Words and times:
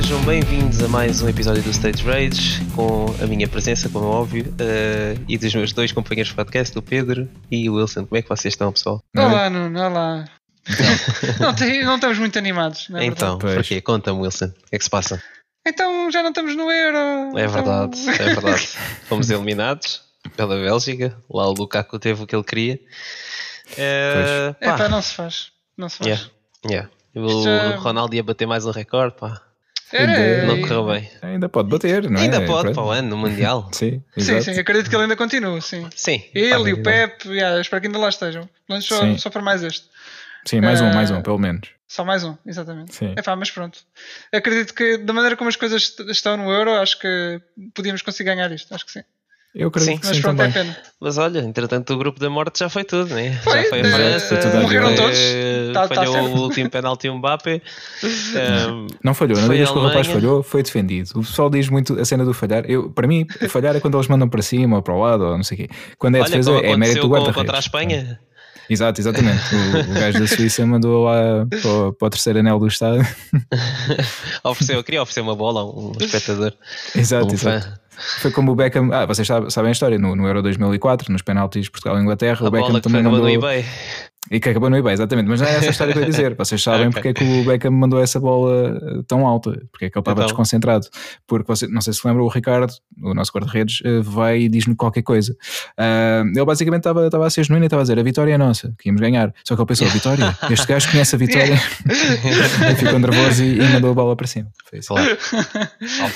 sejam 0.00 0.22
bem-vindos 0.24 0.80
a 0.80 0.86
mais 0.86 1.22
um 1.22 1.28
episódio 1.28 1.60
do 1.60 1.70
Stage 1.70 2.04
Rage 2.04 2.64
com 2.76 3.06
a 3.20 3.26
minha 3.26 3.48
presença, 3.48 3.88
como 3.88 4.04
é 4.04 4.08
óbvio, 4.08 4.44
uh, 4.44 5.24
e 5.26 5.36
dos 5.36 5.52
meus 5.52 5.72
dois 5.72 5.90
companheiros 5.90 6.28
de 6.28 6.36
podcast, 6.36 6.78
o 6.78 6.82
Pedro 6.82 7.28
e 7.50 7.68
o 7.68 7.74
Wilson. 7.74 8.06
Como 8.06 8.16
é 8.16 8.22
que 8.22 8.28
vocês 8.28 8.54
estão, 8.54 8.72
pessoal? 8.72 9.02
Olá, 9.16 9.50
Nuno, 9.50 9.76
olá. 9.76 10.24
não, 11.40 11.52
tem- 11.52 11.84
não 11.84 11.96
estamos 11.96 12.16
muito 12.16 12.38
animados, 12.38 12.88
não 12.88 13.00
é 13.00 13.06
então, 13.06 13.38
porquê? 13.38 13.80
Conta-me, 13.80 14.20
Wilson. 14.20 14.44
O 14.46 14.50
que 14.70 14.76
é 14.76 14.78
que 14.78 14.84
se 14.84 14.90
passa? 14.90 15.20
Então 15.66 16.08
já 16.12 16.22
não 16.22 16.28
estamos 16.30 16.54
no 16.54 16.70
Euro. 16.70 17.36
É 17.36 17.44
então- 17.46 17.50
verdade, 17.50 18.08
é 18.08 18.34
verdade. 18.34 18.68
Fomos 19.08 19.28
eliminados 19.30 20.02
pela 20.36 20.54
Bélgica. 20.54 21.16
Lá 21.28 21.48
o 21.48 21.54
Lukaku 21.54 21.98
teve 21.98 22.22
o 22.22 22.26
que 22.26 22.36
ele 22.36 22.44
queria. 22.44 22.74
Uh, 23.72 24.54
É 24.60 24.64
pá, 24.64 24.78
pá, 24.78 24.88
não 24.88 25.02
se 25.02 25.14
faz. 25.14 25.50
Não 25.76 25.88
se 25.88 25.98
faz. 25.98 26.08
yeah, 26.08 26.30
yeah. 26.64 26.88
O 27.16 27.80
Ronaldo 27.80 28.14
ia 28.14 28.22
bater 28.22 28.46
mais 28.46 28.64
um 28.64 28.70
recorde, 28.70 29.16
pá. 29.18 29.47
Era- 29.92 30.46
Não 30.46 30.60
correu 30.60 30.86
bem. 30.86 31.10
Ainda 31.22 31.48
pode 31.48 31.68
bater, 31.68 32.08
não 32.10 32.20
é? 32.20 32.24
Ainda 32.24 32.40
pode 32.44 32.62
Pronto. 32.62 32.74
para 32.74 32.84
o 32.84 32.90
ano, 32.90 33.08
no 33.08 33.16
Mundial. 33.16 33.68
Sim, 33.72 34.02
Sim, 34.16 34.20
exato. 34.20 34.42
sim, 34.44 34.58
acredito 34.60 34.88
que 34.90 34.94
ele 34.96 35.02
ainda 35.04 35.16
continua, 35.16 35.60
sim. 35.60 35.88
Sim. 35.94 36.22
Ele 36.34 36.70
e 36.70 36.72
o 36.74 36.82
Pep, 36.82 37.26
yeah, 37.28 37.60
espero 37.60 37.80
que 37.80 37.86
ainda 37.86 37.98
lá 37.98 38.08
estejam. 38.08 38.42
Pelo 38.42 38.52
menos 38.68 38.84
só, 38.86 39.16
só 39.16 39.30
para 39.30 39.42
mais 39.42 39.62
este. 39.62 39.86
Sim, 40.44 40.60
mais 40.60 40.80
um, 40.80 40.86
Eh, 40.88 40.94
mais 40.94 41.10
um, 41.10 41.20
pelo 41.22 41.38
menos. 41.38 41.68
Só 41.86 42.04
mais 42.04 42.22
um, 42.22 42.36
exatamente. 42.46 42.94
Sim. 42.94 43.14
É 43.16 43.22
pá, 43.22 43.34
mas 43.34 43.50
pronto. 43.50 43.78
Acredito 44.32 44.74
que 44.74 44.98
da 44.98 45.12
maneira 45.12 45.36
como 45.36 45.48
as 45.48 45.56
coisas 45.56 45.82
est- 45.82 46.00
estão 46.10 46.36
no 46.36 46.50
Euro, 46.52 46.72
acho 46.74 46.98
que 46.98 47.40
podíamos 47.74 48.02
conseguir 48.02 48.28
ganhar 48.30 48.50
isto. 48.52 48.74
Acho 48.74 48.84
que 48.84 48.92
sim. 48.92 49.02
Eu 49.54 49.68
acredito 49.68 49.94
Sim. 49.94 49.98
que 50.00 50.06
Mas 50.06 50.16
sim 50.16 50.22
também. 50.22 50.46
é 50.46 50.50
pena. 50.52 50.76
Mas 51.00 51.18
olha, 51.18 51.38
entretanto 51.40 51.92
o 51.94 51.96
grupo 51.98 52.20
da 52.20 52.28
morte 52.30 52.58
já 52.60 52.68
foi 52.68 52.84
tudo, 52.84 53.12
né? 53.14 53.32
Foi, 53.42 53.62
já 53.62 53.68
foi 53.70 53.80
a 53.80 53.86
eh, 53.86 53.90
França, 53.92 54.26
foi 54.28 54.36
tudo 54.38 54.56
à 54.56 54.60
morreram 54.60 54.88
vida. 54.90 55.02
todos. 55.02 55.18
eh, 55.18 55.70
Tá- 55.72 55.88
tá 55.88 55.94
falhou 55.94 56.14
certo. 56.14 56.28
o 56.36 56.40
último 56.42 56.70
penalti 56.70 57.08
um 57.08 57.16
Mbappé. 57.18 57.62
Um, 58.70 58.86
Não 59.02 59.14
falhou, 59.14 59.38
não 59.38 59.46
Foi 59.46 59.56
digas 59.56 59.70
que 59.70 59.78
o 59.78 59.82
rapaz 59.82 60.06
falhou, 60.06 60.42
foi 60.42 60.62
defendido. 60.62 61.10
O 61.16 61.20
pessoal 61.20 61.50
diz 61.50 61.68
muito 61.68 61.98
a 61.98 62.04
cena 62.04 62.24
do 62.24 62.32
falhar. 62.34 62.64
Eu, 62.68 62.90
para 62.90 63.06
mim, 63.06 63.26
falhar 63.48 63.74
é 63.74 63.80
quando 63.80 63.96
eles 63.96 64.06
mandam 64.08 64.28
para 64.28 64.42
cima 64.42 64.76
ou 64.76 64.82
para 64.82 64.94
o 64.94 65.00
lado 65.00 65.24
ou 65.24 65.36
não 65.36 65.44
sei 65.44 65.56
o 65.56 65.60
quê. 65.60 65.68
Quando 65.98 66.16
é 66.16 66.20
olha, 66.20 66.30
defesa, 66.30 66.52
é 66.58 66.76
mérito 66.76 67.00
do 67.02 67.08
guarda-redes. 67.08 67.36
contra 67.36 67.56
a 67.56 67.60
Espanha. 67.60 68.20
Exato, 68.68 69.00
exatamente. 69.00 69.40
O, 69.54 69.90
o 69.90 69.94
gajo 69.94 70.20
da 70.20 70.26
Suíça 70.26 70.64
mandou 70.66 71.04
lá 71.04 71.46
para, 71.50 71.70
o- 71.70 71.92
para 71.92 72.06
o 72.06 72.10
terceiro 72.10 72.38
anel 72.40 72.58
do 72.58 72.66
estádio. 72.66 73.06
ofereceu, 74.44 74.82
queria 74.84 75.02
oferecer 75.02 75.20
uma 75.20 75.34
bola 75.34 75.60
a 75.60 75.64
um 75.64 75.92
espectador. 76.00 76.52
Exato, 76.94 77.26
um 77.26 77.32
exato. 77.34 77.64
fã. 77.66 77.74
Foi 78.20 78.30
como 78.30 78.52
o 78.52 78.54
Beckham. 78.54 78.90
Ah, 78.92 79.06
vocês 79.06 79.26
sabem, 79.26 79.68
a 79.68 79.72
história. 79.72 79.98
No, 79.98 80.14
no 80.14 80.26
Euro 80.26 80.40
2004, 80.42 81.10
nos 81.12 81.20
penaltis 81.22 81.68
Portugal-Inglaterra, 81.68 82.46
o 82.46 82.50
Beckham 82.50 82.80
também 82.80 83.02
mandou. 83.10 83.26
E 84.30 84.38
que 84.40 84.48
acabou 84.50 84.68
no 84.68 84.76
eBay, 84.76 84.92
exatamente. 84.92 85.26
Mas 85.28 85.40
não 85.40 85.48
é 85.48 85.54
essa 85.56 85.66
a 85.66 85.70
história 85.70 85.92
que 85.92 85.98
eu 85.98 86.02
ia 86.02 86.08
dizer. 86.10 86.34
Vocês 86.34 86.62
sabem 86.62 86.88
Ok. 86.88 86.92
porque 86.92 87.08
é 87.08 87.14
que 87.14 87.24
o 87.24 87.44
Beckham 87.44 87.70
mandou 87.70 88.00
essa 88.02 88.20
bola 88.20 88.76
eh, 88.76 89.02
tão 89.06 89.26
alta, 89.26 89.50
porque 89.72 89.86
é 89.86 89.90
que 89.90 89.96
ele 89.98 90.00
estava 90.02 90.18
Então. 90.20 90.26
desconcentrado. 90.26 90.86
Porque 91.26 91.46
você, 91.46 91.66
não 91.66 91.80
sei 91.80 91.92
se 91.92 92.06
lembra, 92.06 92.22
o 92.22 92.28
Ricardo, 92.28 92.72
o 93.02 93.14
nosso 93.14 93.32
guarda-redes, 93.32 93.80
eh, 93.84 94.00
vai 94.02 94.40
e 94.40 94.48
diz-me 94.48 94.74
qualquer 94.76 95.02
coisa. 95.02 95.34
Ah, 95.76 96.22
ele 96.26 96.44
basicamente 96.44 96.80
estava, 96.80 97.06
estava 97.06 97.26
a 97.26 97.30
ser 97.30 97.44
genuíno 97.44 97.64
e 97.64 97.66
estava 97.66 97.82
a 97.82 97.84
dizer 97.84 97.98
a 97.98 98.02
vitória 98.02 98.34
é 98.34 98.38
nossa, 98.38 98.74
que 98.78 98.88
íamos 98.88 99.00
ganhar. 99.00 99.32
Só 99.44 99.54
que 99.56 99.62
ele 99.62 99.66
pensou, 99.66 99.88
vitória? 99.88 100.36
Este 100.50 100.66
gajo 100.66 100.90
conhece 100.90 101.14
a 101.14 101.18
vitória. 101.18 101.54
e 102.70 102.74
ficou 102.76 102.98
nervoso 102.98 103.42
e, 103.44 103.58
e 103.60 103.68
mandou 103.72 103.90
a 103.90 103.94
bola 103.94 104.16
para 104.16 104.26
cima. 104.26 104.48
Foi 104.68 104.78
isso. 104.80 104.88
Claro. 104.94 105.16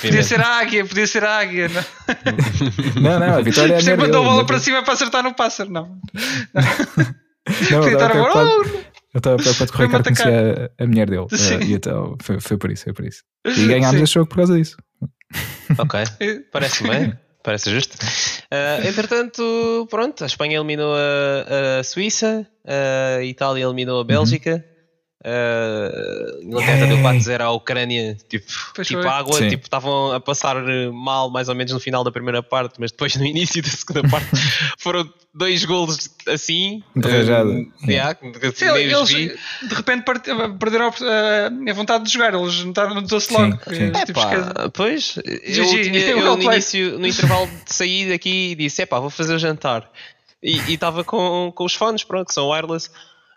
Podia 0.01 0.23
ser 0.23 0.39
a 0.41 0.59
águia, 0.59 0.85
podia 0.85 1.07
ser 1.07 1.23
a 1.23 1.37
águia. 1.39 1.69
Não, 1.69 3.01
Não, 3.01 3.19
não, 3.19 3.37
a 3.37 3.41
vitória 3.41 3.73
é 3.73 3.77
a 3.77 3.79
Você 3.81 3.87
merda 3.89 4.03
mandou 4.03 4.21
a 4.21 4.23
bola 4.25 4.37
não- 4.41 4.45
para 4.45 4.59
cima 4.59 4.83
para 4.83 4.93
acertar 4.93 5.23
no 5.23 5.33
pássaro, 5.33 5.71
não. 5.71 5.97
Não, 6.53 6.63
eu 7.71 7.81
Gritar 7.83 8.07
estava 8.07 8.09
preocupado- 8.11 8.83
eu 9.13 9.17
estava 9.17 9.37
preocupado 9.37 9.71
que 9.71 9.77
o 9.77 9.85
Ricardo 9.85 10.03
conhecia 10.05 10.71
a, 10.79 10.83
a 10.83 10.87
mulher 10.87 11.09
dele. 11.09 11.27
Eh, 11.31 11.63
e 11.65 11.73
então 11.73 12.17
foi, 12.21 12.39
foi 12.39 12.57
por 12.57 12.71
isso, 12.71 12.83
foi 12.85 12.93
por 12.93 13.05
isso. 13.05 13.23
E 13.45 13.67
ganhámos 13.67 13.97
Sim. 13.97 14.03
esse 14.03 14.13
jogo 14.13 14.27
por 14.27 14.37
causa 14.37 14.55
disso. 14.57 14.75
Ok, 15.77 15.99
parece 16.51 16.87
bem. 16.87 17.13
Parece 17.43 17.69
justo. 17.71 17.97
Ah, 18.49 18.79
entretanto, 18.87 19.85
pronto, 19.89 20.23
a 20.23 20.27
Espanha 20.27 20.57
eliminou 20.57 20.95
a, 20.95 21.79
a 21.79 21.83
Suíça, 21.83 22.47
a 22.65 23.21
Itália 23.23 23.65
eliminou 23.65 23.99
a 23.99 24.03
Bélgica, 24.05 24.63
a 25.25 26.43
Inglaterra 26.43 26.85
deu 26.87 26.97
4-0 26.97 27.41
à 27.41 27.51
Ucrânia, 27.51 28.17
tipo, 28.27 28.45
Pois 28.75 28.87
tipo 28.87 29.01
foi. 29.01 29.09
água, 29.11 29.37
Sim. 29.37 29.49
tipo, 29.49 29.63
estavam 29.63 30.11
a 30.11 30.19
passar 30.19 30.55
mal 30.91 31.29
mais 31.29 31.47
ou 31.49 31.55
menos 31.55 31.71
no 31.73 31.79
final 31.79 32.03
da 32.03 32.11
primeira 32.11 32.43
parte, 32.43 32.75
mas 32.79 32.91
depois 32.91 33.15
no 33.15 33.25
início 33.25 33.61
da 33.61 33.69
segunda 33.69 34.07
parte 34.09 34.27
foram 34.79 35.09
dois 35.33 35.63
golos 35.65 36.09
assim. 36.27 36.83
De 36.95 37.07
rajada. 37.09 37.49
ah, 37.51 37.85
yeah, 37.91 38.17
Sim, 38.53 38.65
eles 38.67 39.09
de 39.09 39.73
repente 39.75 40.03
perderam 40.59 40.87
a, 40.87 41.71
a- 41.71 41.73
vontade 41.73 42.03
de 42.05 42.11
jogar, 42.11 42.33
eles 42.33 42.63
notaram- 42.63 42.93
notou-se 42.95 43.27
Sim, 43.27 43.33
logo. 43.33 43.57
sim. 43.69 43.91
tipo, 44.05 44.19
pois, 44.73 45.15
eu, 45.25 45.65
tinha, 45.83 46.15
no 46.35 46.41
início, 46.43 46.99
no 46.99 47.07
intervalo 47.07 47.47
de 47.65 47.73
sair 47.73 48.09
daqui, 48.09 48.55
disse: 48.55 48.81
Epá, 48.81 48.99
vou 48.99 49.09
fazer 49.09 49.33
o 49.35 49.39
jantar. 49.39 49.89
E 50.41 50.73
estava 50.73 51.05
com, 51.05 51.53
com 51.55 51.63
os 51.63 51.73
fones, 51.73 52.03
pronto, 52.03 52.27
que 52.27 52.33
são 52.33 52.49
wireless. 52.49 52.89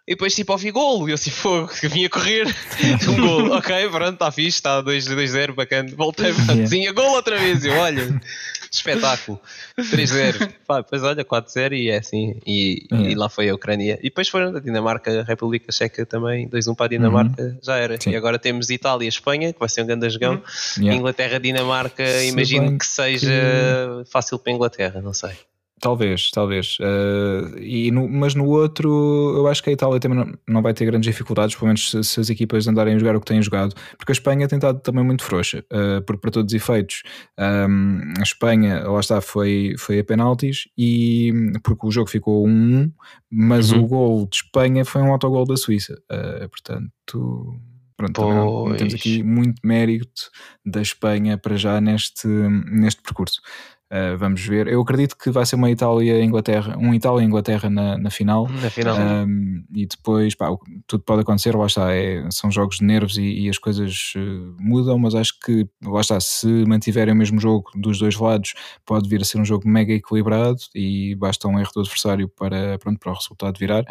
E 0.09 0.13
depois, 0.13 0.35
tipo, 0.35 0.53
ouvi 0.53 0.71
golo. 0.71 1.09
E 1.09 1.13
eu, 1.13 1.15
assim, 1.17 1.31
fogo, 1.31 1.69
que 1.81 1.89
vinha 1.89 2.09
correr. 2.09 2.47
Um 3.09 3.17
golo, 3.21 3.55
ok, 3.55 3.89
pronto, 3.91 4.15
está 4.15 4.31
fixe, 4.31 4.59
está 4.59 4.83
2-0, 4.83 5.55
bacana. 5.55 5.91
Voltei 5.97 6.33
para 6.33 6.55
a 6.55 6.57
cozinha, 6.57 6.93
golo 6.93 7.13
outra 7.17 7.39
vez. 7.39 7.65
Eu, 7.65 7.73
olha, 7.75 8.21
espetáculo. 8.71 9.41
3-0. 9.79 10.53
Pá, 10.67 10.81
depois, 10.81 11.03
olha, 11.03 11.25
4-0 11.25 11.73
e 11.73 11.91
é 11.91 11.99
assim. 11.99 12.37
E, 12.47 12.87
e 12.91 12.97
Yeah. 12.97 13.19
lá 13.19 13.29
foi 13.29 13.49
a 13.49 13.55
Ucrânia. 13.55 13.99
E 14.01 14.05
depois 14.05 14.29
foram 14.29 14.57
a 14.57 14.61
Dinamarca, 14.61 15.21
a 15.21 15.25
República 15.25 15.71
Checa 15.73 16.05
também, 16.07 16.49
2-1 16.49 16.75
para 16.77 16.87
a 16.87 16.89
Dinamarca, 16.89 17.59
já 17.63 17.77
era. 17.77 17.95
Uhum. 17.95 18.01
Sim. 18.01 18.11
E 18.11 18.17
agora 18.17 18.39
temos 18.39 18.71
Itália 18.71 19.07
e 19.07 19.09
Espanha, 19.09 19.53
que 19.53 19.59
vai 19.59 19.69
ser 19.69 19.83
um 19.83 19.87
grande 19.87 20.09
jogão. 20.11 20.43
Yeah. 20.77 20.97
Inglaterra, 20.97 21.39
Dinamarca, 21.41 22.07
Se 22.07 22.29
imagino 22.29 22.79
que 22.79 22.87
seja 22.87 24.05
fácil 24.11 24.39
para 24.39 24.53
a 24.53 24.55
Inglaterra, 24.55 25.01
não 25.03 25.13
sei. 25.13 25.31
Talvez, 25.79 26.31
talvez. 26.31 26.79
Eh, 26.81 27.61
e 27.61 27.91
no- 27.91 28.09
mas 28.09 28.35
no 28.35 28.47
outro, 28.47 28.89
eu 29.37 29.47
acho 29.47 29.63
que 29.63 29.69
a 29.69 29.73
Itália 29.75 30.01
também 30.01 30.19
não, 30.19 30.33
não 30.49 30.63
vai 30.63 30.73
ter 30.73 30.87
grandes 30.87 31.07
dificuldades, 31.11 31.55
pelo 31.55 31.67
menos 31.67 31.91
se, 31.91 32.03
se 32.03 32.19
as 32.19 32.31
equipas 32.31 32.67
andarem 32.67 32.95
a 32.95 32.99
jogar 32.99 33.15
o 33.15 33.21
que 33.21 33.27
têm 33.27 33.43
jogado, 33.43 33.75
porque 33.99 34.11
a 34.11 34.15
Espanha 34.15 34.49
tem 34.49 34.57
estado 34.57 34.81
também 34.81 35.05
muito 35.05 35.23
frouxa, 35.23 35.63
eh, 35.71 36.01
porque 36.01 36.21
para 36.23 36.31
todos 36.31 36.51
os 36.51 36.57
efeitos, 36.57 37.03
ahm, 37.39 38.15
a 38.19 38.23
Espanha, 38.23 38.89
lá 38.89 39.01
está, 39.01 39.21
foi, 39.21 39.75
foi 39.79 39.99
a 39.99 40.05
penaltis, 40.05 40.67
e 40.79 41.31
porque 41.63 41.87
o 41.87 41.91
jogo 41.91 42.09
ficou 42.09 42.47
1-1, 42.47 42.91
mas 43.31 43.71
Uhum. 43.71 43.83
o 43.83 43.87
gol 43.87 44.27
de 44.31 44.37
Espanha 44.37 44.83
foi 44.85 45.03
um 45.03 45.13
autogol 45.13 45.45
da 45.45 45.57
Suíça. 45.59 45.95
Eh, 46.11 46.49
portanto. 46.49 47.55
Pronto, 47.99 48.21
não, 48.21 48.77
temos 48.77 48.93
aqui 48.93 49.23
muito 49.23 49.59
mérito 49.65 50.31
da 50.67 50.83
Espanha 50.83 51.39
para 51.39 51.57
já 51.57 51.81
neste, 51.81 52.29
neste 52.29 53.01
percurso. 53.01 53.41
Uh, 53.93 54.19
vamos 54.19 54.45
ver. 54.45 54.67
Eu 54.67 54.81
acredito 54.81 55.17
que 55.17 55.31
vai 55.31 55.47
ser 55.47 55.55
uma 55.55 55.71
Itália-Inglaterra, 55.71 56.77
um 56.77 56.93
Itália-Inglaterra 56.93 57.71
na, 57.71 57.97
na 57.97 58.11
final. 58.11 58.49
Na 58.49 58.69
final. 58.69 58.97
Um, 58.99 59.65
e 59.73 59.87
depois, 59.87 60.35
pá, 60.35 60.49
tudo 60.89 61.05
pode 61.05 61.21
acontecer, 61.23 61.55
lá 61.55 61.67
está, 61.67 61.93
é- 61.95 62.27
são 62.33 62.51
jogos 62.51 62.79
de 62.79 62.85
nervos 62.85 63.17
e, 63.17 63.23
e 63.23 63.49
as 63.49 63.59
coisas 63.59 64.13
uh, 64.17 64.57
mudam, 64.59 64.99
mas 64.99 65.15
acho 65.15 65.33
que, 65.39 65.69
lá 65.85 66.01
está, 66.01 66.19
se 66.19 66.47
mantiverem 66.67 67.15
o 67.15 67.17
mesmo 67.17 67.39
jogo 67.41 67.71
dos 67.77 67.99
dois 68.01 68.17
lados, 68.17 68.55
pode 68.85 69.09
vir 69.09 69.21
a 69.23 69.25
ser 69.25 69.39
um 69.39 69.45
jogo 69.45 69.69
mega 69.69 69.93
equilibrado 69.93 70.59
e 70.75 71.15
basta 71.15 71.47
um 71.47 71.57
erro 71.59 71.71
do 71.73 71.81
adversário 71.83 72.29
para, 72.29 72.79
pronto, 72.81 72.99
para 72.99 73.13
o 73.13 73.15
resultado 73.15 73.57
virar. 73.57 73.85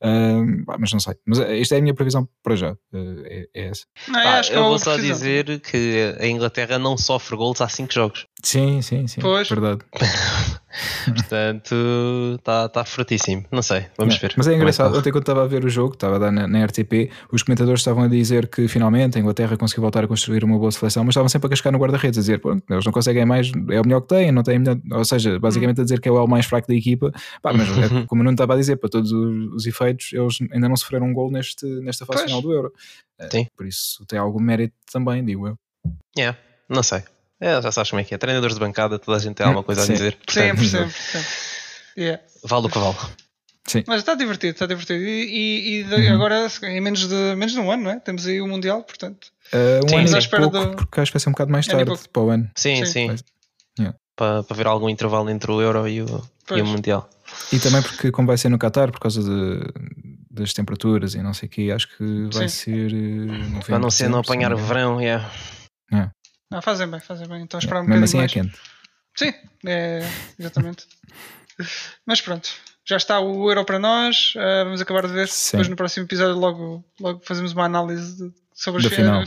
Um, 0.00 0.64
pá, 0.64 0.76
mas 0.78 0.92
não 0.92 1.00
sei. 1.00 1.14
Mas 1.26 1.38
uh, 1.40 1.42
esta 1.42 1.74
é 1.74 1.78
a 1.78 1.82
minha 1.82 1.94
previsão 1.94 2.28
para 2.42 2.54
já. 2.54 2.72
Uh, 2.92 3.22
é, 3.24 3.46
é 3.54 3.66
essa. 3.68 3.84
Não, 4.06 4.18
eu 4.20 4.24
Pá, 4.24 4.38
acho 4.38 4.50
que 4.52 4.56
eu 4.56 4.64
é 4.64 4.68
vou 4.68 4.78
só 4.78 4.92
precisão. 4.94 5.16
dizer 5.16 5.60
que 5.60 6.14
a 6.20 6.26
Inglaterra 6.28 6.78
não 6.78 6.96
sofre 6.96 7.36
gols 7.36 7.60
há 7.60 7.68
5 7.68 7.92
jogos. 7.92 8.26
Sim, 8.44 8.80
sim, 8.80 9.08
sim. 9.08 9.20
Pois. 9.20 9.39
Verdade. 9.48 9.80
Portanto, 11.04 11.74
está 12.38 12.68
tá 12.68 12.84
fortíssimo. 12.84 13.44
Não 13.50 13.62
sei, 13.62 13.86
vamos 13.98 14.16
ver. 14.18 14.34
Mas 14.36 14.46
é 14.46 14.50
como 14.50 14.62
engraçado, 14.62 14.96
ontem 14.96 15.10
quando 15.10 15.22
estava 15.22 15.42
a 15.42 15.46
ver 15.46 15.64
o 15.64 15.68
jogo, 15.68 15.94
estava 15.94 16.16
a 16.16 16.18
dar 16.18 16.30
na, 16.30 16.46
na 16.46 16.64
RTP, 16.64 17.10
os 17.32 17.42
comentadores 17.42 17.80
estavam 17.80 18.04
a 18.04 18.08
dizer 18.08 18.48
que 18.48 18.68
finalmente 18.68 19.18
a 19.18 19.20
Inglaterra 19.20 19.56
conseguiu 19.56 19.82
voltar 19.82 20.04
a 20.04 20.08
construir 20.08 20.44
uma 20.44 20.58
boa 20.58 20.70
seleção, 20.70 21.02
mas 21.04 21.12
estavam 21.12 21.28
sempre 21.28 21.46
a 21.46 21.50
cascar 21.50 21.72
no 21.72 21.78
guarda-redes, 21.78 22.18
a 22.18 22.20
dizer, 22.20 22.40
eles 22.68 22.84
não 22.84 22.92
conseguem 22.92 23.26
mais, 23.26 23.50
é 23.70 23.80
o 23.80 23.84
melhor 23.84 24.00
que 24.02 24.08
têm, 24.08 24.30
não 24.30 24.42
têm 24.42 24.58
melhor, 24.58 24.78
ou 24.92 25.04
seja, 25.04 25.38
basicamente 25.38 25.80
a 25.80 25.84
dizer 25.84 26.00
que 26.00 26.08
é 26.08 26.12
o 26.12 26.18
L 26.18 26.28
mais 26.28 26.46
fraco 26.46 26.68
da 26.68 26.74
equipa, 26.74 27.12
Pá, 27.42 27.52
mas 27.52 27.68
é, 27.68 28.06
como 28.06 28.22
eu 28.22 28.24
não 28.24 28.32
estava 28.32 28.54
a 28.54 28.56
dizer, 28.56 28.76
para 28.76 28.88
todos 28.88 29.10
os, 29.10 29.54
os 29.54 29.66
efeitos, 29.66 30.12
eles 30.12 30.38
ainda 30.52 30.68
não 30.68 30.76
sofreram 30.76 31.06
um 31.06 31.12
gol 31.12 31.30
neste, 31.30 31.66
nesta 31.80 32.06
fase 32.06 32.20
Pois. 32.20 32.30
final 32.30 32.42
do 32.42 32.52
Euro. 32.52 32.72
Eh, 33.18 33.28
Sim. 33.30 33.46
Por 33.56 33.66
isso 33.66 34.04
tem 34.06 34.18
algum 34.18 34.40
mérito 34.40 34.74
também, 34.92 35.24
digo 35.24 35.48
eu. 35.48 35.58
Yeah, 36.16 36.38
não 36.68 36.82
sei. 36.82 37.02
É, 37.40 37.60
já 37.62 37.72
sabes 37.72 37.90
como 37.90 38.00
é 38.00 38.04
que 38.04 38.14
é. 38.14 38.18
Treinadores 38.18 38.54
de 38.54 38.60
bancada, 38.60 38.98
toda 38.98 39.16
a 39.16 39.20
gente 39.20 39.36
tem 39.36 39.46
alguma 39.46 39.64
coisa 39.64 39.82
Sim. 39.82 39.92
a 39.92 39.94
dizer. 39.94 40.18
Sempre, 40.28 40.68
Portanto, 40.68 40.90
sempre, 40.92 41.00
sempre. 41.22 41.28
Yeah. 41.96 42.22
Vale 42.44 42.66
o 42.66 42.70
que 42.70 42.78
vale. 42.78 42.96
Sim. 43.66 43.84
Mas 43.86 43.98
está 44.00 44.14
divertido, 44.14 44.52
está 44.52 44.66
divertido. 44.66 45.02
E, 45.02 45.08
e- 45.08 45.80
e 45.80 45.84
de- 45.84 45.94
Uhum. 45.94 46.14
agora, 46.14 46.46
em 46.64 46.80
menos 46.80 47.06
de, 47.08 47.14
menos 47.36 47.52
de 47.52 47.58
um 47.60 47.70
ano, 47.70 47.84
não 47.84 47.90
é? 47.92 48.00
Temos 48.00 48.26
aí 48.26 48.40
o 48.40 48.46
Mundial, 48.48 48.82
portanto. 48.82 49.28
Uh, 49.52 49.84
um 49.84 49.88
Sim, 49.88 49.96
ano 49.96 50.20
sim. 50.22 50.28
pouco, 50.28 50.48
do- 50.50 50.76
porque 50.76 51.00
acho 51.00 51.10
que 51.12 51.16
vai 51.18 51.20
ser 51.20 51.28
um 51.28 51.32
bocado 51.32 51.50
mais 51.52 51.68
Ano 51.68 51.84
tarde 51.86 52.08
para 52.12 52.22
o 52.22 52.30
ano. 52.30 52.50
Sim, 52.56 52.84
Sim. 52.84 53.16
Yeah. 53.78 53.96
Para, 54.16 54.42
para 54.42 54.56
ver 54.56 54.66
algum 54.66 54.88
intervalo 54.88 55.30
entre 55.30 55.50
o 55.50 55.62
Euro 55.62 55.88
e 55.88 56.02
o, 56.02 56.22
e 56.54 56.60
o 56.60 56.66
Mundial. 56.66 57.08
E 57.52 57.58
também 57.58 57.80
porque, 57.80 58.10
como 58.10 58.26
vai 58.28 58.36
ser 58.36 58.48
no 58.48 58.58
Qatar, 58.58 58.90
por 58.90 59.00
causa 59.00 59.22
de, 59.22 59.60
das 60.30 60.52
temperaturas 60.52 61.14
e 61.14 61.22
não 61.22 61.32
sei 61.32 61.46
o 61.46 61.50
quê, 61.50 61.70
acho 61.74 61.88
que 61.96 62.28
vai 62.32 62.48
Sim. 62.48 62.88
ser. 62.88 62.92
Para 63.66 63.78
não 63.78 63.90
ser 63.90 64.06
90%, 64.06 64.08
não 64.10 64.18
apanhar 64.18 64.56
sim. 64.56 64.62
verão, 64.64 65.00
yeah. 65.00 65.30
Não, 66.50 66.60
fazem 66.62 66.88
bem, 66.88 67.00
fazem 67.00 67.28
bem. 67.28 67.42
Então 67.42 67.58
esperar 67.58 67.82
um 67.82 67.86
Mesmo 67.86 68.04
assim 68.04 68.16
é 68.16 68.20
mais. 68.20 68.32
quente. 68.32 68.58
Sim, 69.16 69.32
é, 69.66 70.00
exatamente. 70.38 70.86
Mas 72.06 72.20
pronto, 72.20 72.48
já 72.86 72.96
está 72.96 73.20
o 73.20 73.48
Euro 73.50 73.64
para 73.64 73.78
nós. 73.78 74.34
ah, 74.36 74.64
vamos 74.64 74.80
acabar 74.80 75.06
de 75.06 75.12
ver. 75.12 75.28
Sim. 75.28 75.52
Depois 75.58 75.68
no 75.68 75.76
próximo 75.76 76.06
episódio 76.06 76.36
logo, 76.36 76.84
logo 77.00 77.20
fazemos 77.24 77.52
uma 77.52 77.64
análise 77.64 78.16
de- 78.16 78.32
sobre 78.54 78.82
Da 78.82 78.88
as 78.88 78.94
final. 78.94 79.24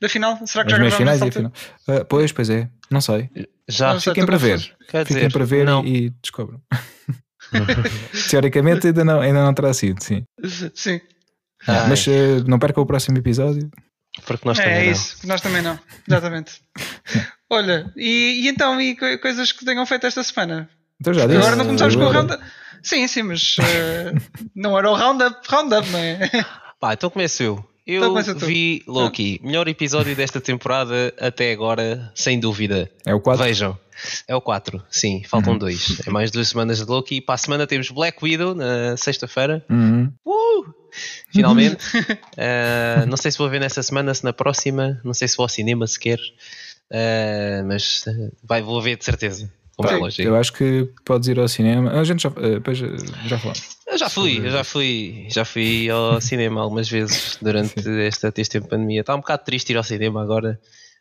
da 0.00 0.08
final. 0.08 0.46
Será 0.46 0.64
que 0.64 0.72
As 0.72 0.76
já 0.76 0.78
meias 0.78 0.94
gravamos 0.96 0.96
finais 0.96 1.22
e 1.22 1.30
final. 1.30 1.52
Ah, 1.88 2.04
pois, 2.04 2.32
pois 2.32 2.50
é, 2.50 2.68
não 2.90 3.00
sei. 3.00 3.30
Já, 3.68 3.94
Não 3.94 4.00
Fiquem 4.00 4.26
para 4.26 4.36
ver. 4.38 4.58
quer 4.88 5.06
Fiquem 5.06 5.16
dizer, 5.28 5.32
para 5.32 5.44
ver 5.44 5.64
não. 5.64 5.84
e, 5.86 6.10
descobram. 6.22 6.60
Teoricamente 8.30 8.86
ainda 8.88 9.04
não, 9.04 9.20
ainda 9.20 9.42
não 9.44 9.52
terá 9.54 9.72
sido, 9.74 10.02
sim. 10.02 10.24
Sim, 10.74 11.00
Ai, 11.66 11.88
Mas 11.88 12.06
eh, 12.08 12.40
não 12.46 12.58
perca 12.58 12.80
o 12.80 12.86
próximo 12.86 13.18
episódio. 13.18 13.70
Porque 14.26 14.46
nós 14.48 14.58
é, 14.58 14.62
também 14.64 14.78
é 14.78 14.84
não. 14.84 14.92
isso. 14.92 15.16
Nós 15.26 15.40
também 15.40 15.62
não. 15.62 15.78
Exatamente. 16.08 16.52
Olha, 17.50 17.92
e, 17.96 18.44
e 18.44 18.48
então, 18.48 18.80
e 18.80 18.96
co- 18.96 19.18
coisas 19.20 19.52
que 19.52 19.64
tenham 19.64 19.84
feito 19.84 20.06
esta 20.06 20.22
semana? 20.22 20.68
Então 21.00 21.12
já 21.12 21.26
disse. 21.26 21.38
Agora 21.38 21.56
não 21.56 21.66
começámos 21.66 21.94
o 21.94 21.98
com 21.98 22.04
o 22.04 22.12
roundup. 22.12 22.42
Sim, 22.82 23.06
sim, 23.06 23.22
mas 23.22 23.56
eh, 23.60 24.12
não 24.56 24.76
era 24.78 24.90
o 24.90 24.94
roundup, 24.96 25.36
roundup, 25.48 25.88
não 25.90 25.98
é? 25.98 26.28
Pá, 26.80 26.94
então 26.94 27.10
começo 27.10 27.42
eu. 27.42 27.64
Eu 27.86 28.16
Então 28.16 28.34
vi 28.38 28.82
Loki, 28.86 29.40
melhor 29.42 29.66
episódio 29.66 30.14
desta 30.14 30.40
temporada 30.40 31.12
até 31.20 31.50
agora, 31.52 32.12
sem 32.14 32.38
dúvida. 32.38 32.88
É 33.04 33.12
o 33.12 33.20
4. 33.20 33.42
Vejam, 33.44 33.78
é 34.28 34.34
o 34.36 34.40
4, 34.40 34.80
sim, 34.88 35.16
Uhum. 35.16 35.22
faltam 35.28 35.58
dois. 35.58 36.00
É 36.06 36.10
mais 36.10 36.30
duas 36.30 36.48
semanas 36.48 36.78
de 36.78 36.84
Loki. 36.84 37.20
Para 37.20 37.34
a 37.34 37.38
semana 37.38 37.66
temos 37.66 37.90
Black 37.90 38.18
Widow 38.22 38.54
na 38.54 38.96
sexta-feira. 38.96 39.64
Uhum. 39.68 40.12
Uh! 40.24 40.81
Finalmente. 41.30 41.84
Uh, 41.96 43.06
não 43.08 43.16
sei 43.16 43.30
se 43.30 43.38
vou 43.38 43.48
ver 43.48 43.60
nessa 43.60 43.82
semana, 43.82 44.14
se 44.14 44.24
na 44.24 44.32
próxima. 44.32 45.00
Não 45.04 45.14
sei 45.14 45.28
se 45.28 45.36
vou 45.36 45.44
ao 45.44 45.48
cinema 45.48 45.86
sequer. 45.86 46.18
Uh, 46.90 47.64
mas 47.66 48.04
uh, 48.06 48.32
vai, 48.44 48.60
vou 48.62 48.80
ver 48.82 48.96
de 48.96 49.04
certeza. 49.04 49.50
É. 49.82 50.26
Eu 50.26 50.36
acho 50.36 50.52
que 50.52 50.88
podes 51.04 51.26
ir 51.28 51.38
ao 51.40 51.48
cinema. 51.48 51.90
A 51.98 52.04
gente 52.04 52.22
já, 52.22 52.28
depois, 52.28 52.80
eh, 52.80 52.88
já 53.26 53.38
falamos. 53.38 53.62
Eu 53.86 53.98
já 53.98 54.08
fui, 54.08 54.38
eu 54.38 54.50
já 54.50 54.62
fui, 54.62 55.26
já 55.30 55.44
fui 55.44 55.90
ao 55.90 56.20
cinema 56.22 56.60
algumas 56.60 56.88
vezes 56.88 57.36
durante 57.40 57.74
esta, 58.02 58.32
este 58.36 58.52
tempo 58.52 58.64
de 58.66 58.70
pandemia. 58.70 59.00
Está 59.00 59.14
um 59.14 59.18
bocado 59.20 59.44
triste 59.44 59.70
ir 59.70 59.76
ao 59.76 59.82
cinema 59.82 60.22
agora, 60.22 60.60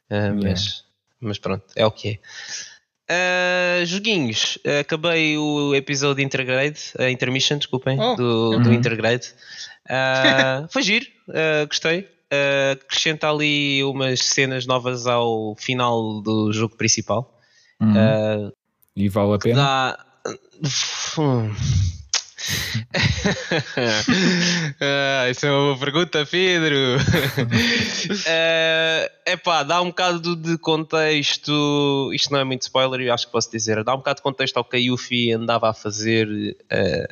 ah, 0.09 0.33
mas, 0.33 0.83
mas 1.19 1.37
pronto, 1.37 1.63
é 1.75 1.85
o 1.85 1.91
que 1.91 2.09
é. 2.09 2.19
Ah, 3.09 3.85
joguinhos, 3.85 4.57
acabei 4.79 5.37
o 5.37 5.75
episódio 5.75 6.15
de 6.15 6.23
Intergrade, 6.23 6.79
a 6.97 7.11
Intermission, 7.11 7.57
desculpem, 7.57 7.99
Oh. 7.99 8.15
do, 8.15 8.59
do 8.59 8.69
Uhum. 8.69 8.73
Intergrade. 8.73 9.27
Ah, 9.89 10.67
foi 10.69 10.81
giro, 10.81 11.05
ah, 11.29 11.65
gostei. 11.65 12.07
Ah, 12.31 12.71
acrescenta 12.73 13.29
ali 13.29 13.83
umas 13.83 14.21
cenas 14.21 14.65
novas 14.65 15.05
ao 15.07 15.55
final 15.55 16.21
do 16.21 16.51
jogo 16.53 16.75
principal. 16.77 17.37
Uhum. 17.79 17.93
Ah, 17.97 18.51
e 18.95 19.09
vale 19.09 19.33
a 19.33 19.39
pena. 19.39 19.55
Dá. 19.55 20.05
Ah, 24.81 25.29
isso 25.29 25.45
é 25.45 25.51
uma 25.51 25.75
boa 25.75 25.77
pergunta, 25.77 26.25
Pedro. 26.25 26.97
É 28.25 29.11
epá, 29.27 29.63
dá 29.63 29.81
um 29.81 29.87
bocado 29.87 30.35
de 30.35 30.57
contexto. 30.57 32.11
Isto 32.13 32.33
não 32.33 32.39
é 32.39 32.43
muito 32.43 32.63
spoiler, 32.63 33.01
eu 33.01 33.13
acho 33.13 33.27
que 33.27 33.31
posso 33.31 33.51
dizer. 33.51 33.83
Dá 33.83 33.93
um 33.93 33.97
bocado 33.97 34.17
de 34.17 34.23
contexto 34.23 34.57
ao 34.57 34.65
que 34.65 34.75
a 34.75 34.79
Yuffie 34.79 35.33
andava 35.33 35.69
a 35.69 35.73
fazer 35.73 36.57
eh, 36.69 37.07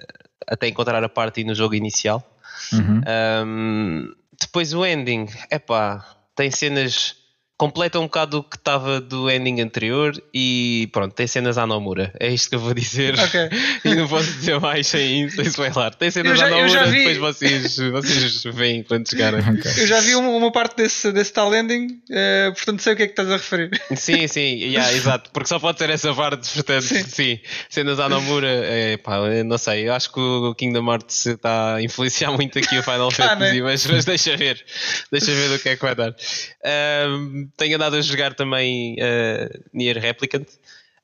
até 0.48 0.68
encontrar 0.68 1.04
a 1.04 1.10
parte 1.10 1.44
no 1.44 1.54
jogo 1.54 1.76
inicial. 1.76 2.24
Uhum. 2.74 3.02
Um, 3.46 4.16
depois 4.40 4.74
o 4.74 4.86
ending, 4.86 5.28
epá, 5.52 6.06
tem 6.36 6.50
cenas. 6.52 7.16
Completa 7.60 8.00
um 8.00 8.04
bocado 8.04 8.38
o 8.38 8.44
que 8.44 8.56
estava 8.56 9.02
do 9.02 9.30
ending 9.30 9.60
anterior 9.60 10.14
e 10.34 10.88
pronto, 10.94 11.14
tem 11.14 11.28
cenas 11.28 11.58
à 11.58 11.68
Nomura. 11.68 12.10
É 12.18 12.30
isto 12.30 12.48
que 12.50 12.56
eu 12.56 12.60
vou 12.60 12.74
dizer. 12.74 13.20
Ok. 13.20 13.50
e 13.84 13.96
não 13.96 14.08
posso 14.08 14.32
dizer 14.32 14.58
mais 14.62 14.88
sem, 14.88 15.28
sem 15.30 15.44
spoiler. 15.48 15.94
Tem 15.96 16.10
cenas 16.10 16.40
já- 16.40 16.46
à 16.46 16.50
Nomura, 16.50 16.86
vi- 16.86 16.98
depois 17.00 17.18
vocês, 17.18 17.76
vocês 17.78 18.44
veem 18.56 18.82
quando 18.84 19.10
chegarem. 19.10 19.42
Ok. 19.42 19.72
Eu 19.78 19.88
já 19.88 20.00
vi 20.00 20.16
uma, 20.16 20.30
uma 20.30 20.52
parte 20.54 20.78
desse, 20.78 21.12
desse 21.12 21.34
tal 21.34 21.54
ending, 21.54 22.00
eh, 22.10 22.50
portanto 22.56 22.82
sei 22.82 22.94
o 22.94 22.96
que 22.96 23.04
é 23.04 23.06
que 23.08 23.12
estás 23.12 23.30
a 23.30 23.34
referir. 23.36 23.70
Sim, 23.94 24.26
sim, 24.30 24.56
yeah, 24.64 24.92
exato, 24.96 25.30
porque 25.34 25.50
só 25.50 25.60
pode 25.60 25.80
ser 25.80 25.90
essa 25.90 26.16
parte, 26.16 26.50
portanto, 26.54 26.84
Sim. 26.84 27.04
sim, 27.04 27.40
cenas 27.70 28.00
à 28.00 28.08
Nomura, 28.08 28.48
é, 28.48 28.96
pá, 28.96 29.18
não 29.46 29.58
sei, 29.58 29.86
eu 29.86 29.94
acho 29.94 30.10
que 30.14 30.20
o 30.22 30.56
Kingdom 30.56 30.90
Hearts 30.90 31.26
está 31.26 31.76
a 31.76 31.82
influenciar 31.82 32.32
muito 32.32 32.58
aqui 32.58 32.80
o 32.80 32.84
Final 32.84 33.10
Tá, 33.10 33.32
Fantasy, 33.32 33.56
né? 33.58 33.62
mas, 33.64 33.86
mas 33.86 34.06
deixa 34.06 34.38
ver, 34.38 34.64
deixa 35.12 35.34
ver 35.34 35.50
do 35.50 35.60
que 35.60 35.68
é 35.68 35.76
que 35.76 35.82
vai 35.82 35.94
dar. 35.94 36.16
Ahm, 36.64 37.49
tenho 37.58 37.76
andado 37.76 37.96
a 37.96 38.02
jogar 38.02 38.34
também 38.34 38.96
uh, 38.96 39.64
Nier 39.74 39.98
Replicant, 39.98 40.48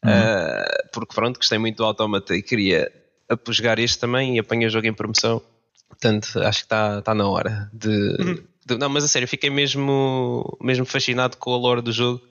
uh, 0.03 0.89
porque 0.91 1.13
pronto, 1.15 1.37
gostei 1.37 1.57
muito 1.57 1.77
do 1.77 1.85
Automata 1.85 2.35
e 2.35 2.41
queria 2.41 2.91
jogar 3.49 3.79
este 3.79 3.99
também 3.99 4.35
e 4.35 4.39
apanhei 4.39 4.67
o 4.67 4.69
jogo 4.69 4.87
em 4.87 4.93
promoção, 4.93 5.41
portanto, 5.89 6.39
acho 6.41 6.59
que 6.59 6.65
está 6.65 7.01
tá 7.01 7.13
na 7.15 7.27
hora 7.27 7.69
de, 7.73 8.17
de- 8.65 8.77
Não, 8.77 8.89
mas 8.89 9.03
a 9.03 9.07
sério, 9.07 9.27
fiquei 9.27 9.49
mesmo, 9.49 10.57
mesmo 10.61 10.85
fascinado 10.85 11.37
com 11.37 11.53
a 11.53 11.57
lore 11.57 11.81
do 11.81 11.91
jogo 11.91 12.21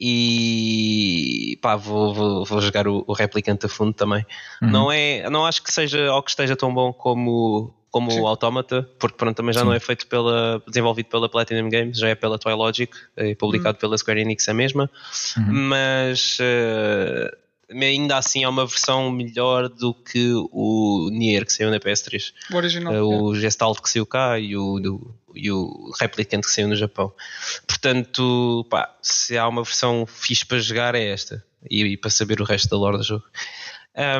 e 0.00 1.58
pá, 1.60 1.74
vou, 1.76 2.14
vou, 2.14 2.44
vou 2.44 2.60
jogar 2.60 2.86
o, 2.86 3.04
o 3.06 3.12
Replicant 3.12 3.58
a 3.64 3.68
fundo 3.68 3.92
também. 3.92 4.24
Uhum. 4.62 4.70
Não, 4.70 4.92
é, 4.92 5.28
não 5.28 5.44
acho 5.44 5.62
que 5.62 5.72
seja 5.72 6.08
algo 6.08 6.22
que 6.22 6.30
esteja 6.30 6.54
tão 6.56 6.72
bom 6.72 6.92
como, 6.92 7.74
como 7.98 8.10
Sim. 8.12 8.20
o 8.20 8.26
Automata, 8.26 8.88
porque 8.98 9.16
pronto, 9.16 9.36
também 9.36 9.52
já 9.52 9.60
Sim. 9.60 9.66
não 9.66 9.72
é 9.72 9.80
feito 9.80 10.06
pela, 10.06 10.62
desenvolvido 10.66 11.06
pela 11.08 11.28
Platinum 11.28 11.68
Games, 11.68 11.98
já 11.98 12.08
é 12.08 12.14
pela 12.14 12.38
Twilogic, 12.38 12.92
é 13.16 13.34
publicado 13.34 13.78
pela 13.78 13.96
Square 13.98 14.20
Enix 14.20 14.48
a 14.48 14.54
mesma, 14.54 14.88
Uhum. 15.36 15.44
mas 15.68 16.38
eh, 16.40 17.36
ainda 17.70 18.16
assim 18.16 18.44
é 18.44 18.48
uma 18.48 18.64
versão 18.66 19.10
melhor 19.10 19.68
do 19.68 19.92
que 19.92 20.30
o 20.52 21.08
Nier 21.12 21.44
que 21.44 21.52
saiu 21.52 21.70
na 21.70 21.78
PS3. 21.80 22.32
O 22.52 22.56
original. 22.56 22.92
Uh, 22.94 23.22
o 23.24 23.34
Gestalt 23.34 23.80
que 23.80 23.90
saiu 23.90 24.06
cá 24.06 24.38
e 24.38 24.56
o, 24.56 24.78
do- 24.78 25.14
e 25.34 25.50
o 25.50 25.90
Replicant 26.00 26.40
que 26.42 26.50
saiu 26.50 26.68
no 26.68 26.76
Japão. 26.76 27.12
Portanto, 27.66 28.66
pá, 28.70 28.94
se 29.02 29.36
há 29.36 29.46
uma 29.46 29.62
versão 29.62 30.06
fixe 30.06 30.46
para 30.46 30.58
jogar 30.58 30.94
é 30.94 31.08
esta 31.10 31.44
e, 31.70 31.82
e 31.84 31.96
para 31.96 32.10
saber 32.10 32.40
o 32.40 32.44
resto 32.44 32.68
da 32.70 32.76
lore 32.76 32.96
do 32.98 33.02
jogo. 33.04 33.24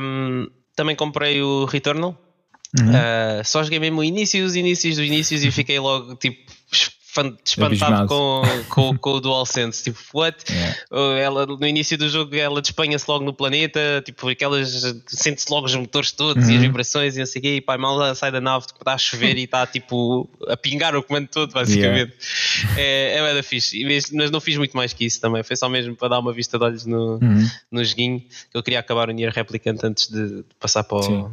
Um, 0.02 0.48
também 0.76 0.94
comprei 0.94 1.40
o 1.42 1.64
Returnal. 1.64 2.16
Uhum. 2.78 2.90
Uh, 2.90 3.44
só 3.44 3.62
joguei 3.62 3.78
mesmo 3.80 4.00
o 4.00 4.04
início 4.04 4.42
dos 4.44 4.54
inícios 4.56 4.96
dos 4.96 5.06
inícios 5.06 5.42
e 5.44 5.50
fiquei 5.50 5.78
logo 5.78 6.14
tipo 6.16 6.50
espan- 6.70 7.34
espantado 7.42 8.06
com, 8.06 8.42
com, 8.68 8.98
com 8.98 9.10
o 9.12 9.20
DualSense. 9.20 9.84
Tipo, 9.84 9.98
what? 10.14 10.36
Yeah. 10.52 10.76
Ela, 11.18 11.46
no 11.46 11.66
início 11.66 11.96
do 11.96 12.08
jogo 12.10 12.36
ela 12.36 12.60
despenha-se 12.60 13.06
logo 13.08 13.24
no 13.24 13.32
planeta, 13.32 14.02
tipo 14.04 14.28
aquelas 14.28 14.68
sente-se 15.06 15.50
logo 15.50 15.66
os 15.66 15.74
motores 15.74 16.12
todos 16.12 16.46
e 16.46 16.50
as 16.52 16.56
Uhum. 16.56 16.60
vibrações 16.60 17.16
e 17.16 17.20
não 17.20 17.26
sei 17.26 17.40
o 17.40 17.42
quê, 17.42 17.56
e 17.56 17.60
pá, 17.62 17.78
mal 17.78 18.14
sai 18.14 18.30
da 18.30 18.40
nave, 18.40 18.66
tipo, 18.66 18.80
está 18.80 18.92
a 18.94 18.98
chover 18.98 19.38
e 19.38 19.44
está 19.44 19.66
tipo 19.66 20.28
a 20.46 20.56
pingar 20.56 20.94
o 20.94 21.02
comando 21.02 21.28
todo, 21.28 21.52
basicamente. 21.52 22.12
É, 22.76 23.16
é 23.16 23.32
bem 23.32 23.42
fixe, 23.42 23.82
mas 24.12 24.30
não 24.30 24.40
fiz 24.42 24.56
muito 24.58 24.76
mais 24.76 24.92
que 24.92 25.06
isso 25.06 25.20
também, 25.22 25.42
foi 25.42 25.56
só 25.56 25.68
mesmo 25.70 25.96
para 25.96 26.08
dar 26.08 26.18
uma 26.18 26.32
vista 26.34 26.58
de 26.58 26.64
olhos 26.64 26.84
no, 26.84 27.14
Uhum. 27.22 27.48
no 27.72 27.82
joguinho, 27.84 28.20
que 28.20 28.56
eu 28.56 28.62
queria 28.62 28.80
acabar 28.80 29.08
o 29.08 29.12
Nier 29.12 29.32
Replicant 29.32 29.78
antes 29.84 30.08
de, 30.10 30.28
de 30.38 30.44
passar 30.60 30.84
para 30.84 30.98
o, 30.98 31.02
Sim. 31.02 31.30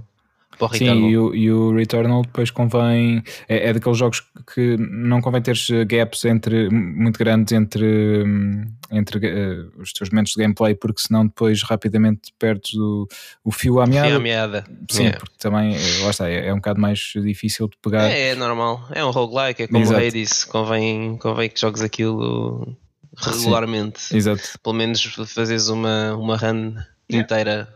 Sim, 0.74 1.10
e 1.10 1.18
o, 1.18 1.36
e 1.36 1.52
o 1.52 1.76
Returnal 1.76 2.22
depois 2.22 2.52
convém. 2.52 3.24
É, 3.48 3.70
é 3.70 3.74
daqueles 3.74 3.98
jogos 3.98 4.24
que 4.54 4.78
não 4.78 5.22
convém 5.22 5.42
ter 5.42 5.58
gaps 5.86 6.26
entre, 6.26 6.70
muito 6.70 7.18
grandes 7.18 7.54
entre, 7.54 8.24
hum, 8.26 8.66
entre 8.92 9.26
eh, 9.28 9.66
os 9.78 9.92
teus 9.94 10.10
momentos 10.10 10.34
de 10.34 10.42
gameplay, 10.42 10.76
porque 10.76 11.02
senão 11.02 11.26
depois 11.26 11.64
rapidamente 11.64 12.34
perdes 12.38 12.74
o, 12.76 13.08
o 13.44 13.52
fio 13.52 13.80
à 13.80 13.86
meada. 13.86 14.16
à 14.16 14.20
meada. 14.20 14.64
Sim, 14.90 15.06
Yeah. 15.06 15.20
porque 15.20 15.36
também, 15.38 15.76
eh, 15.76 16.04
lá 16.04 16.10
está, 16.10 16.30
é, 16.30 16.48
é 16.48 16.54
um 16.54 16.58
bocado 16.58 16.82
mais 16.82 17.00
difícil 17.16 17.68
de 17.68 17.78
pegar. 17.82 18.10
É, 18.10 18.30
é 18.30 18.36
normal, 18.36 18.88
é 18.92 19.04
um 19.06 19.12
roguelike, 19.12 19.64
é 19.64 19.68
como 19.68 19.84
Exato. 19.84 20.02
o 20.02 20.08
Hades, 20.08 20.44
convém, 20.44 21.18
convém 21.18 21.50
que 21.50 21.60
jogues 21.60 21.82
aquilo 21.82 22.76
regularmente. 23.18 24.16
Exato. 24.16 24.42
pelo 24.64 24.76
menos 24.76 25.02
fazeres 25.04 25.68
uma, 25.70 26.16
uma 26.16 26.36
run 26.38 26.76
inteira 27.10 27.68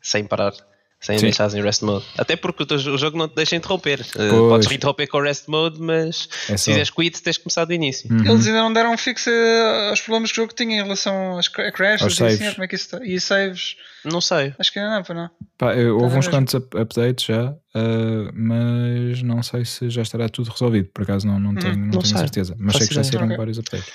sem 0.00 0.24
parar, 0.24 0.52
sem 1.00 1.16
Sim. 1.18 1.26
deixares 1.26 1.54
em 1.54 1.62
rest 1.62 1.82
mode. 1.82 2.04
Até 2.18 2.34
porque 2.34 2.62
o, 2.64 2.98
jogo 2.98 3.16
não 3.16 3.28
te 3.28 3.34
deixa 3.36 3.54
interromper. 3.54 4.00
Uh, 4.00 4.04
Pois. 4.16 4.48
podes 4.66 4.72
interromper 4.72 5.06
com 5.06 5.18
o 5.18 5.22
rest 5.22 5.46
mode, 5.48 5.80
mas 5.80 6.28
É 6.48 6.56
se 6.56 6.64
fizeres 6.66 6.90
quit, 6.90 7.22
tens 7.22 7.36
de 7.36 7.42
começar 7.42 7.64
do 7.64 7.72
início. 7.72 8.10
Uhum. 8.10 8.24
Eles 8.26 8.46
ainda 8.46 8.60
não 8.62 8.72
deram 8.72 8.92
um 8.92 8.98
fixe 8.98 9.30
eh, 9.30 9.88
aos 9.90 10.00
problemas 10.00 10.32
que 10.32 10.38
o 10.40 10.42
jogo 10.42 10.54
tinha 10.54 10.78
em 10.78 10.82
relação 10.82 11.38
às 11.38 11.46
crashes 11.48 12.02
Aos 12.02 12.18
e 12.18 12.24
assim, 12.24 12.36
saves. 12.38 12.54
como 12.54 12.64
é 12.64 12.68
que 12.68 12.74
isso 12.74 12.84
está? 12.86 13.06
E 13.06 13.20
saves, 13.20 13.76
Não 14.04 14.20
sei. 14.20 14.52
acho 14.58 14.72
que 14.72 14.78
ainda 14.80 14.96
não, 14.96 15.02
pá, 15.04 15.14
não. 15.14 15.30
Pá, 15.56 15.74
eh, 15.74 15.88
houve 15.90 16.16
uns 16.18 16.26
quantos 16.28 16.54
up- 16.54 16.76
updates 16.76 17.24
já, 17.26 17.54
eh, 17.76 18.30
mas 18.34 19.22
não 19.22 19.40
sei 19.42 19.64
se 19.64 19.88
já 19.90 20.02
estará 20.02 20.28
tudo 20.28 20.50
resolvido. 20.50 20.88
Por 20.92 21.04
acaso 21.04 21.26
não, 21.26 21.38
não 21.38 21.54
tenho, 21.54 21.76
não 21.76 21.84
não 21.86 21.98
tenho 22.00 22.18
certeza. 22.18 22.56
Mas 22.58 22.76
sei 22.76 22.88
que 22.88 22.94
já 22.94 23.04
saíram 23.04 23.26
Ok. 23.26 23.36
vários 23.36 23.58
updates. 23.58 23.88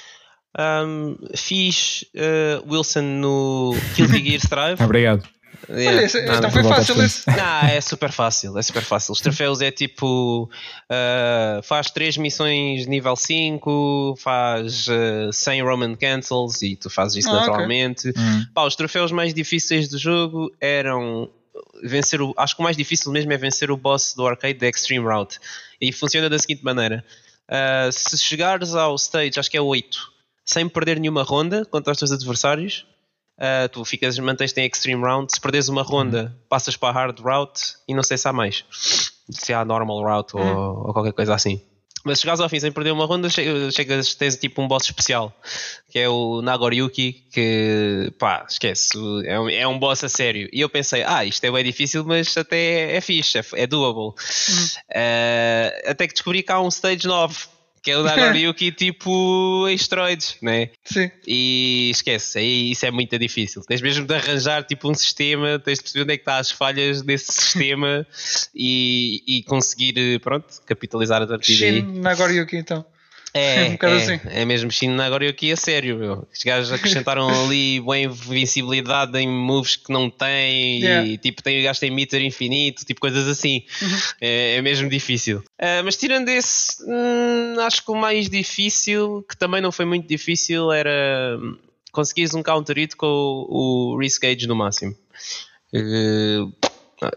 Um, 0.57 1.17
fiz 1.35 2.05
uh, 2.15 2.71
Wilson 2.71 3.01
no 3.01 3.75
Guilty 3.95 4.23
Gear 4.23 4.39
Strive. 4.39 4.83
Obrigado. 4.83 5.23
Olha, 5.69 6.03
esse- 6.03 6.19
então 6.25 6.51
foi 6.51 6.63
fácil 6.63 7.01
esse. 7.03 7.27
Não, 7.29 7.59
é 7.69 7.79
super 7.81 8.11
fácil, 8.11 8.57
é 8.57 8.61
super 8.61 8.83
fácil. 8.83 9.11
Os 9.13 9.21
troféus 9.21 9.61
é 9.61 9.71
tipo 9.71 10.49
ah, 10.89 11.59
faz 11.63 11.89
3 11.91 12.17
missões 12.17 12.85
nível 12.87 13.15
5, 13.15 14.15
faz 14.17 14.87
ah, 14.89 15.29
100 15.31 15.61
Roman 15.63 15.95
Cancels 15.95 16.61
e 16.61 16.75
tu 16.75 16.89
fazes 16.89 17.17
isso 17.25 17.29
Ah, 17.29 17.39
naturalmente. 17.41 18.09
Hum. 18.17 18.45
Pá, 18.53 18.65
os 18.65 18.75
troféus 18.75 19.11
mais 19.11 19.33
difíceis 19.33 19.87
do 19.87 19.97
jogo 19.97 20.51
eram 20.59 21.29
vencer 21.83 22.21
o. 22.21 22.33
Acho 22.37 22.55
que 22.55 22.61
o 22.61 22.63
mais 22.63 22.75
difícil 22.77 23.11
mesmo 23.11 23.31
é 23.31 23.37
vencer 23.37 23.69
o 23.71 23.77
boss 23.77 24.13
do 24.15 24.25
arcade 24.27 24.59
da 24.59 24.67
Extreme 24.67 25.05
Route. 25.07 25.39
E 25.79 25.91
funciona 25.91 26.29
da 26.29 26.37
seguinte 26.39 26.63
maneira: 26.63 27.03
Ah, 27.47 27.89
se 27.91 28.17
chegares 28.17 28.75
ao 28.75 28.95
stage, 28.95 29.39
acho 29.39 29.49
que 29.51 29.57
é 29.57 29.61
8, 29.61 30.11
sem 30.45 30.67
perder 30.67 30.99
nenhuma 30.99 31.23
ronda 31.23 31.63
contra 31.65 31.93
os 31.93 31.99
teus 31.99 32.11
adversários, 32.11 32.85
ah, 33.43 33.67
tu 33.69 33.83
ficas, 33.83 34.17
mantens-te 34.19 34.61
em 34.61 34.65
Extreme 34.67 35.03
Route. 35.03 35.33
Se 35.35 35.41
perdes 35.41 35.67
uma 35.67 35.83
ronda, 35.83 36.35
passas 36.49 36.77
para 36.77 36.89
a 36.89 36.91
Hard 36.91 37.19
Route 37.19 37.61
e 37.87 37.93
não 37.93 38.01
sei 38.03 38.17
se 38.17 38.27
há 38.27 38.33
mais. 38.33 38.63
Se 39.29 39.53
há 39.53 39.63
Normal 39.65 40.01
Route 40.01 40.35
ou, 40.37 40.87
ou 40.87 40.93
qualquer 40.93 41.13
coisa 41.13 41.35
assim. 41.35 41.61
Mas 42.05 42.17
se 42.19 42.23
chegares 42.23 42.41
ao 42.41 42.49
fim 42.49 42.59
sem 42.59 42.69
perder 42.69 42.91
uma 42.91 43.05
ronda, 43.05 43.29
che- 43.29 43.71
chegas, 43.71 44.13
tens 44.13 44.35
tipo 44.35 44.61
um 44.61 44.67
boss 44.67 44.83
especial, 44.83 45.31
que 45.89 45.97
é 45.97 46.09
o 46.09 46.41
Nagoriyuki, 46.41 47.13
que 47.31 48.11
pá, 48.19 48.45
esquece, 48.49 48.97
é 49.25 49.39
um, 49.39 49.47
é 49.49 49.65
um 49.65 49.79
boss 49.79 50.03
a 50.03 50.09
sério. 50.09 50.49
E 50.51 50.59
eu 50.59 50.67
pensei, 50.67 51.01
ah, 51.03 51.23
isto 51.23 51.41
é 51.45 51.49
bem 51.49 51.63
difícil, 51.63 52.03
mas 52.03 52.35
até 52.35 52.93
é 52.97 52.99
fixe, 52.99 53.37
é, 53.39 53.45
é 53.53 53.65
doable. 53.65 54.13
Eh, 54.89 55.83
até 55.87 56.05
que 56.07 56.13
descobri 56.13 56.43
que 56.43 56.51
há 56.51 56.59
um 56.59 56.67
stage 56.67 57.07
9, 57.07 57.37
que 57.83 57.91
é 57.91 57.97
o 57.97 58.03
Nagoriyuki 58.03 58.71
tipo 58.71 59.67
em 59.67 59.75
esteroides, 59.75 60.37
né? 60.41 60.69
Sim. 60.85 61.11
E 61.27 61.89
esquece, 61.91 62.39
aí 62.39 62.71
isso 62.71 62.85
é 62.85 62.91
muito 62.91 63.19
difícil. 63.19 63.61
Tens 63.67 63.81
mesmo 63.81 64.07
de 64.07 64.15
arranjar 64.15 64.63
tipo 64.63 64.89
um 64.89 64.93
sistema, 64.95 65.59
tens 65.59 65.77
de 65.77 65.83
perceber 65.83 66.03
onde 66.03 66.13
é 66.13 66.17
que 66.17 66.21
está 66.21 66.37
as 66.37 66.49
falhas 66.49 67.01
desse 67.01 67.31
sistema 67.33 68.07
e, 68.55 69.21
e 69.27 69.43
conseguir, 69.43 69.93
eh, 69.97 70.19
pronto, 70.19 70.47
capitalizar 70.65 71.21
a 71.21 71.27
partir 71.27 71.59
daí. 71.59 71.81
Shin 71.81 71.99
Nagoriyuki, 71.99 72.55
então. 72.55 72.85
É, 73.33 73.65
um 73.81 73.87
é, 73.87 73.95
assim. 73.95 74.19
é 74.25 74.45
mesmo 74.45 74.71
China 74.71 75.05
agora 75.05 75.25
eu 75.25 75.31
aqui 75.31 75.51
a 75.51 75.55
sério. 75.55 75.97
Meu. 75.97 76.27
Os 76.31 76.43
gajos 76.43 76.71
acrescentaram 76.71 77.27
ali 77.45 77.79
boa 77.79 77.97
invencibilidade 77.97 79.17
em 79.17 79.27
moves 79.27 79.75
que 79.75 79.91
não 79.91 80.09
têm 80.09 80.81
Yeah. 80.83 81.07
e 81.07 81.17
tipo 81.17 81.41
tem, 81.41 81.59
o 81.59 81.63
gajo 81.63 81.79
tem 81.79 81.91
meter 81.91 82.21
infinito, 82.21 82.85
tipo 82.85 82.99
coisas 82.99 83.27
assim. 83.27 83.63
Uhum. 83.81 83.97
É, 84.21 84.55
é 84.57 84.61
mesmo 84.61 84.89
difícil. 84.89 85.43
Ah, 85.59 85.81
mas 85.83 85.95
tirando 85.95 86.29
esse, 86.29 86.83
hum, 86.83 87.55
acho 87.59 87.83
que 87.83 87.91
o 87.91 87.95
mais 87.95 88.29
difícil, 88.29 89.25
que 89.27 89.37
também 89.37 89.61
não 89.61 89.71
foi 89.71 89.85
muito 89.85 90.07
difícil, 90.07 90.71
era 90.71 91.37
hum, 91.39 91.57
conseguires 91.91 92.33
um 92.33 92.43
counter 92.43 92.77
hit 92.77 92.95
com 92.95 93.07
o, 93.07 93.93
o 93.93 93.97
Risk 93.97 94.21
Gauge 94.21 94.47
no 94.47 94.55
máximo. 94.55 94.95
Eh, 95.73 96.45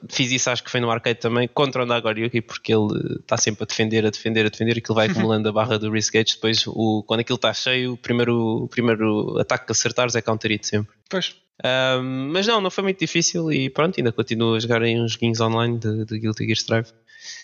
Fiz 0.08 0.32
isso, 0.32 0.50
acho 0.50 0.62
que 0.62 0.70
foi 0.70 0.80
no 0.80 0.90
arcade 0.90 1.18
também, 1.18 1.48
contra 1.48 1.82
o 1.82 1.86
Nagoriyuki, 1.86 2.40
porque 2.40 2.72
ele 2.72 3.18
está 3.20 3.36
sempre 3.36 3.64
a 3.64 3.66
defender, 3.66 4.06
a 4.06 4.10
defender, 4.10 4.46
a 4.46 4.48
defender, 4.48 4.76
e 4.76 4.78
aquilo 4.78 4.94
vai 4.94 5.08
acumulando 5.08 5.48
a 5.48 5.52
barra 5.52 5.78
do 5.78 5.90
risk 5.90 6.14
gauge. 6.14 6.34
Depois, 6.34 6.66
o, 6.66 7.02
quando 7.06 7.20
aquilo 7.20 7.36
está 7.36 7.52
cheio, 7.52 7.92
o 7.94 7.96
primeiro, 7.96 8.64
o 8.64 8.68
primeiro 8.68 9.38
ataque 9.38 9.66
que 9.66 9.72
acertares 9.72 10.14
é 10.14 10.22
counter 10.22 10.50
hit 10.50 10.66
sempre. 10.66 10.94
Pois. 11.08 11.36
Ahm, 11.64 12.30
mas 12.32 12.46
não, 12.46 12.60
não 12.60 12.70
foi 12.70 12.84
muito 12.84 12.98
difícil 12.98 13.50
e 13.50 13.70
pronto, 13.70 13.98
ainda 13.98 14.12
continuo 14.12 14.54
a 14.54 14.60
jogar 14.60 14.82
em 14.82 15.02
uns 15.02 15.12
joguinhos 15.12 15.40
online 15.40 15.78
de, 15.78 16.04
de 16.04 16.18
Guilty 16.18 16.44
Gear 16.44 16.56
Strive. 16.56 16.88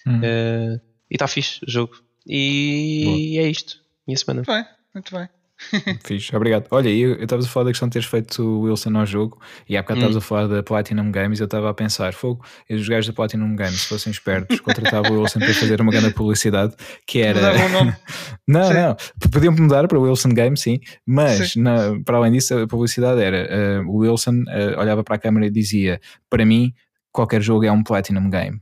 Hum. 0.06 0.20
Eh, 0.22 0.80
e 1.10 1.14
está 1.14 1.26
fixe 1.26 1.60
o 1.66 1.70
jogo. 1.70 1.96
E 2.26 3.38
é 3.38 3.48
isto. 3.48 3.80
Minha 4.06 4.16
semana. 4.16 4.42
Muito 4.46 4.52
bem, 4.52 4.74
muito 4.94 5.16
bem. 5.16 5.41
Fixe, 6.04 6.34
obrigado. 6.36 6.66
Olha, 6.70 6.88
eu 6.88 7.22
estava 7.22 7.42
a 7.42 7.46
falar 7.46 7.64
da 7.64 7.70
questão 7.70 7.88
de 7.88 7.92
teres 7.94 8.08
feito 8.08 8.42
o 8.42 8.60
Wilson 8.62 8.96
ao 8.96 9.06
jogo 9.06 9.40
e 9.68 9.76
há 9.76 9.82
bocado 9.82 9.98
Hum. 10.00 10.02
estavas 10.08 10.16
a 10.16 10.20
falar 10.26 10.46
da 10.48 10.62
Platinum 10.62 11.10
Games 11.12 11.38
e 11.38 11.42
eu 11.42 11.46
estava 11.46 11.70
a 11.70 11.74
pensar, 11.74 12.12
fogo, 12.12 12.44
e 12.68 12.74
os 12.74 12.88
gajos 12.88 13.06
da 13.06 13.12
Platinum 13.12 13.54
Games, 13.56 13.82
se 13.82 13.88
fossem 13.88 14.10
espertos, 14.10 14.60
contratavam 14.60 15.12
o 15.16 15.20
Wilson 15.22 15.40
para 15.40 15.54
fazer 15.54 15.80
uma 15.80 15.92
grande 15.92 16.10
publicidade 16.14 16.74
que 17.06 17.20
era. 17.20 17.38
O 17.54 17.68
não, 18.48 18.64
Sim. 18.68 18.74
não, 18.74 18.96
podiam 19.30 19.52
mudar 19.54 19.86
para 19.88 19.98
Wilson 19.98 20.30
Games, 20.30 20.60
sim, 20.60 20.78
mas 21.06 21.52
Sim. 21.52 21.62
na- 21.62 21.98
para 22.04 22.16
além 22.18 22.32
disso, 22.32 22.56
a 22.58 22.66
publicidade 22.66 23.20
era 23.20 23.36
eh, 23.36 23.80
o 23.86 23.98
Wilson 23.98 24.42
eh, 24.48 24.74
olhava 24.78 25.02
para 25.04 25.16
a 25.16 25.18
câmera 25.18 25.46
e 25.46 25.50
dizia: 25.50 26.00
Para 26.28 26.44
mim, 26.44 26.72
qualquer 27.10 27.40
jogo 27.42 27.64
é 27.64 27.72
um 27.72 27.82
Platinum 27.82 28.28
Game. 28.30 28.60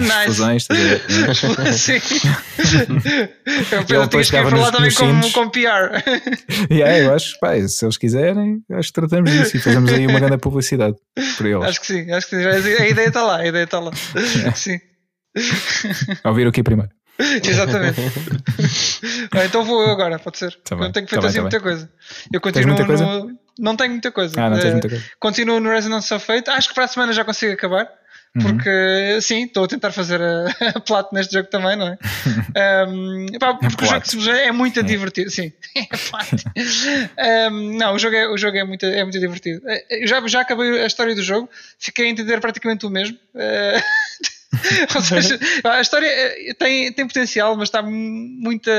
Nice. 0.00 0.66
a 0.70 0.74
ver? 0.74 1.02
Sim. 1.74 2.00
Eu 3.72 3.80
Ele 3.80 3.84
penso 3.84 4.02
que 4.02 4.08
tinhas 4.08 4.30
que 4.30 4.50
falar 4.50 4.72
também 4.72 4.92
como, 4.94 5.32
como 5.32 5.50
PR. 5.50 6.02
Yeah, 6.70 6.98
eu 6.98 7.14
acho, 7.14 7.38
pá, 7.40 7.54
se 7.68 7.84
eles 7.84 7.96
quiserem, 7.96 8.62
acho 8.72 8.88
que 8.88 8.92
tratamos 8.94 9.30
disso 9.30 9.56
e 9.56 9.60
fazemos 9.60 9.92
aí 9.92 10.06
uma 10.06 10.18
grande 10.20 10.38
publicidade 10.38 10.96
para 11.36 11.48
eles. 11.48 11.64
Acho 11.64 11.80
que 11.80 11.86
sim, 11.86 12.10
acho 12.12 12.28
que 12.28 12.36
sim. 12.36 12.46
A 12.46 12.88
ideia 12.88 13.08
está 13.08 13.22
lá, 13.22 13.36
a 13.38 13.46
ideia 13.46 13.64
está 13.64 13.78
lá. 13.80 13.90
Sim, 14.54 14.78
Ouvir 16.24 16.46
aqui 16.46 16.62
primeiro. 16.62 16.90
exatamente. 17.18 18.00
Bem, 19.32 19.46
então 19.46 19.64
vou 19.64 19.82
eu 19.82 19.90
agora, 19.90 20.18
pode 20.18 20.38
ser. 20.38 20.52
Tá 20.64 20.76
eu 20.76 20.92
tenho 20.92 21.06
tá 21.06 21.10
feito 21.10 21.20
bem, 21.20 21.28
assim 21.28 21.36
tá 21.36 21.42
muita 21.42 21.58
bem. 21.58 21.62
coisa. 21.62 21.90
Eu 22.32 22.40
continuo 22.40 22.68
muita 22.68 22.84
coisa? 22.86 23.04
no. 23.04 23.30
Não 23.58 23.76
tenho 23.76 23.90
muita 23.92 24.10
coisa. 24.10 24.34
Ah, 24.40 24.50
não 24.50 24.56
tens 24.58 24.66
Eh, 24.68 24.72
muita 24.72 24.88
coisa. 24.88 25.04
Continuo 25.20 25.60
no 25.60 25.70
Resonance 25.70 26.12
of 26.12 26.24
Fate. 26.26 26.50
Acho 26.50 26.68
que 26.68 26.74
para 26.74 26.84
a 26.84 26.88
semana 26.88 27.12
já 27.12 27.24
consigo 27.24 27.52
acabar. 27.52 27.88
Uhum. 28.36 28.42
Porque 28.42 29.20
sim, 29.20 29.44
estou 29.44 29.64
a 29.64 29.68
tentar 29.68 29.92
fazer 29.92 30.20
a, 30.20 30.46
a 30.74 30.80
plata 30.80 31.10
neste 31.12 31.32
jogo 31.34 31.48
também, 31.48 31.76
não 31.76 31.88
é? 31.88 31.98
Um, 32.88 33.26
epá, 33.32 33.54
porque 33.54 33.84
o 33.84 33.86
jogo 33.88 34.00
Plato. 34.00 34.30
é 34.30 34.52
muito 34.52 34.82
divertido, 34.82 35.30
sim. 35.30 35.52
É 35.76 35.96
plato. 35.96 36.36
Um, 37.52 37.76
não, 37.76 37.94
o 37.94 37.98
jogo 37.98 38.14
é, 38.16 38.28
o 38.28 38.36
jogo 38.36 38.56
é, 38.56 38.64
muito, 38.64 38.86
é 38.86 39.02
muito 39.02 39.18
divertido. 39.18 39.60
Eh, 39.68 40.02
Eu 40.02 40.06
já, 40.06 40.26
já 40.26 40.40
acabei 40.40 40.80
a 40.82 40.86
história 40.86 41.14
do 41.14 41.22
jogo, 41.22 41.48
fiquei 41.78 42.06
a 42.06 42.08
entender 42.08 42.40
praticamente 42.40 42.86
o 42.86 42.90
mesmo. 42.90 43.16
Eh, 43.34 43.80
Ou 44.94 45.02
seja, 45.02 45.38
a 45.64 45.80
história 45.80 46.06
eh, 46.06 46.54
tem, 46.58 46.92
tem 46.92 47.06
potencial, 47.06 47.56
mas 47.56 47.68
está 47.68 47.82
muito 47.82 48.70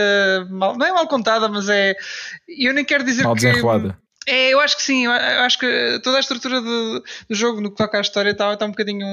mal. 0.49 0.77
Não 0.77 0.85
é 0.85 0.91
mal 0.91 1.07
contada, 1.07 1.47
mas 1.49 1.67
é. 1.69 1.95
Eu 2.47 2.73
nem 2.73 2.85
quero 2.85 3.03
dizer 3.03 3.23
Mal 3.23 3.35
que. 3.35 3.41
desenrolada. 3.41 3.97
É, 4.27 4.49
eu 4.49 4.59
acho 4.59 4.75
que 4.75 4.83
sim, 4.83 5.05
eu 5.05 5.11
acho 5.11 5.59
que 5.59 5.99
toda 6.03 6.17
a 6.17 6.19
estrutura 6.19 6.59
do, 6.59 7.03
do 7.29 7.35
jogo 7.35 7.61
no 7.61 7.69
que 7.69 7.77
toca 7.77 7.97
à 7.97 8.01
história 8.01 8.31
está, 8.31 8.53
está 8.53 8.65
um 8.65 8.71
bocadinho 8.71 9.05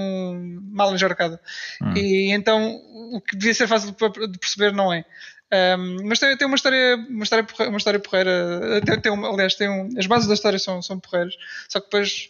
mal 0.71 0.95
enjorcada. 0.95 1.41
Hum. 1.83 1.93
E 1.95 2.33
então 2.33 2.81
o 3.13 3.21
que 3.21 3.37
devia 3.37 3.53
ser 3.53 3.69
fácil 3.69 3.95
de 3.95 4.39
perceber 4.39 4.73
não 4.73 4.93
é. 4.93 5.05
Um, 5.53 6.07
mas 6.09 6.19
tem, 6.19 6.35
tem 6.37 6.47
uma 6.47 6.57
história, 6.57 6.97
uma 7.11 7.25
história, 7.25 7.45
porre- 7.45 7.69
uma 7.69 7.77
história 7.77 8.01
porreira. 8.01 8.81
Tem, 8.87 9.01
tem 9.01 9.13
uma- 9.13 9.29
aliás, 9.29 9.55
tem 9.55 9.69
um, 9.69 9.89
as 9.99 10.07
bases 10.07 10.27
da 10.27 10.33
história 10.35 10.59
são, 10.59 10.81
são 10.81 10.99
porreiras, 10.99 11.35
só 11.69 11.79
que 11.79 11.87
depois 11.87 12.29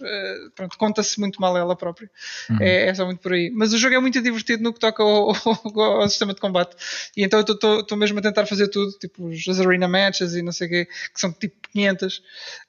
pronto, 0.57 0.77
conta-se 0.77 1.21
muito 1.21 1.41
mal 1.41 1.57
ela 1.57 1.77
própria. 1.77 2.11
Uhum. 2.51 2.57
É, 2.61 2.89
é 2.89 2.95
só 2.95 3.05
muito 3.05 3.21
por 3.21 3.33
aí. 3.33 3.51
Mas 3.55 3.73
o 3.73 3.79
jogo 3.79 3.95
é 3.95 4.01
muito 4.01 4.21
divertido 4.21 4.63
no 4.65 4.73
que 4.73 4.81
toca 4.81 5.03
ao, 5.05 5.31
ao- 5.31 5.81
ao 6.03 6.09
sistema 6.09 6.35
de 6.35 6.41
combate. 6.41 6.75
E 7.17 7.23
então 7.23 7.39
eu 7.47 7.79
estou 7.81 7.97
mesmo 7.97 8.19
a 8.19 8.23
tentar 8.23 8.45
fazer 8.47 8.67
tudo, 8.69 8.91
tipo 8.99 9.31
as 9.31 9.61
arena 9.61 9.87
matches 9.87 10.35
e 10.35 10.43
não 10.43 10.51
sei 10.53 10.67
o 10.67 10.71
quê, 10.71 10.85
que 11.15 11.21
são 11.21 11.33
tipo 11.33 11.55
500. 11.73 12.23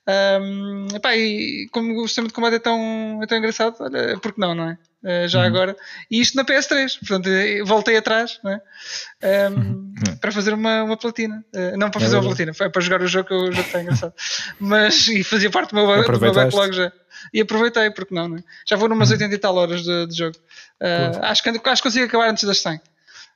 Um, 0.07 0.87
epá, 0.95 1.15
e 1.15 1.67
como 1.71 2.01
o 2.03 2.07
sistema 2.07 2.27
de 2.27 2.33
combate 2.33 2.55
é 2.55 2.59
tão, 2.59 3.19
é 3.23 3.25
tão 3.25 3.37
engraçado, 3.37 3.75
olha, 3.79 4.19
porque 4.19 4.39
não, 4.39 4.53
não 4.53 4.69
é? 4.69 4.77
Eh, 5.05 5.27
já 5.27 5.39
Uhum. 5.39 5.45
agora. 5.45 5.75
E 6.09 6.21
isto 6.21 6.35
na 6.37 6.45
PS3, 6.45 6.97
portanto, 6.99 7.27
eh, 7.27 7.61
voltei 7.63 7.97
atrás 7.97 8.39
é? 8.45 9.49
Um, 9.49 9.93
para 10.21 10.31
fazer 10.31 10.53
uma, 10.53 10.83
uma 10.83 10.95
platina. 10.97 11.43
Eh, 11.53 11.75
não 11.75 11.89
para 11.89 11.99
É 12.01 12.03
fazer 12.05 12.15
uma 12.15 12.21
verdade. 12.21 12.27
platina, 12.45 12.53
foi 12.53 12.69
para 12.69 12.81
jogar 12.81 13.01
o 13.01 13.07
jogo 13.07 13.27
que 13.27 13.33
o 13.33 13.45
jogo 13.51 13.59
está 13.67 13.81
engraçado. 13.81 14.13
Mas, 14.59 15.07
e 15.09 15.23
fazia 15.23 15.49
parte 15.49 15.71
do 15.71 15.75
meu, 15.75 15.85
do 16.03 16.19
meu 16.19 16.33
backlog 16.33 16.73
já. 16.73 16.91
E 17.33 17.41
aproveitei, 17.41 17.91
porque 17.91 18.13
não, 18.15 18.27
não 18.29 18.37
é? 18.37 18.43
Já 18.67 18.75
vou 18.77 18.87
numas 18.87 19.09
Uhum. 19.09 19.15
80 19.15 19.35
e 19.35 19.37
tal 19.37 19.55
horas 19.55 19.83
de, 19.83 20.07
de 20.07 20.15
jogo. 20.17 20.37
Eh, 20.79 21.11
acho, 21.21 21.43
que, 21.43 21.49
acho 21.49 21.81
que 21.81 21.87
consigo 21.89 22.05
acabar 22.05 22.29
antes 22.29 22.43
das 22.45 22.59
100. 22.59 22.79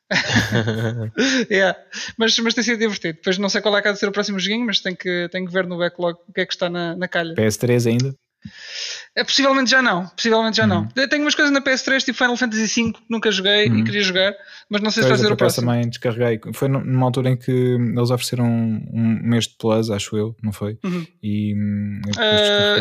Yeah. 1.52 1.78
Mas, 2.18 2.38
mas 2.40 2.54
tem 2.54 2.64
sido 2.64 2.80
divertido. 2.80 3.16
Depois 3.18 3.38
não 3.38 3.50
sei 3.50 3.62
qual 3.62 3.78
é 3.78 3.82
que 3.82 3.88
há 3.88 3.92
de 3.92 4.00
ser 4.00 4.08
o 4.08 4.12
próximo 4.12 4.40
joguinho, 4.40 4.66
mas 4.66 4.80
tenho 4.80 4.96
que, 4.96 5.28
tenho 5.32 5.46
que 5.46 5.52
ver 5.54 5.66
no 5.68 5.78
backlog 5.78 6.18
o 6.28 6.34
que 6.34 6.42
é 6.42 6.46
que 6.46 6.54
está 6.54 6.70
na, 6.70 6.96
na 6.96 7.08
calha. 7.08 7.34
PS3 7.36 7.88
ainda? 7.90 8.16
É, 9.16 9.24
possivelmente 9.24 9.70
já 9.72 9.82
não, 9.82 10.08
possivelmente 10.10 10.58
já 10.58 10.64
Uhum. 10.64 10.70
não. 10.70 10.90
Eu 10.96 11.10
tenho 11.10 11.24
umas 11.24 11.34
coisas 11.36 11.52
na 11.52 11.60
PS3, 11.62 12.04
tipo 12.04 12.18
Final 12.18 12.38
Fantasy 12.38 12.66
V, 12.84 12.94
que 12.94 13.00
nunca 13.10 13.32
joguei 13.32 13.66
e 13.66 13.84
queria 13.84 14.02
jogar, 14.04 14.34
mas 14.70 14.82
não 14.82 14.92
sei 14.92 15.04
se 15.04 15.10
vai 15.10 15.18
ser 15.18 15.32
o 15.32 15.36
próximo. 15.36 15.68
também 15.68 15.90
descarreguei. 15.90 16.40
Foi 16.54 16.68
num- 16.68 16.84
numa 16.84 17.06
altura 17.08 17.32
em 17.32 17.36
que 17.38 17.52
eles 17.52 18.10
ofereceram 18.12 18.46
um 18.46 19.20
mês 19.24 19.46
de 19.48 19.56
Plus, 19.58 19.90
acho 19.90 20.16
eu, 20.16 20.36
não 20.42 20.54
foi? 20.54 20.78
Uhum. 20.84 21.06
E 21.22 21.54
hum, 21.56 22.02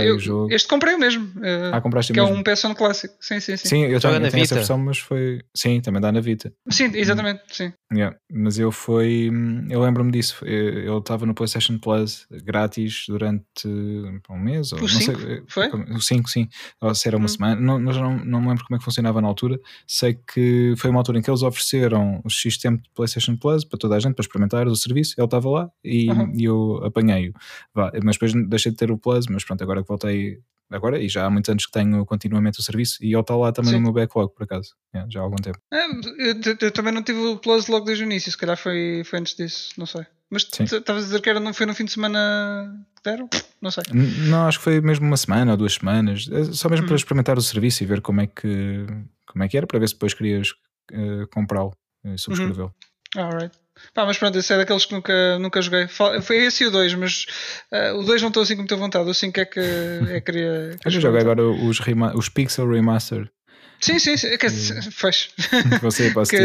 eu 0.04 0.16
o 0.16 0.18
jogo. 0.18 0.52
este 0.52 0.68
comprei 0.68 0.94
o 0.94 0.98
mesmo. 0.98 1.32
eh, 1.42 1.70
Ah, 1.72 1.80
compraste 1.80 2.12
que 2.12 2.20
é 2.20 2.22
mesmo? 2.22 2.36
um 2.38 2.42
PS1 2.42 2.74
clássico. 2.74 3.14
Sim, 3.20 3.40
sim, 3.40 3.56
sim. 3.56 3.68
Sim, 3.68 3.82
eu 3.84 3.98
Joga 4.00 4.16
tenho, 4.16 4.26
eu 4.26 4.30
tenho 4.30 4.42
essa 4.42 4.54
Vita. 4.54 4.54
versão, 4.56 4.78
mas 4.78 4.98
foi. 4.98 5.40
Sim, 5.56 5.80
também 5.80 6.00
dá 6.00 6.12
na 6.12 6.20
Vita. 6.20 6.52
Sim, 6.70 6.90
exatamente. 6.94 7.42
Sim. 7.50 7.72
Yeah, 7.92 8.16
Mas 8.30 8.58
eu 8.58 8.70
fui. 8.72 9.30
Eu 9.70 9.80
lembro-me 9.80 10.10
disso. 10.12 10.44
Eu 10.44 10.66
eu 10.86 10.98
estava 10.98 11.24
no 11.24 11.34
PlayStation 11.34 11.78
Plus 11.78 12.26
grátis 12.44 13.04
durante 13.08 13.66
um 13.66 14.38
mês. 14.38 14.72
Ou, 14.72 14.78
O 14.78 14.82
não 14.82 14.88
cinco, 14.88 15.20
sei, 15.20 15.42
foi? 15.56 15.68
O 15.94 16.00
5, 16.00 16.28
sim. 16.30 16.48
Ou 16.80 16.94
se 16.94 17.08
era 17.08 17.16
uma 17.16 17.24
Hum. 17.26 17.28
semana. 17.28 17.60
Não, 17.60 17.80
mas 17.80 17.96
não, 17.96 18.16
não 18.24 18.40
me 18.40 18.48
lembro 18.48 18.64
como 18.64 18.76
é 18.76 18.78
que 18.78 18.84
funcionava 18.84 19.20
na 19.20 19.28
altura. 19.28 19.58
Sei 19.86 20.14
que 20.32 20.74
foi 20.76 20.90
uma 20.90 21.00
altura 21.00 21.18
em 21.18 21.22
que 21.22 21.30
eles 21.30 21.42
ofereceram 21.42 22.20
o 22.24 22.30
X 22.30 22.56
tempo 22.58 22.82
de 22.82 22.90
PlayStation 22.94 23.36
Plus 23.36 23.64
para 23.64 23.78
toda 23.78 23.96
a 23.96 24.00
gente, 24.00 24.14
para 24.14 24.22
experimentar 24.22 24.68
o 24.68 24.76
serviço. 24.76 25.14
Ele 25.18 25.24
estava 25.24 25.48
lá 25.50 25.70
e, 25.84 26.10
Uhum. 26.10 26.32
e 26.38 26.44
eu 26.44 26.80
apanhei-o. 26.84 27.32
Mas 28.04 28.16
depois 28.16 28.32
deixei 28.48 28.70
de 28.72 28.76
ter 28.78 28.90
o 28.90 28.98
Plus. 28.98 29.26
Mas 29.28 29.44
pronto, 29.44 29.62
agora 29.62 29.82
que 29.82 29.88
voltei 29.88 30.38
agora 30.70 31.00
e 31.00 31.08
já 31.08 31.24
há 31.24 31.30
muitos 31.30 31.48
anos 31.48 31.64
que 31.64 31.70
tenho 31.70 32.04
continuamente 32.04 32.58
o 32.58 32.62
serviço 32.62 32.98
e 33.00 33.12
ele 33.12 33.20
está 33.20 33.36
lá 33.36 33.52
também 33.52 33.70
Sim. 33.70 33.76
no 33.76 33.82
meu 33.84 33.92
backlog, 33.92 34.34
por 34.34 34.42
acaso, 34.42 34.74
yeah, 34.92 35.08
já 35.08 35.20
há 35.20 35.22
algum 35.22 35.36
tempo. 35.36 35.58
É, 35.72 35.84
eu, 35.86 36.56
eu, 36.60 36.70
também 36.72 36.92
não 36.92 37.04
tive 37.04 37.20
o 37.20 37.36
Plus 37.38 37.68
logo 37.68 37.84
desde 37.86 38.02
o 38.02 38.06
início, 38.06 38.32
se 38.32 38.36
calhar 38.36 38.56
foi, 38.56 39.02
foi 39.04 39.20
antes 39.20 39.36
disso, 39.36 39.70
não 39.78 39.86
sei. 39.86 40.04
Mas 40.30 40.48
estavas 40.60 41.04
a 41.04 41.06
dizer 41.06 41.20
que 41.20 41.30
era, 41.30 41.38
não 41.38 41.54
foi 41.54 41.66
no 41.66 41.74
fim 41.74 41.84
de 41.84 41.92
semana 41.92 42.84
que 42.96 43.02
deram? 43.04 43.28
Não 43.62 43.70
sei. 43.70 43.84
Não, 44.28 44.46
acho 44.46 44.58
que 44.58 44.64
foi 44.64 44.80
mesmo 44.80 45.06
uma 45.06 45.16
semana 45.16 45.52
ou 45.52 45.56
duas 45.56 45.74
semanas, 45.74 46.28
é 46.30 46.44
só 46.52 46.68
mesmo 46.68 46.84
hum. 46.84 46.88
para 46.88 46.96
experimentar 46.96 47.38
o 47.38 47.42
serviço 47.42 47.82
e 47.82 47.86
ver 47.86 48.00
como 48.00 48.20
é 48.20 48.26
que, 48.26 48.86
como 49.26 49.44
é 49.44 49.48
que 49.48 49.56
era, 49.56 49.66
para 49.66 49.78
ver 49.78 49.88
se 49.88 49.94
depois 49.94 50.14
querias 50.14 50.50
uh, 50.92 51.26
comprá-lo 51.30 51.76
e 52.04 52.18
subscrevê-lo. 52.18 52.74
Uhum. 53.16 53.22
Alright. 53.22 53.56
Pá, 53.92 54.06
mas 54.06 54.18
pronto, 54.18 54.38
esse 54.38 54.52
é 54.52 54.56
daqueles 54.56 54.86
que 54.86 54.94
nunca, 54.94 55.38
nunca 55.38 55.60
joguei. 55.60 55.86
Foi 55.86 56.36
esse 56.38 56.64
e 56.64 56.66
o 56.66 56.70
2, 56.70 56.94
mas 56.94 57.26
uh, 57.70 57.98
o 57.98 58.04
2 58.04 58.22
não 58.22 58.28
estou 58.28 58.42
assim 58.42 58.54
com 58.54 58.62
muita 58.62 58.76
vontade. 58.76 59.08
O 59.08 59.14
5 59.14 59.40
é 59.40 59.44
que 59.44 59.60
é, 60.08 60.20
queria. 60.20 60.76
eu 60.84 60.90
joguei 60.90 61.20
agora 61.20 61.42
os, 61.42 61.78
os 62.14 62.28
Pixel 62.28 62.68
Remaster. 62.68 63.30
Sim, 63.80 63.98
sim, 63.98 64.16
sim. 64.16 64.36
Que, 64.38 64.48
fez. 64.48 65.30
Você 65.82 66.10
para 66.10 66.24
que, 66.24 66.36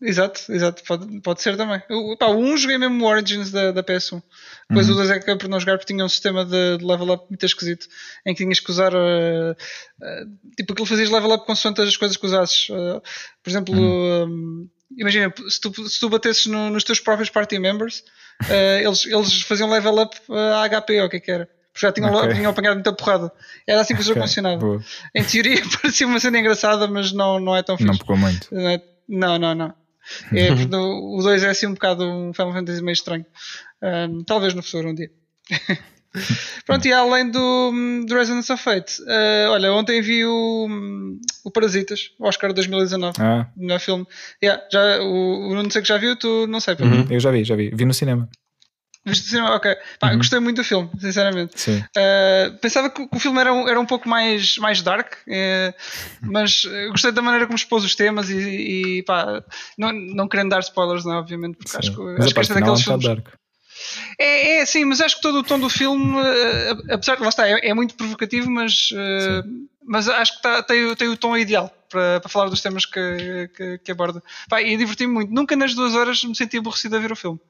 Exato, 0.00 0.52
exato, 0.52 0.82
pode, 0.84 1.20
pode 1.20 1.42
ser 1.42 1.56
também. 1.56 1.82
O, 1.90 2.16
pá, 2.16 2.26
o 2.26 2.38
1 2.38 2.56
joguei 2.58 2.78
mesmo 2.78 3.04
o 3.04 3.08
Origins 3.08 3.50
da, 3.50 3.72
da 3.72 3.82
PS1. 3.82 4.22
Depois 4.68 4.88
uhum. 4.88 4.94
o 4.94 4.98
2 4.98 5.10
é 5.10 5.18
que 5.18 5.36
por 5.36 5.48
não 5.48 5.58
jogar 5.58 5.76
porque 5.76 5.92
tinha 5.92 6.04
um 6.04 6.08
sistema 6.08 6.44
de, 6.44 6.78
de, 6.78 6.84
level 6.84 7.14
up 7.14 7.26
muito 7.28 7.44
esquisito 7.44 7.88
em 8.24 8.32
que 8.32 8.44
tinhas 8.44 8.60
que 8.60 8.70
usar 8.70 8.94
uh, 8.94 9.52
uh, 9.52 10.54
tipo 10.56 10.72
aquilo 10.72 10.86
fazias 10.86 11.10
level 11.10 11.32
up 11.32 11.44
consoante 11.44 11.80
as 11.80 11.96
coisas 11.96 12.16
que 12.16 12.24
usasses. 12.24 12.68
Uh, 12.68 13.02
por 13.42 13.50
exemplo, 13.50 13.74
uhum. 13.74 14.24
um, 14.24 14.68
imagina, 14.96 15.34
se 15.48 15.60
tu, 15.60 15.88
se 15.88 15.98
tu 15.98 16.08
batesses 16.08 16.46
no, 16.46 16.70
nos 16.70 16.84
teus 16.84 17.00
próprios 17.00 17.28
party 17.28 17.58
members, 17.58 18.04
eles, 18.80 19.04
eles 19.04 19.42
faziam 19.42 19.68
level 19.68 20.00
up 20.00 20.16
a 20.30 20.68
HP 20.68 21.00
ou 21.00 21.06
o 21.06 21.10
que 21.10 21.16
é 21.16 21.20
que 21.20 21.30
era. 21.32 21.46
Porque 21.72 21.86
já 21.86 21.92
tinham, 21.92 22.14
okay. 22.14 22.34
tinham 22.34 22.52
apanhado 22.52 22.74
muita 22.74 22.92
porrada. 22.92 23.32
Era 23.66 23.80
assim 23.80 23.96
que 23.96 24.00
o 24.00 24.04
jogo 24.04 24.20
okay. 24.20 24.28
funcionava. 24.28 24.58
Boa. 24.58 24.84
Em 25.12 25.24
teoria 25.24 25.60
parecia 25.82 26.06
uma 26.06 26.20
cena 26.20 26.38
engraçada, 26.38 26.86
mas 26.86 27.10
não, 27.10 27.40
não 27.40 27.56
é 27.56 27.64
tão 27.64 27.76
fixe. 27.76 27.90
Não 27.90 27.98
pegou 27.98 28.16
muito. 28.16 28.48
Não, 29.08 29.38
não, 29.38 29.54
não. 29.54 29.74
É, 30.32 30.52
o 30.52 31.22
2 31.22 31.42
é 31.42 31.48
assim 31.48 31.66
um 31.66 31.74
bocado 31.74 32.04
um 32.04 32.32
Final 32.32 32.52
Fantasy 32.52 32.82
meio 32.82 32.92
estranho. 32.92 33.26
Um, 33.82 34.24
talvez 34.24 34.54
no 34.54 34.62
futuro 34.62 34.90
um 34.90 34.94
dia. 34.94 35.10
Pronto, 36.64 36.86
e 36.86 36.92
além 36.92 37.30
do, 37.30 37.72
do 38.06 38.14
Resonance 38.14 38.50
of 38.50 38.62
Fate, 38.62 39.00
uh, 39.02 39.50
olha, 39.50 39.72
ontem 39.72 40.00
vi 40.00 40.24
o, 40.24 40.68
o 41.44 41.50
Parasitas, 41.50 42.10
o 42.18 42.26
Oscar 42.26 42.52
2019, 42.52 43.16
ah. 43.20 43.46
no 43.56 43.78
filme. 43.78 44.06
Yeah, 44.42 44.62
já, 44.72 45.00
o, 45.02 45.50
o 45.50 45.54
não 45.54 45.70
sei 45.70 45.82
que 45.82 45.88
já 45.88 45.98
viu, 45.98 46.16
tu 46.16 46.46
não 46.46 46.60
sei. 46.60 46.74
Uhum, 46.74 47.06
eu 47.10 47.20
já 47.20 47.30
vi, 47.30 47.44
já 47.44 47.54
vi, 47.54 47.70
vi 47.74 47.84
no 47.84 47.94
cinema. 47.94 48.28
Viste 49.04 49.24
no 49.24 49.30
cinema? 49.30 49.54
Ok. 49.54 49.76
Pá, 49.98 50.10
uhum. 50.10 50.18
Gostei 50.18 50.40
muito 50.40 50.56
do 50.56 50.64
filme, 50.64 50.90
sinceramente. 51.00 51.58
Sim. 51.60 51.78
Uh, 51.78 52.58
pensava 52.60 52.90
que, 52.90 53.06
que, 53.06 53.16
o 53.16 53.20
filme 53.20 53.40
era 53.40 53.52
um, 53.52 53.68
era 53.68 53.80
um 53.80 53.86
pouco 53.86 54.08
mais, 54.08 54.58
mais 54.58 54.82
dark, 54.82 55.14
uh, 55.14 55.74
mas 56.22 56.64
gostei 56.90 57.12
da 57.12 57.22
maneira 57.22 57.46
como 57.46 57.56
expôs 57.56 57.84
os 57.84 57.94
temas 57.94 58.28
e, 58.28 58.98
e 58.98 59.02
pá, 59.04 59.42
não, 59.76 59.92
não 59.92 60.28
querendo 60.28 60.50
dar 60.50 60.60
spoilers, 60.60 61.04
não, 61.04 61.14
é? 61.14 61.18
obviamente, 61.18 61.56
porque 61.56 61.70
sim. 61.70 61.78
acho, 61.78 62.02
mas 62.02 62.26
acho 62.26 62.34
que 62.34 62.40
este 62.40 62.52
é 62.52 62.54
daqueles 62.56 62.82
filmes. 62.82 63.04
Dark. 63.04 63.28
É, 64.18 64.56
é, 64.56 64.66
sim, 64.66 64.84
mas 64.84 65.00
acho 65.00 65.16
que 65.16 65.22
todo 65.22 65.38
o 65.38 65.44
tom 65.44 65.58
do 65.58 65.68
filme, 65.68 66.16
uh, 66.16 66.94
apesar 66.94 67.16
de 67.16 67.22
lá 67.22 67.28
está, 67.28 67.48
é, 67.48 67.68
é 67.68 67.74
muito 67.74 67.94
provocativo, 67.94 68.50
mas, 68.50 68.90
mas 69.86 70.08
acho 70.08 70.36
que 70.36 70.42
tá, 70.42 70.62
tem, 70.62 70.94
tem 70.96 71.08
o 71.08 71.16
tom 71.16 71.36
ideal 71.36 71.72
para, 71.88 72.20
para 72.20 72.28
falar 72.28 72.48
dos 72.48 72.60
temas 72.60 72.84
que, 72.84 73.48
que, 73.56 73.78
que 73.78 73.92
aborda. 73.92 74.22
Pá, 74.48 74.60
e 74.60 74.76
diverti-me 74.76 75.12
muito. 75.12 75.32
Nunca 75.32 75.56
nas 75.56 75.74
duas 75.74 75.94
horas 75.94 76.22
me 76.24 76.34
senti 76.34 76.58
aborrecido 76.58 76.96
a 76.96 76.98
ver 76.98 77.12
o 77.12 77.16
filme. 77.16 77.40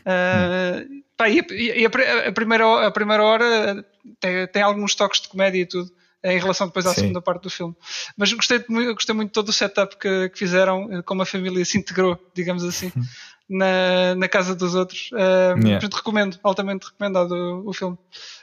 Uh, 0.00 1.02
pá, 1.16 1.28
e, 1.28 1.40
a, 1.40 1.44
e 1.50 1.86
a, 1.86 2.28
a, 2.28 2.32
primeira, 2.32 2.86
a 2.86 2.90
primeira 2.90 3.22
hora 3.22 3.84
tem, 4.20 4.46
tem 4.48 4.62
alguns 4.62 4.94
toques 4.94 5.20
de 5.20 5.28
comédia 5.28 5.60
e 5.60 5.66
tudo 5.66 5.90
em 6.24 6.38
relação 6.38 6.66
depois 6.66 6.86
à 6.86 6.94
Sim. 6.94 7.02
segunda 7.02 7.20
parte 7.20 7.42
do 7.42 7.50
filme. 7.50 7.76
Mas 8.16 8.32
gostei, 8.32 8.58
gostei 8.94 9.14
muito 9.14 9.28
de 9.28 9.34
todo 9.34 9.50
o 9.50 9.52
setup 9.52 9.98
que, 9.98 10.30
que 10.30 10.38
fizeram, 10.38 11.02
como 11.04 11.20
a 11.20 11.26
família 11.26 11.62
se 11.66 11.76
integrou, 11.76 12.18
digamos 12.34 12.64
assim. 12.64 12.90
na, 13.48 14.14
na 14.14 14.28
casa 14.28 14.54
dos 14.54 14.74
outros. 14.74 15.10
Uh, 15.12 15.58
yeah. 15.58 15.80
Portanto, 15.80 15.94
recomendo, 15.94 16.38
altamente 16.42 16.86
recomendado 16.86 17.32
o, 17.32 17.68
o 17.68 17.72
filme. 17.72 17.96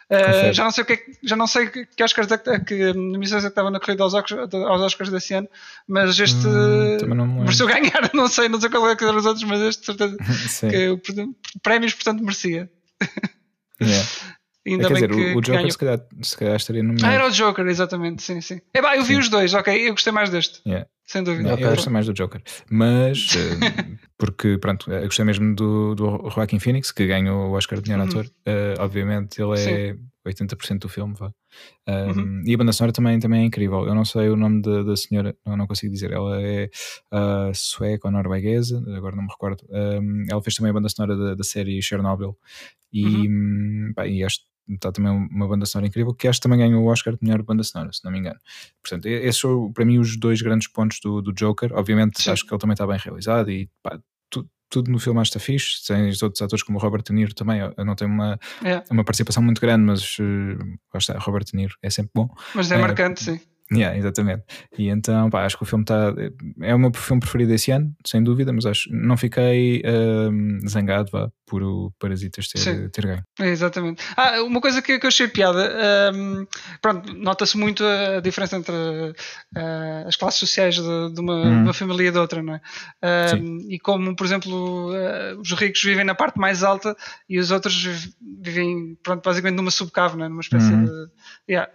Uh, 0.10 0.54
já 0.54 0.64
não 0.64 0.72
sei 0.72 0.84
o 0.84 0.88
que, 0.88 0.94
é, 0.94 1.00
já 1.24 1.36
não 1.36 1.48
sei 1.48 1.68
que, 1.68 2.04
Oscars 2.04 2.30
é 2.32 2.38
que, 2.38 2.60
que 2.60 2.94
missões 2.94 3.46
é 3.46 3.48
que 3.48 3.52
estava 3.52 3.72
na 3.72 3.80
corrida 3.80 4.04
aos 4.04 4.14
Oscars, 4.14 4.54
aos 4.54 4.82
Oscars 4.82 5.10
desse 5.10 5.34
ano, 5.34 5.48
mas 5.88 6.20
este 6.20 6.46
hum, 6.46 7.44
mereceu 7.44 7.66
ganhar, 7.66 8.10
não 8.14 8.28
sei, 8.28 8.50
não 8.50 8.60
sei 8.60 8.70
qual 8.70 8.90
é 8.90 8.96
que 8.96 9.06
eram 9.06 9.18
os 9.18 9.26
outros, 9.26 9.46
mas 9.46 9.62
este 9.62 9.86
certeza 9.86 10.18
que 10.70 11.00
prémios 11.64 11.94
portanto 11.94 12.24
merecia. 12.24 12.70
Yeah. 13.84 14.08
Ainda 14.64 14.84
é, 14.84 14.88
quer 14.90 14.94
bem 14.94 15.08
dizer, 15.08 15.34
que, 15.34 15.36
o, 15.36 15.42
Joker 15.42 15.72
se 15.72 15.78
calhar, 15.80 16.00
se 16.22 16.38
calhar 16.38 16.56
estaria 16.56 16.84
no 16.84 16.94
Ah, 17.04 17.14
era 17.14 17.26
o 17.26 17.32
Joker, 17.32 17.66
exatamente, 17.66 18.22
sim, 18.22 18.40
sim. 18.42 18.62
É 18.76 18.80
bah, 18.80 18.96
eu 18.96 19.04
vi 19.04 19.16
sim. 19.16 19.20
os 19.20 19.28
dois, 19.28 19.56
ok, 19.56 19.90
eu 19.90 19.94
gostei 19.94 20.14
mais 20.14 20.30
deste. 20.30 20.62
Yeah. 20.68 20.88
Sem 21.12 21.24
dúvida. 21.24 21.50
Não. 21.50 21.60
Eu 21.60 21.72
gostei 21.72 21.92
mais 21.92 22.06
do 22.06 22.14
Joker. 22.14 22.42
Mas, 22.70 23.36
uh, 23.36 23.98
porque, 24.22 24.60
pronto, 24.60 24.92
eu 24.92 25.02
gostei 25.06 25.26
mesmo 25.26 25.56
do, 25.56 25.96
do 25.96 26.30
Joaquin 26.30 26.60
Phoenix, 26.60 26.92
que 26.92 27.08
ganhou 27.08 27.50
o 27.50 27.54
Oscar 27.54 27.82
de 27.82 27.90
melhor 27.90 28.04
uhum. 28.04 28.12
ator. 28.12 28.26
Uh, 28.26 28.78
obviamente, 28.78 29.42
ele 29.42 29.54
é 29.54 29.94
sim. 29.96 30.46
80% 30.46 30.78
do 30.78 30.88
filme, 30.88 31.16
vá. 31.18 31.34
Um, 31.90 32.12
uhum. 32.12 32.44
E 32.46 32.54
a 32.54 32.58
banda 32.60 32.72
sonora 32.72 32.94
também, 32.94 33.20
também 33.20 33.42
é 33.42 33.46
incrível. 33.46 33.84
Eu 33.88 33.96
não 33.96 34.06
sei 34.06 34.30
o 34.30 34.36
nome 34.36 34.62
da, 34.62 34.84
da 34.84 34.96
senhora, 34.96 35.36
não, 35.44 35.58
não 35.58 35.66
consigo 35.66 35.92
dizer. 35.92 36.12
Ela 36.12 36.40
é 36.40 36.70
uh, 37.12 37.52
sueca 37.56 38.10
ou 38.10 38.12
norueguesa, 38.12 38.78
agora 38.96 39.16
não 39.16 39.24
me 39.24 39.30
recordo. 39.32 39.66
Um, 39.72 40.26
ela 40.30 40.44
fez 40.44 40.56
também 40.56 40.70
a 40.70 40.74
banda 40.74 40.88
sonora 40.88 41.18
da, 41.18 41.34
da 41.34 41.44
série 41.44 41.82
Chernobyl. 41.82 42.38
E, 42.94 43.04
uhum. 43.04 43.92
Pá, 43.96 44.06
e 44.06 44.24
acho 44.24 44.42
está 44.70 44.92
também 44.92 45.12
uma 45.12 45.48
banda 45.48 45.66
sonora 45.66 45.88
incrível, 45.88 46.14
que 46.14 46.28
acho 46.28 46.40
que 46.40 46.44
também 46.44 46.60
ganhou 46.60 46.84
o 46.84 46.88
Oscar 46.88 47.14
de 47.14 47.20
melhor 47.24 47.42
banda 47.42 47.64
sonora, 47.64 47.92
se 47.92 48.04
não 48.06 48.12
me 48.12 48.20
engano. 48.20 48.40
Portanto, 48.82 49.08
esses 49.08 49.42
são 49.42 49.74
para 49.74 49.84
mim 49.84 49.98
os 49.98 50.18
dois 50.18 50.42
grandes 50.42 50.68
pontos 50.68 51.00
do, 51.02 51.22
do 51.22 51.34
Joker. 51.34 51.74
Obviamente, 51.74 52.22
Sim. 52.22 52.32
acho 52.32 52.46
que 52.46 52.54
ele 52.54 52.60
também 52.60 52.74
está 52.74 52.86
bem 52.86 52.98
realizado 52.98 53.50
e 53.50 53.70
pá, 53.82 54.00
tudo 54.72 54.90
no 54.90 54.98
filme 54.98 55.22
está 55.22 55.40
fixe. 55.40 55.86
Tem 55.86 56.08
outros 56.24 56.42
atores 56.42 56.64
como 56.64 56.80
o 56.80 56.82
Robert 56.82 57.04
De 57.04 57.14
Niro 57.14 57.36
também. 57.36 57.60
Eu 57.60 57.86
não 57.86 57.94
tenho 57.94 58.10
uma, 58.10 58.40
é. 58.64 58.82
uma 58.90 59.04
participação 59.04 59.44
muito 59.44 59.62
grande, 59.62 59.84
mas 59.84 60.18
uh, 60.18 60.98
está, 60.98 61.18
Robert 61.20 61.44
De 61.44 61.56
Niro 61.56 61.76
é 61.84 61.90
sempre 61.90 62.12
bom. 62.16 62.30
Mas 62.56 62.72
é, 62.72 62.76
é 62.76 62.78
marcante, 62.80 63.24
sim. 63.24 63.40
Yeah, 63.74 63.98
exatamente. 63.98 64.44
E 64.78 64.90
então, 64.90 65.30
pá, 65.30 65.46
acho 65.46 65.56
que 65.56 65.64
o 65.64 65.66
filme 65.66 65.84
está. 65.84 66.14
É 66.62 66.76
o 66.76 66.80
meu 66.80 66.92
filme 66.94 67.22
preferido 67.22 67.52
desse 67.52 67.72
ano, 67.72 67.96
sem 68.06 68.22
dúvida, 68.22 68.52
mas 68.52 68.66
acho 68.66 68.90
não 68.92 69.16
fiquei 69.16 69.82
um, 69.86 70.60
zangado 70.68 71.10
vá, 71.10 71.32
por 71.52 71.64
o 71.64 71.92
Parasitas 72.00 72.48
ter, 72.48 72.90
ter 72.92 73.06
ganho. 73.06 73.24
É, 73.38 73.50
exatamente. 73.50 74.02
Ah, 74.16 74.42
uma 74.42 74.62
coisa 74.62 74.82
que, 74.82 74.98
que 74.98 75.06
eu 75.06 75.10
achei 75.10 75.28
piada, 75.28 75.70
um, 76.16 76.48
pronto, 76.82 77.14
nota-se 77.14 77.58
muito 77.58 77.84
a 77.84 78.22
diferença 78.22 78.56
entre 78.56 78.74
uh, 78.74 80.08
as 80.08 80.16
classes 80.16 80.40
sociais 80.40 80.76
de, 80.76 81.14
de 81.14 81.20
uma, 81.20 81.36
hum. 81.36 81.64
uma, 81.64 81.74
família 81.74 82.08
e 82.08 82.12
de 82.12 82.18
outra, 82.18 82.42
não 82.42 82.54
é? 82.54 82.62
Um, 83.36 83.68
e 83.70 83.78
como, 83.80 84.16
por 84.16 84.26
exemplo, 84.26 84.92
uh, 84.92 85.42
os 85.42 85.52
ricos 85.52 85.84
vivem 85.84 86.06
na 86.06 86.16
parte 86.16 86.40
mais 86.40 86.64
alta 86.64 86.96
e 87.28 87.38
os 87.38 87.52
outros 87.52 88.14
vivem, 88.40 88.98
pronto, 89.04 89.22
basicamente 89.22 89.58
numa 89.58 89.72
subcave, 89.72 90.16
não 90.16 90.28
é? 90.28 90.30
numa 90.30 90.40
espécie 90.40 90.72
hum. 90.72 90.86
de. 90.86 90.92
Yeah. 91.50 91.70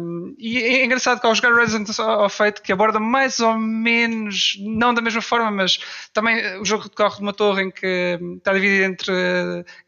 Um, 0.00 0.34
e 0.36 0.58
é 0.58 0.84
engraçado 0.84 1.20
que 1.20 1.26
ao 1.28 1.34
jogar 1.34 1.54
Resident 1.54 1.88
Evil 1.88 2.28
Fate, 2.28 2.60
que 2.60 2.72
aborda 2.72 2.98
mais 2.98 3.38
ou 3.38 3.56
menos, 3.56 4.56
não 4.58 4.92
da 4.92 5.00
mesma 5.00 5.22
forma, 5.22 5.48
mas 5.48 5.78
também 6.12 6.58
o 6.58 6.64
jogo 6.64 6.88
decorre 6.88 7.16
de 7.16 7.22
uma 7.22 7.32
torre 7.32 7.62
em 7.62 7.70
que 7.70 8.18
hum, 8.20 8.34
está 8.38 8.52
dividido 8.52 8.79
entre, 8.82 9.12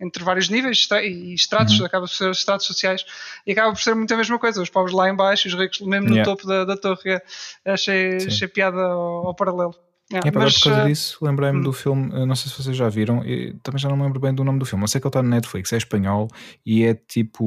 entre 0.01 0.25
vários 0.25 0.49
níveis 0.49 0.89
e 1.03 1.35
estratos, 1.35 1.79
uhum. 1.79 1.87
acaba 1.87 2.07
por 2.07 2.13
ser 2.13 2.31
estratos 2.31 2.67
sociais, 2.67 3.05
e 3.47 3.53
acaba 3.53 3.73
por 3.73 3.81
ser 3.81 3.95
muito 3.95 4.13
a 4.13 4.17
mesma 4.17 4.39
coisa, 4.39 4.63
os 4.63 4.71
pobres 4.71 4.95
lá 4.95 5.09
em 5.09 5.17
baixo 5.17 5.49
e 5.49 5.51
os 5.51 5.59
ricos 5.59 5.81
mesmo 5.81 6.09
no 6.09 6.15
yeah. 6.15 6.25
topo 6.25 6.47
da, 6.47 6.65
da 6.65 6.77
torre. 6.77 7.21
Achei, 7.65 8.17
achei 8.17 8.49
piada 8.49 8.81
ao, 8.81 9.29
ao 9.29 9.35
paralelo. 9.35 9.75
Yeah, 10.11 10.29
é, 10.29 10.33
mas, 10.33 10.59
por 10.59 10.65
causa 10.65 10.85
uh, 10.85 10.87
disso, 10.89 11.19
lembrei-me 11.23 11.59
hum. 11.59 11.63
do 11.63 11.73
filme, 11.73 12.27
não 12.27 12.37
sei 12.37 12.51
se 12.51 12.63
vocês 12.63 12.77
já 12.77 12.89
viram, 12.89 13.23
também 13.63 13.79
já 13.79 13.89
não 13.89 13.97
me 13.97 14.03
lembro 14.03 14.21
bem 14.21 14.35
do 14.35 14.45
nome 14.45 14.59
do 14.59 14.67
filme, 14.67 14.85
eu 14.85 14.89
sei 14.89 15.01
que 15.01 15.07
ele 15.07 15.11
está 15.11 15.23
no 15.23 15.31
Netflix, 15.31 15.73
é 15.73 15.79
espanhol 15.79 16.29
e 16.67 16.85
é 16.85 16.93
tipo 16.95 17.45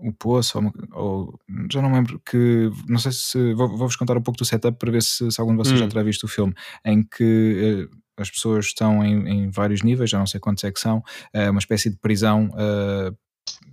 o 0.00 0.12
Poço, 0.12 0.58
ou, 0.58 0.72
ou, 0.92 1.40
já 1.70 1.82
não 1.82 1.92
lembro 1.92 2.20
que, 2.24 2.70
não 2.88 2.98
sei 2.98 3.12
se, 3.12 3.52
vou-vos 3.54 3.78
vou 3.78 3.88
contar 3.98 4.16
um 4.16 4.22
pouco 4.22 4.38
do 4.38 4.44
setup 4.44 4.78
para 4.78 4.92
ver 4.92 5.02
se, 5.02 5.30
se 5.30 5.40
algum 5.40 5.52
de 5.52 5.58
vocês 5.58 5.78
hum. 5.78 5.84
já 5.84 5.88
terá 5.88 6.02
visto 6.02 6.24
o 6.24 6.28
filme, 6.28 6.54
em 6.84 7.02
que 7.02 7.88
uh, 7.92 7.96
as 8.22 8.30
pessoas 8.30 8.66
estão 8.66 9.04
em, 9.04 9.28
em, 9.28 9.50
vários 9.50 9.82
níveis, 9.82 10.10
já 10.10 10.18
não 10.18 10.26
sei 10.26 10.40
quantos 10.40 10.64
é 10.64 10.70
que 10.70 10.80
são, 10.80 10.98
uh, 10.98 11.50
uma 11.50 11.58
espécie 11.58 11.90
de 11.90 11.96
prisão 11.96 12.46
uh, 12.48 13.16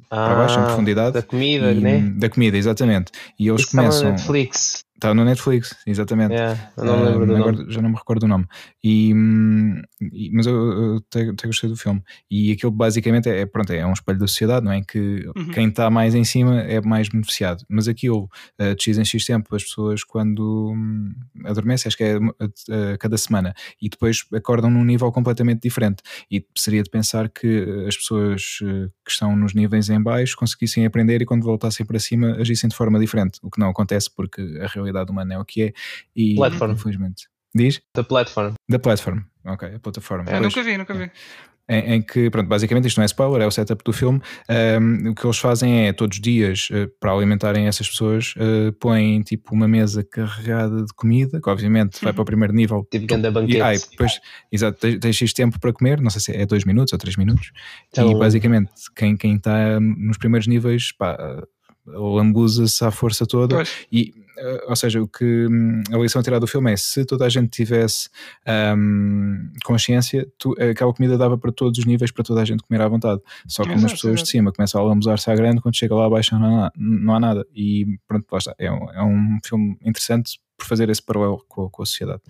ah, 0.09 0.25
para 0.27 0.35
baixo, 0.35 0.59
em 0.59 0.63
profundidade. 0.63 1.13
Da 1.13 1.21
comida, 1.21 1.71
e, 1.71 1.79
né? 1.79 1.99
Da 2.15 2.29
comida, 2.29 2.57
exatamente. 2.57 3.11
E 3.39 3.47
eles 3.47 3.61
Isso 3.61 3.71
começam. 3.71 4.11
Netflix. 4.11 4.84
Está 4.95 5.13
no 5.13 5.25
Netflix, 5.25 5.75
exatamente. 5.85 6.33
Yeah, 6.33 6.71
eu 6.77 6.85
não 6.85 7.03
lembro 7.03 7.25
do 7.27 7.35
agora 7.35 7.57
nome. 7.57 7.71
já 7.73 7.81
não 7.81 7.89
me 7.89 7.97
recordo 7.97 8.23
o 8.23 8.27
nome. 8.29 8.45
E, 8.81 9.13
hum, 9.13 9.81
e- 10.13 10.31
mas 10.31 10.45
eu, 10.47 10.55
eu 10.55 10.95
até, 10.97 11.29
até 11.29 11.47
gostei 11.47 11.69
do 11.69 11.75
filme. 11.75 12.01
E 12.31 12.53
aquilo 12.53 12.71
basicamente 12.71 13.27
é, 13.29 13.45
pronto, 13.45 13.73
é 13.73 13.85
um 13.85 13.91
espelho 13.91 14.17
da 14.19 14.25
sociedade, 14.25 14.63
não 14.65 14.71
é? 14.71 14.77
Em 14.77 14.83
que 14.83 15.27
Uhum. 15.35 15.51
quem 15.51 15.67
está 15.67 15.89
mais 15.89 16.15
em 16.15 16.23
cima 16.23 16.61
é 16.61 16.79
mais 16.79 17.09
beneficiado. 17.09 17.65
Mas 17.69 17.89
aquilo, 17.89 18.29
eh, 18.57 18.73
de 18.73 18.81
X 18.83 18.97
em 18.97 19.03
X 19.03 19.25
tempo, 19.25 19.53
as 19.53 19.63
pessoas 19.65 20.01
quando 20.03 20.71
hum, 20.73 21.13
adormecem, 21.43 21.89
acho 21.89 21.97
que 21.97 22.03
é 22.05 22.15
a, 22.15 22.93
a 22.93 22.97
cada 22.97 23.17
semana, 23.17 23.53
e 23.81 23.89
depois 23.89 24.23
acordam 24.33 24.69
num 24.71 24.85
nível 24.85 25.11
completamente 25.11 25.61
diferente. 25.61 26.01
E 26.31 26.45
seria 26.57 26.81
de 26.81 26.89
pensar 26.89 27.27
que 27.27 27.47
eh, 27.83 27.87
as 27.89 27.97
pessoas 27.97 28.59
que 29.03 29.11
estão 29.11 29.35
nos 29.35 29.53
níveis 29.53 29.89
em 29.89 30.01
baixo 30.01 30.37
conseguissem 30.37 30.85
aprender 30.85 31.21
e 31.21 31.25
quando 31.25 31.43
voltassem 31.43 31.85
para 31.85 31.99
cima 31.99 32.37
agissem 32.39 32.69
de 32.69 32.75
forma 32.77 32.97
diferente. 32.97 33.39
O 33.43 33.51
que 33.51 33.59
não 33.59 33.69
acontece 33.69 34.09
porque 34.15 34.41
a 34.61 34.67
realidade 34.67 34.84
humana 35.09 35.33
é 35.35 35.39
o 35.39 35.45
que 35.45 35.63
é. 35.63 35.73
E 36.15 36.35
Platform. 36.35 36.71
infelizmente. 36.73 37.27
Diz? 37.53 37.81
The 37.93 38.03
Platform. 38.03 38.53
Da 38.67 38.79
platform. 38.79 39.19
Ok, 39.45 39.75
a 39.75 39.79
plataforma. 39.79 40.25
Eu 40.29 40.39
Pois 40.41 40.55
nunca 40.55 40.63
vi, 40.63 40.77
nunca 40.77 40.93
vi. 40.93 41.09
em, 41.69 41.93
em 41.95 42.01
que, 42.01 42.29
pronto, 42.29 42.47
basicamente 42.49 42.87
isto 42.87 42.97
não 42.97 43.03
é 43.03 43.05
spoiler, 43.05 43.41
é 43.41 43.47
o 43.47 43.51
setup 43.51 43.81
do 43.83 43.93
filme. 43.93 44.19
Um, 44.81 45.11
o 45.11 45.15
que 45.15 45.25
eles 45.25 45.37
fazem 45.37 45.87
é, 45.87 45.93
todos 45.93 46.17
os 46.17 46.21
dias, 46.21 46.67
uh, 46.71 46.91
para 46.99 47.11
alimentarem 47.13 47.65
essas 47.67 47.87
pessoas, 47.89 48.33
uh, 48.35 48.73
põem 48.73 49.21
tipo 49.21 49.53
uma 49.53 49.67
mesa 49.69 50.03
carregada 50.03 50.83
de 50.83 50.93
comida, 50.95 51.39
que 51.41 51.49
obviamente 51.49 52.03
vai 52.03 52.11
para 52.11 52.21
o 52.23 52.25
primeiro 52.25 52.53
nível. 52.53 52.85
Tipo 52.91 53.05
ganda 53.07 53.29
E, 53.29 53.31
banquete. 53.31 53.85
e 53.85 53.89
depois, 53.91 54.19
exato, 54.51 54.77
tens, 54.79 54.99
tens 54.99 55.15
X 55.15 55.31
tempo 55.33 55.57
para 55.59 55.71
comer, 55.71 56.01
não 56.01 56.09
sei 56.09 56.19
se 56.21 56.35
é 56.35 56.45
dois 56.45 56.65
minutos 56.65 56.91
ou 56.91 56.99
três 56.99 57.15
minutos, 57.15 57.51
Então- 57.89 58.11
e 58.11 58.15
basicamente 58.19 58.71
quem 58.95 59.15
quem 59.15 59.35
está 59.37 59.79
nos 59.79 60.17
primeiros 60.17 60.45
níveis, 60.47 60.91
pá, 60.91 61.17
lambuza-se 61.87 62.83
à 62.83 62.91
força 62.91 63.25
toda, 63.25 63.55
Pois. 63.55 63.69
e, 63.91 64.13
eh, 64.37 64.65
ou 64.67 64.75
seja, 64.75 65.01
o 65.01 65.07
que 65.07 65.47
hum, 65.47 65.81
a 65.91 65.97
lição 65.97 66.19
a 66.19 66.23
tirar 66.23 66.39
do 66.39 66.47
filme 66.47 66.71
é 66.71 66.77
se 66.77 67.05
toda 67.05 67.25
a 67.25 67.29
gente 67.29 67.49
tivesse 67.49 68.09
hum, 68.77 69.51
consciência, 69.63 70.27
tu- 70.37 70.55
aquela 70.61 70.93
comida 70.93 71.17
dava 71.17 71.37
para 71.37 71.51
todos 71.51 71.79
os 71.79 71.85
níveis, 71.85 72.11
para 72.11 72.23
toda 72.23 72.41
a 72.41 72.45
gente 72.45 72.63
comer 72.63 72.81
à 72.81 72.87
vontade. 72.87 73.21
Só 73.47 73.63
que 73.63 73.69
como 73.69 73.79
as 73.85 73.91
Exato, 73.91 74.01
pessoas 74.01 74.23
de 74.23 74.29
cima 74.29 74.51
começam 74.51 74.81
a 74.81 74.83
lambuzar-se 74.83 75.29
à 75.29 75.35
grande, 75.35 75.61
quando 75.61 75.75
chega 75.75 75.93
lá 75.95 76.05
abaixo 76.05 76.37
não 76.37 76.63
há, 76.65 76.71
não 76.77 77.15
há 77.15 77.19
nada. 77.19 77.45
E 77.55 77.85
pronto, 78.07 78.25
lá 78.31 78.37
está. 78.37 78.55
É 78.57 78.71
um, 78.71 78.91
é 78.91 79.03
um 79.03 79.37
filme 79.43 79.77
interessante 79.83 80.39
por 80.57 80.65
fazer 80.65 80.89
esse 80.89 81.01
paralelo 81.01 81.43
com, 81.47 81.69
com 81.69 81.83
a 81.83 81.85
sociedade. 81.85 82.21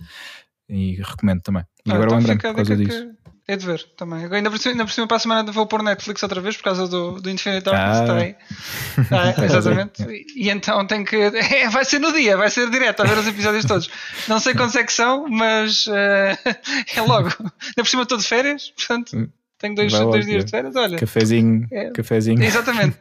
E 0.68 0.96
recomendo 0.96 1.40
também. 1.42 1.62
E 1.84 1.90
Ah, 1.90 1.94
agora 1.94 2.08
então 2.10 2.18
lembrando 2.18 2.38
a 2.40 2.48
por 2.50 2.56
causa 2.56 2.76
disso. 2.76 3.06
que 3.06 3.52
É 3.52 3.56
de 3.56 3.64
ver 3.64 3.80
também. 3.96 4.24
Agora, 4.24 4.36
Ainda 4.38 4.50
por, 4.50 4.58
cima, 4.58 4.72
ainda 4.72 4.84
por 4.84 4.92
cima 4.92 5.06
para 5.06 5.16
a 5.16 5.20
semana 5.20 5.52
vou 5.52 5.66
pôr 5.66 5.80
Netflix 5.82 6.20
outra 6.24 6.40
vez 6.40 6.56
por 6.56 6.64
causa 6.64 6.88
do, 6.88 7.20
do 7.20 7.30
Infinite 7.30 7.62
Darkness. 7.64 8.10
Ah. 8.10 9.00
Está 9.00 9.16
aí. 9.22 9.34
Ah, 9.38 9.44
exatamente. 9.44 10.02
E, 10.02 10.46
e 10.46 10.50
então 10.50 10.84
tem 10.86 11.04
que. 11.04 11.14
é, 11.54 11.68
vai 11.68 11.84
ser 11.84 12.00
no 12.00 12.12
dia, 12.12 12.36
vai 12.36 12.50
ser 12.50 12.68
direto 12.70 13.00
a 13.02 13.06
ver 13.06 13.16
os 13.18 13.26
episódios 13.28 13.64
todos. 13.64 13.88
Não 14.26 14.40
sei 14.40 14.54
quantos 14.54 14.74
é 14.74 14.82
que 14.82 14.92
são, 14.92 15.28
mas 15.28 15.86
eh, 15.88 16.36
é 16.96 17.00
logo. 17.02 17.28
Ainda 17.38 17.76
por 17.76 17.86
cima 17.86 18.02
estou 18.02 18.18
de 18.18 18.24
férias, 18.24 18.70
portanto 18.76 19.30
tenho 19.58 19.74
dois, 19.76 19.92
logo, 19.92 20.10
dois 20.10 20.26
dias 20.26 20.42
é. 20.42 20.44
de 20.46 20.50
férias. 20.50 20.74
Olha, 20.76 20.98
Cafezinho, 20.98 21.68
É. 21.72 21.90
cafezinho. 21.90 22.42
exatamente. 22.42 22.96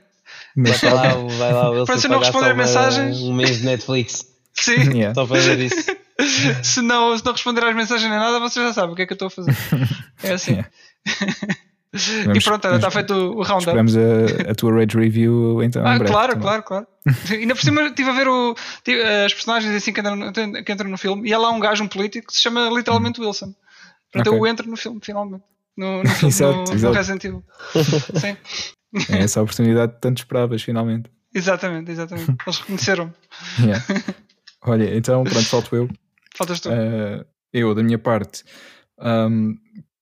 Vai 0.56 0.94
lá, 0.94 1.14
vai 1.16 1.54
lá, 1.54 1.86
Para 1.86 1.98
se 1.98 2.08
não 2.08 2.20
responder 2.20 2.48
uma- 2.50 2.54
mensagens. 2.54 3.18
Um 3.20 3.34
mês 3.34 3.58
de 3.60 3.66
Netflix. 3.66 4.26
Sim. 4.54 4.92
Yeah. 4.94 5.14
Só 5.16 5.26
para 5.26 5.42
ver 5.42 5.60
isso. 5.60 5.96
Se 6.64 6.82
não, 6.82 7.18
se 7.18 7.26
não 7.26 7.34
responder 7.34 7.64
às 7.64 7.76
mensagens 7.76 8.10
nem 8.10 8.20
nada, 8.20 8.40
vocês 8.40 8.66
já 8.66 8.74
sabem 8.74 8.94
o 8.94 8.96
que 8.96 9.02
é 9.02 9.06
que 9.06 9.14
eu 9.14 9.16
estou 9.16 9.28
a 9.28 9.32
fazer. 9.32 9.56
É 10.24 10.34
assim. 10.34 10.52
Yeah. 10.52 10.70
e 12.36 12.44
pronto, 12.44 12.68
está 12.68 12.92
feito 12.92 13.14
o, 13.14 13.42
roundup. 13.42 13.60
Esperamos 13.60 13.96
a, 13.98 14.52
a 14.52 14.56
tua 14.56 14.74
rage 14.74 14.98
review 14.98 15.64
então. 15.64 15.86
Ah, 15.86 15.98
breve 15.98 16.12
claro, 16.12 16.34
também. 16.34 16.44
claro, 16.44 16.64
claro. 16.64 16.88
Ainda 17.32 17.56
por 17.56 17.62
cima 17.62 17.84
estive 17.84 18.10
a 18.10 18.14
ver 18.14 18.28
o, 18.28 18.56
tive, 18.84 19.02
as 19.02 19.34
personagens 19.34 19.74
assim 19.74 19.94
que 19.94 20.00
entram, 20.02 20.16
no, 20.16 20.32
que 20.32 20.72
entram 20.72 20.90
no 20.90 20.98
filme 20.98 21.30
e 21.30 21.34
há 21.34 21.38
lá 21.38 21.52
um 21.52 21.60
gajo, 21.60 21.84
um 21.84 21.88
político, 21.88 22.28
que 22.28 22.34
se 22.34 22.42
chama 22.42 22.70
literalmente 22.70 23.22
Wilson. 23.22 23.54
Portanto, 24.12 24.28
Ok. 24.28 24.40
eu 24.40 24.48
entro 24.48 24.70
no 24.70 24.78
filme, 24.78 25.00
finalmente. 25.02 25.44
No, 25.78 26.04
no, 26.04 26.10
filme, 26.10 26.34
Exato, 26.34 26.58
no, 26.58 26.64
no 26.64 26.74
exato. 26.74 26.94
Resident 26.94 27.24
Evil. 27.26 27.44
Sim, 28.16 28.38
É 29.14 29.24
essa 29.24 29.42
oportunidade 29.42 29.94
que 29.94 30.02
tanto 30.02 30.18
esperavas, 30.20 30.62
finalmente. 30.62 31.10
exatamente, 31.34 31.92
exatamente. 31.92 32.36
Eles 32.46 32.60
reconheceram. 32.60 33.14
Yeah. 33.60 33.86
Olha, 34.62 34.98
então 34.98 35.24
pronto, 35.24 35.46
falto 35.48 35.76
eu. 35.76 35.90
Faltas 36.36 36.60
tu. 36.60 36.70
Uh, 36.70 37.26
eu, 37.54 37.74
da 37.74 37.82
minha 37.82 37.98
parte, 37.98 38.44
um, 39.00 39.56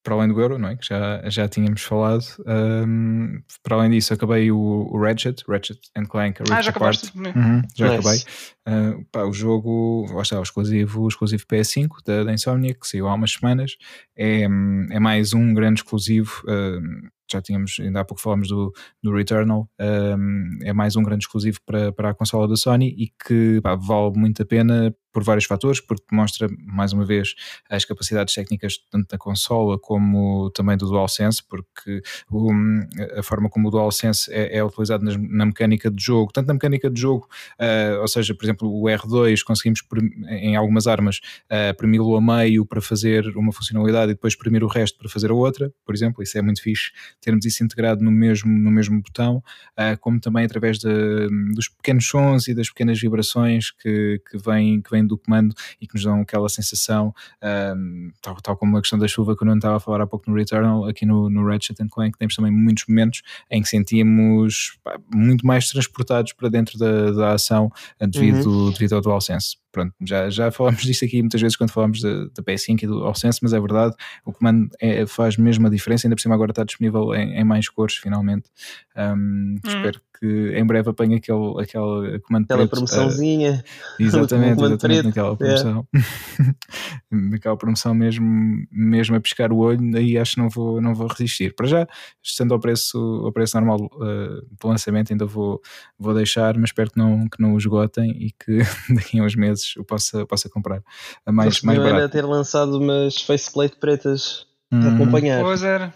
para 0.03 0.15
além 0.15 0.27
do 0.27 0.39
Euro, 0.39 0.59
não 0.59 0.69
é? 0.69 0.75
Que 0.75 0.85
já, 0.85 1.29
já 1.29 1.47
tínhamos 1.47 1.81
falado, 1.81 2.25
um, 2.45 3.41
para 3.63 3.75
além 3.77 3.91
disso, 3.91 4.13
acabei 4.13 4.51
o, 4.51 4.57
o 4.57 5.01
Ratchet, 5.01 5.43
Ratchet 5.47 5.79
and 5.95 6.05
Clank, 6.05 6.41
a 6.41 6.57
ah, 6.57 6.61
já 6.61 6.71
acabaste? 6.71 7.11
Hum. 7.15 7.23
Uhum, 7.23 7.61
já 7.73 7.97
Nice. 7.97 8.25
acabei. 8.65 8.93
Uh, 8.99 9.05
pá, 9.11 9.23
o 9.23 9.31
jogo, 9.31 10.05
lá 10.13 10.21
está, 10.21 10.39
o 10.39 10.43
exclusivo, 10.43 11.03
o 11.03 11.07
exclusivo 11.07 11.45
PS5 11.45 11.89
da, 12.05 12.23
da 12.25 12.33
Insomnia, 12.33 12.73
que 12.73 12.85
saiu 12.85 13.07
há 13.07 13.13
umas 13.13 13.31
semanas, 13.31 13.77
é, 14.15 14.47
hum, 14.47 14.87
é 14.91 14.99
mais 14.99 15.33
um 15.33 15.53
grande 15.53 15.79
exclusivo. 15.79 16.43
hum, 16.47 17.07
já 17.31 17.41
tínhamos, 17.41 17.77
ainda 17.79 18.01
há 18.01 18.05
pouco 18.05 18.21
falámos 18.21 18.47
do, 18.47 18.71
do 19.01 19.13
Returnal, 19.13 19.69
hum, 20.17 20.59
é 20.63 20.73
mais 20.73 20.95
um 20.95 21.03
grande 21.03 21.23
exclusivo 21.25 21.59
para, 21.65 21.91
para 21.91 22.09
a 22.09 22.13
consola 22.13 22.47
da 22.47 22.55
Sony 22.55 22.89
e 22.97 23.07
que 23.25 23.59
pá, 23.61 23.75
vale 23.75 24.13
muito 24.17 24.41
a 24.41 24.45
pena 24.45 24.95
por 25.13 25.23
vários 25.23 25.45
fatores, 25.45 25.79
porque 25.79 26.03
demonstra 26.09 26.47
mais 26.65 26.91
uma 26.91 27.05
vez 27.05 27.35
as 27.69 27.85
capacidades 27.85 28.33
técnicas 28.33 28.79
tanto 28.89 29.07
da 29.09 29.17
consola 29.17 29.77
como 29.77 30.49
também 30.55 30.75
do 30.75 30.87
DualSense, 30.87 31.43
porque 31.47 32.01
o, 32.31 32.49
a 33.15 33.21
forma 33.21 33.47
como 33.47 33.67
o 33.67 33.71
DualSense 33.71 34.33
é, 34.33 34.57
é 34.57 34.63
utilizado 34.63 35.05
nas- 35.05 35.15
na 35.15 35.45
mecânica 35.45 35.91
de 35.91 36.03
jogo, 36.03 36.31
tanto 36.33 36.47
na 36.47 36.55
mecânica 36.55 36.89
de 36.89 36.99
jogo, 36.99 37.27
ah, 37.59 37.99
ou 38.01 38.07
seja, 38.07 38.33
por 38.33 38.43
exemplo, 38.43 38.67
o 38.67 38.85
R2 38.85 39.43
conseguimos 39.43 39.81
em 40.29 40.55
algumas 40.55 40.87
armas 40.87 41.17
uh, 41.45 41.77
premi-lo 41.77 42.15
a 42.15 42.21
meio 42.21 42.65
para 42.65 42.81
fazer 42.81 43.27
uma 43.37 43.53
funcionalidade 43.53 44.11
e 44.11 44.15
depois 44.15 44.35
premir 44.35 44.63
o 44.63 44.67
resto 44.67 44.97
para 44.97 45.09
fazer 45.09 45.29
a 45.29 45.35
outra, 45.35 45.71
por 45.85 45.93
exemplo, 45.93 46.23
isso 46.23 46.37
é 46.39 46.41
muito 46.41 46.59
fixe 46.61 46.91
termos 47.23 47.45
isso 47.45 47.63
integrado 47.63 48.03
no 48.03 48.11
mesmo, 48.11 48.51
no 48.51 48.69
mesmo 48.69 49.01
botão, 49.01 49.37
uh, 49.77 49.97
como 49.99 50.19
também 50.19 50.45
através 50.45 50.77
de- 50.79 51.27
dos 51.55 51.67
pequenos 51.69 52.05
sons 52.05 52.47
e 52.47 52.53
das 52.53 52.69
pequenas 52.69 52.99
vibrações 52.99 53.71
que, 53.71 54.21
que, 54.29 54.37
vêm, 54.37 54.81
que 54.81 54.91
vêm 54.91 55.05
do 55.05 55.17
comando 55.17 55.55
e 55.79 55.87
que 55.87 55.93
nos 55.95 56.03
dão 56.03 56.21
aquela 56.21 56.49
sensação, 56.49 57.13
um, 57.75 58.11
tal, 58.21 58.35
tal 58.41 58.57
como 58.57 58.77
a 58.77 58.81
questão 58.81 58.99
da 58.99 59.07
chuva 59.07 59.35
que 59.35 59.43
eu 59.43 59.47
não 59.47 59.55
estava 59.55 59.77
a 59.77 59.79
falar 59.79 60.01
há 60.01 60.07
pouco 60.07 60.29
no 60.29 60.35
Returnal, 60.35 60.85
aqui 60.85 61.05
no, 61.05 61.29
no 61.29 61.45
Ratchet 61.47 61.77
Clank 61.89 62.17
temos 62.17 62.35
também 62.35 62.51
muitos 62.51 62.85
momentos 62.87 63.21
em 63.49 63.61
que 63.61 63.69
sentíamos 63.69 64.77
pá, 64.83 64.99
muito 65.13 65.45
mais 65.45 65.67
transportados 65.69 66.33
para 66.33 66.49
dentro 66.49 66.77
da, 66.77 67.11
da 67.11 67.33
ação 67.33 67.71
uh, 68.01 68.07
devido, 68.07 68.71
devido 68.71 68.93
ao 68.93 69.01
DualSense. 69.01 69.62
Pronto, 69.73 69.91
já, 70.05 70.29
já 70.29 70.51
falámos 70.51 70.81
disto 70.83 71.03
aqui 71.03 71.19
muitas 71.21 71.41
vezes 71.41 71.57
quando 71.57 71.71
falamos 71.71 71.99
da 71.99 72.25
da 72.25 72.43
PS5 72.43 72.83
e 72.83 72.87
do 72.87 72.99
DualSense, 72.99 73.39
mas 73.41 73.53
é 73.53 73.59
verdade, 73.59 73.95
o 74.23 74.31
comando 74.31 74.69
é- 74.79 75.05
faz 75.05 75.35
mesmo 75.35 75.67
a 75.67 75.69
diferença, 75.69 76.07
ainda 76.07 76.15
por 76.15 76.21
cima 76.21 76.35
agora 76.35 76.51
está 76.51 76.63
disponível 76.63 77.13
em, 77.15 77.39
em 77.39 77.43
mais 77.43 77.67
cores, 77.67 77.95
finalmente. 77.95 78.49
Um, 78.95 79.55
Espero 79.65 79.99
que 80.19 80.53
em 80.55 80.65
breve 80.65 80.89
apanhe 80.89 81.15
aquele, 81.15 81.61
aquele 81.61 82.19
comando 82.19 82.45
Aquela 82.45 82.59
preto, 82.59 82.63
uh, 82.63 82.69
promoçãozinha. 82.69 83.63
Exatamente, 83.99 84.55
comando 84.55 84.73
exatamente 84.73 85.01
preto, 85.01 85.05
naquela 85.07 85.35
promoção. 85.35 85.87
naquela 87.11 87.57
promoção 87.57 87.93
mesmo, 87.93 88.65
mesmo 88.71 89.15
a 89.15 89.19
piscar 89.19 89.51
o 89.51 89.57
olho, 89.57 89.97
aí 89.97 90.17
acho 90.17 90.35
que 90.35 90.41
não 90.41 90.49
vou, 90.49 90.79
não 90.79 90.93
vou 90.93 91.07
resistir. 91.07 91.53
Para 91.55 91.67
já, 91.67 91.87
estando 92.21 92.53
ao 92.53 92.59
preço, 92.59 92.97
ao 92.97 93.31
preço 93.31 93.57
normal 93.57 93.79
uh, 93.93 94.41
de 94.41 94.67
lançamento, 94.67 95.11
ainda 95.11 95.25
vou, 95.25 95.61
vou 95.97 96.13
deixar, 96.13 96.55
mas 96.55 96.69
espero 96.69 96.91
que 96.91 96.97
não, 96.97 97.27
que 97.27 97.41
não 97.41 97.53
o 97.53 97.57
esgotem 97.57 98.11
e 98.11 98.31
que 98.31 98.59
daqui 98.93 99.19
a 99.19 99.23
uns 99.23 99.35
meses 99.35 99.62
o 99.77 99.83
possa, 99.83 100.25
possa 100.25 100.49
comprar 100.49 100.81
a 101.25 101.31
mais, 101.31 101.61
mais 101.61 101.79
barato. 101.79 102.09
ter 102.11 102.23
lançado 102.25 102.77
umas 102.79 103.17
faceplate 103.21 103.77
pretas 103.77 104.45
para 104.69 104.79
Uhum. 104.79 104.95
acompanhar. 104.95 105.41
Pois 105.41 105.63
era. 105.63 105.93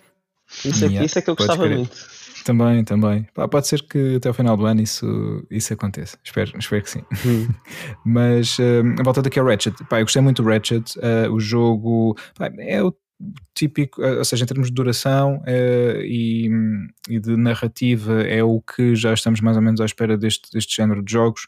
Isso 0.64 0.68
é, 0.86 0.88
que- 0.88 0.94
Yeah, 0.94 1.06
isso 1.06 1.20
é 1.20 1.22
que 1.22 1.30
eu 1.30 1.36
gostava 1.36 1.68
muito. 1.68 2.18
Também, 2.46 2.82
também. 2.86 3.28
Pode 3.52 3.68
ser 3.68 3.82
que 3.84 4.16
até 4.16 4.30
ao 4.30 4.34
final 4.34 4.56
do 4.56 4.66
ano 4.66 4.82
isso, 4.82 5.06
isso 5.52 5.74
aconteça. 5.74 6.18
Espero, 6.24 6.58
espero 6.58 6.82
que 6.82 6.90
sim. 6.92 7.04
Hum. 7.26 7.48
Mas 8.06 8.58
um, 8.60 8.96
voltando 9.04 9.28
aqui 9.28 9.38
ao 9.40 9.46
Ratchet, 9.46 9.76
pá, 9.90 10.00
eu 10.00 10.06
gostei 10.06 10.22
muito 10.22 10.42
do 10.42 10.48
Ratchet. 10.48 10.96
uh, 11.00 11.30
o 11.34 11.40
jogo 11.42 12.16
pá, 12.38 12.50
é 12.60 12.82
o 12.82 12.94
típico, 13.54 14.02
uh, 14.02 14.20
ou 14.20 14.26
seja, 14.26 14.44
em 14.44 14.48
termos 14.48 14.68
de 14.68 14.74
duração 14.74 15.38
uh, 15.38 16.02
e, 16.04 16.50
e 17.10 17.20
de 17.20 17.36
narrativa, 17.36 18.22
é 18.22 18.44
o 18.44 18.62
que 18.62 18.96
já 18.96 19.14
estamos 19.14 19.42
mais 19.42 19.58
ou 19.58 19.64
menos 19.64 19.82
à 19.82 19.86
espera 19.86 20.16
deste, 20.16 20.52
deste 20.52 20.76
género 20.76 21.04
de 21.04 21.12
jogos. 21.12 21.46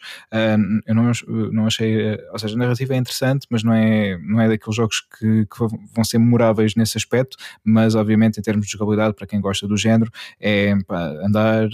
Eu 0.87 0.95
não, 0.95 1.11
não 1.51 1.67
achei, 1.67 2.13
uh, 2.15 2.19
ou 2.31 2.39
seja, 2.39 2.55
a 2.55 2.57
narrativa 2.57 2.95
é 2.95 2.97
interessante, 2.97 3.45
mas 3.49 3.63
não 3.63 3.73
é, 3.73 4.17
não 4.17 4.41
é 4.41 4.47
daqueles 4.47 4.75
jogos 4.75 5.01
que, 5.01 5.45
que 5.45 5.59
vão 5.93 6.03
ser 6.03 6.17
memoráveis 6.17 6.75
nesse 6.75 6.97
aspecto. 6.97 7.37
Mas, 7.63 7.93
obviamente, 7.93 8.39
em 8.39 8.41
termos 8.43 8.65
de 8.65 8.71
jogabilidade, 8.71 9.13
para 9.13 9.27
quem 9.27 9.39
gosta 9.39 9.67
do 9.67 9.77
género, 9.77 10.11
é 10.39 10.75
pá, 10.87 11.13
andar, 11.23 11.67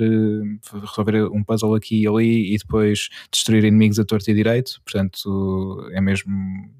resolver 0.73 1.29
um 1.31 1.43
puzzle 1.43 1.75
aqui 1.75 2.03
e 2.03 2.07
ali 2.07 2.53
e 2.53 2.57
depois 2.57 3.09
destruir 3.31 3.63
inimigos 3.63 3.99
a 3.99 4.03
torto 4.03 4.29
e 4.29 4.33
direito. 4.33 4.81
Portanto, 4.83 5.89
é 5.93 6.01
mesmo, 6.01 6.33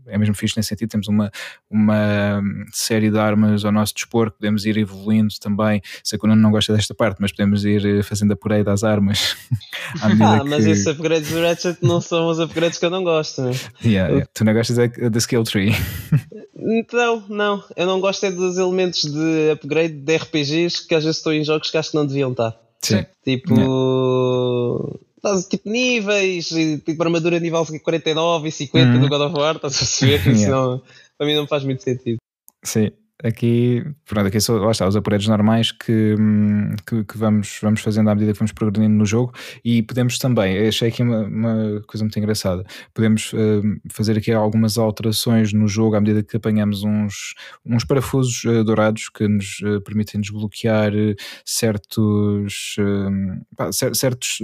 é 0.08 0.17
mesmo 0.17 0.36
fixe 0.36 0.58
nesse 0.58 0.69
sentido. 0.69 0.89
Temos 0.89 1.08
uma, 1.08 1.32
uma 1.69 2.41
série 2.73 3.05
série 3.06 3.12
de 3.12 3.18
armas 3.18 3.65
ao 3.65 3.72
nosso 3.72 3.94
dispor, 3.94 4.32
podemos 4.32 4.65
ir 4.65 4.78
evoluindo 4.78 5.34
também. 5.39 5.82
Sei 6.04 6.18
que 6.18 6.26
o 6.26 6.28
Nuno 6.28 6.41
não 6.41 6.52
gosta 6.52 6.74
desta 6.74 6.94
parte, 6.94 7.18
mas 7.20 7.32
podemos 7.32 7.63
ir 7.65 7.86
eh, 7.86 8.04
fazendo 8.04 8.34
upgrade 8.34 8.70
às 8.70 8.84
armas. 8.84 9.36
ah, 10.02 10.44
mas 10.44 10.63
que... 10.63 10.72
esses 10.72 10.88
upgrades 10.88 11.30
do 11.30 11.41
Ratchet 11.41 11.78
não 11.82 12.02
são 12.02 12.28
os 12.28 12.39
upgrades 12.39 12.80
que 12.80 12.86
eu 12.86 12.89
não 12.89 13.04
gosto. 13.04 13.41
Né? 13.41 13.52
Yeah, 13.84 14.10
yeah. 14.10 14.30
Tu 14.34 14.44
não 14.44 14.54
gostas 14.54 14.78
da 14.78 15.18
skill 15.18 15.44
tree? 15.44 15.72
Então, 16.58 17.24
não. 17.30 17.63
Eu 17.76 17.86
não 17.86 18.00
gosto 18.00 18.26
é 18.26 18.32
dos 18.32 18.58
elementos 18.58 19.04
de 19.04 19.52
upgrade 19.52 19.94
de 19.94 20.15
RPGs 20.15 20.88
que 20.88 20.96
às 20.96 21.04
vezes 21.04 21.18
estou 21.18 21.34
em 21.34 21.44
jogos 21.44 21.70
que 21.70 21.78
acho 21.78 21.91
que 21.91 21.96
não 21.96 22.06
deviam 22.06 22.32
estar. 22.32 22.56
Sim. 22.82 23.06
Tipo. 23.24 23.56
Yeah 23.56 25.06
tipo 25.50 25.68
níveis, 25.68 26.50
tipo 26.86 27.02
armadura 27.02 27.39
nível 27.39 27.65
49 27.65 28.48
e 28.48 28.52
50 28.52 28.86
uhum. 28.86 29.00
do 29.00 29.10
God 29.10 29.22
of 29.22 29.36
War, 29.36 29.56
estás 29.56 29.74
a 29.74 29.80
perceber? 29.80 30.22
yeah. 30.30 30.32
Isso 30.34 30.52
não, 30.52 30.82
para 31.18 31.26
mim 31.26 31.36
não 31.36 31.48
faz 31.48 31.63
muito 31.63 31.82
sentido. 31.82 32.20
Sim, 32.65 32.91
aqui, 33.23 33.84
pronto, 34.08 34.28
aqui 34.28 34.38
lá 34.51 34.71
está, 34.71 34.88
os 34.88 34.95
upgrades 34.95 35.28
normais 35.28 35.71
que, 35.71 36.15
que, 36.88 37.04
que, 37.04 37.17
vamos, 37.17 37.60
vamos 37.62 37.82
fazendo 37.82 38.10
à 38.10 38.15
medida 38.15 38.34
que 38.34 38.39
vamos 38.39 38.51
progredindo 38.51 38.95
no 38.95 39.06
jogo. 39.06 39.34
E 39.63 39.82
podemos 39.82 40.17
também, 40.17 40.67
achei 40.67 40.89
aqui 40.89 41.01
uma, 41.01 41.23
uma 41.23 41.82
coisa 41.88 42.04
muito 42.04 42.17
engraçada, 42.17 42.65
podemos 42.93 43.34
uh, 43.34 43.62
fazer 43.89 44.17
aqui 44.17 44.32
algumas 44.32 44.78
alterações 44.78 45.54
no 45.54 45.67
jogo 45.67 45.95
à 45.95 46.01
medida 46.01 46.23
que 46.23 46.38
apanhamos 46.38 46.84
uns, 46.84 47.34
uns 47.65 47.84
parafusos 47.86 48.43
uh, 48.43 48.63
dourados 48.63 49.10
que 49.10 49.28
nos 49.28 49.60
uh, 49.62 49.82
permitem 49.82 50.21
desbloquear 50.21 50.91
certos, 51.45 52.75
pá, 53.56 53.71
certos 53.71 54.39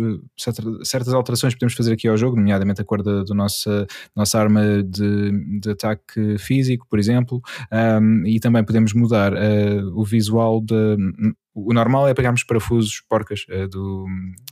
certas 0.83 1.13
alterações 1.13 1.53
que 1.53 1.59
podemos 1.59 1.75
fazer 1.75 1.93
aqui 1.93 2.07
ao 2.07 2.17
jogo, 2.17 2.35
nomeadamente 2.35 2.81
a 2.81 2.85
cor 2.85 3.03
da, 3.03 3.23
da 3.23 3.33
nossa, 3.33 3.85
nossa 4.15 4.39
arma 4.39 4.83
de, 4.83 5.59
de 5.59 5.71
ataque 5.71 6.37
físico, 6.37 6.87
por 6.89 6.99
exemplo, 6.99 7.41
um, 7.71 8.25
e 8.25 8.39
também 8.39 8.60
podemos 8.63 8.93
mudar 8.93 9.33
uh, 9.33 9.99
o 9.99 10.03
visual 10.03 10.61
de, 10.61 10.97
o 11.53 11.73
normal 11.73 12.07
é 12.07 12.13
pegarmos 12.13 12.43
parafusos 12.43 13.01
porcas 13.09 13.45
uh, 13.49 13.67
do, 13.67 14.05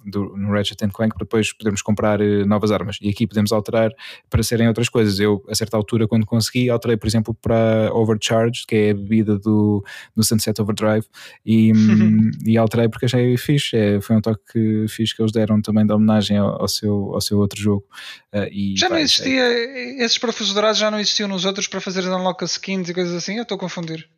do, 0.05 0.35
no 0.37 0.51
Ratchet 0.51 0.79
Clank 0.91 1.15
para 1.15 1.23
depois 1.23 1.53
podermos 1.53 1.81
comprar 1.81 2.19
uh, 2.19 2.45
novas 2.45 2.71
armas. 2.71 2.97
E 3.01 3.09
aqui 3.09 3.25
podemos 3.25 3.51
alterar 3.51 3.89
para 4.29 4.43
serem 4.43 4.67
outras 4.67 4.89
coisas. 4.89 5.19
Eu, 5.19 5.43
a 5.47 5.55
certa 5.55 5.77
altura, 5.77 6.07
quando 6.07 6.25
consegui, 6.25 6.69
alterei, 6.69 6.97
por 6.97 7.07
exemplo, 7.07 7.33
para 7.33 7.89
Overcharge, 7.93 8.65
que 8.67 8.75
é 8.75 8.89
a 8.91 8.93
bebida 8.93 9.39
do, 9.39 9.83
do 10.15 10.23
Sunset 10.23 10.61
Overdrive, 10.61 11.05
e, 11.45 11.71
e 12.45 12.57
alterei 12.57 12.89
porque 12.89 13.05
achei 13.05 13.37
fixe. 13.37 13.77
É, 13.77 14.01
foi 14.01 14.17
um 14.17 14.21
toque 14.21 14.41
que 14.51 14.85
fixe 14.89 15.15
que 15.15 15.21
eles 15.21 15.31
deram 15.31 15.61
também 15.61 15.85
de 15.85 15.93
homenagem 15.93 16.37
ao, 16.37 16.61
ao 16.61 16.67
seu, 16.67 17.13
ao 17.13 17.21
seu 17.21 17.39
outro 17.39 17.59
jogo. 17.59 17.85
Uh, 18.33 18.47
e, 18.51 18.75
já 18.77 18.89
não 18.89 18.97
existia, 18.97 20.03
esses 20.03 20.17
parafusos 20.17 20.53
dourados 20.53 20.77
já 20.77 20.91
não 20.91 20.99
existiam 20.99 21.29
nos 21.29 21.45
outros 21.45 21.67
para 21.67 21.79
fazer 21.79 22.03
unlock 22.03 22.43
skins 22.43 22.89
e 22.89 22.93
coisas 22.93 23.13
assim? 23.13 23.37
Eu 23.37 23.43
estou 23.43 23.55
a 23.55 23.59
confundir. 23.59 24.09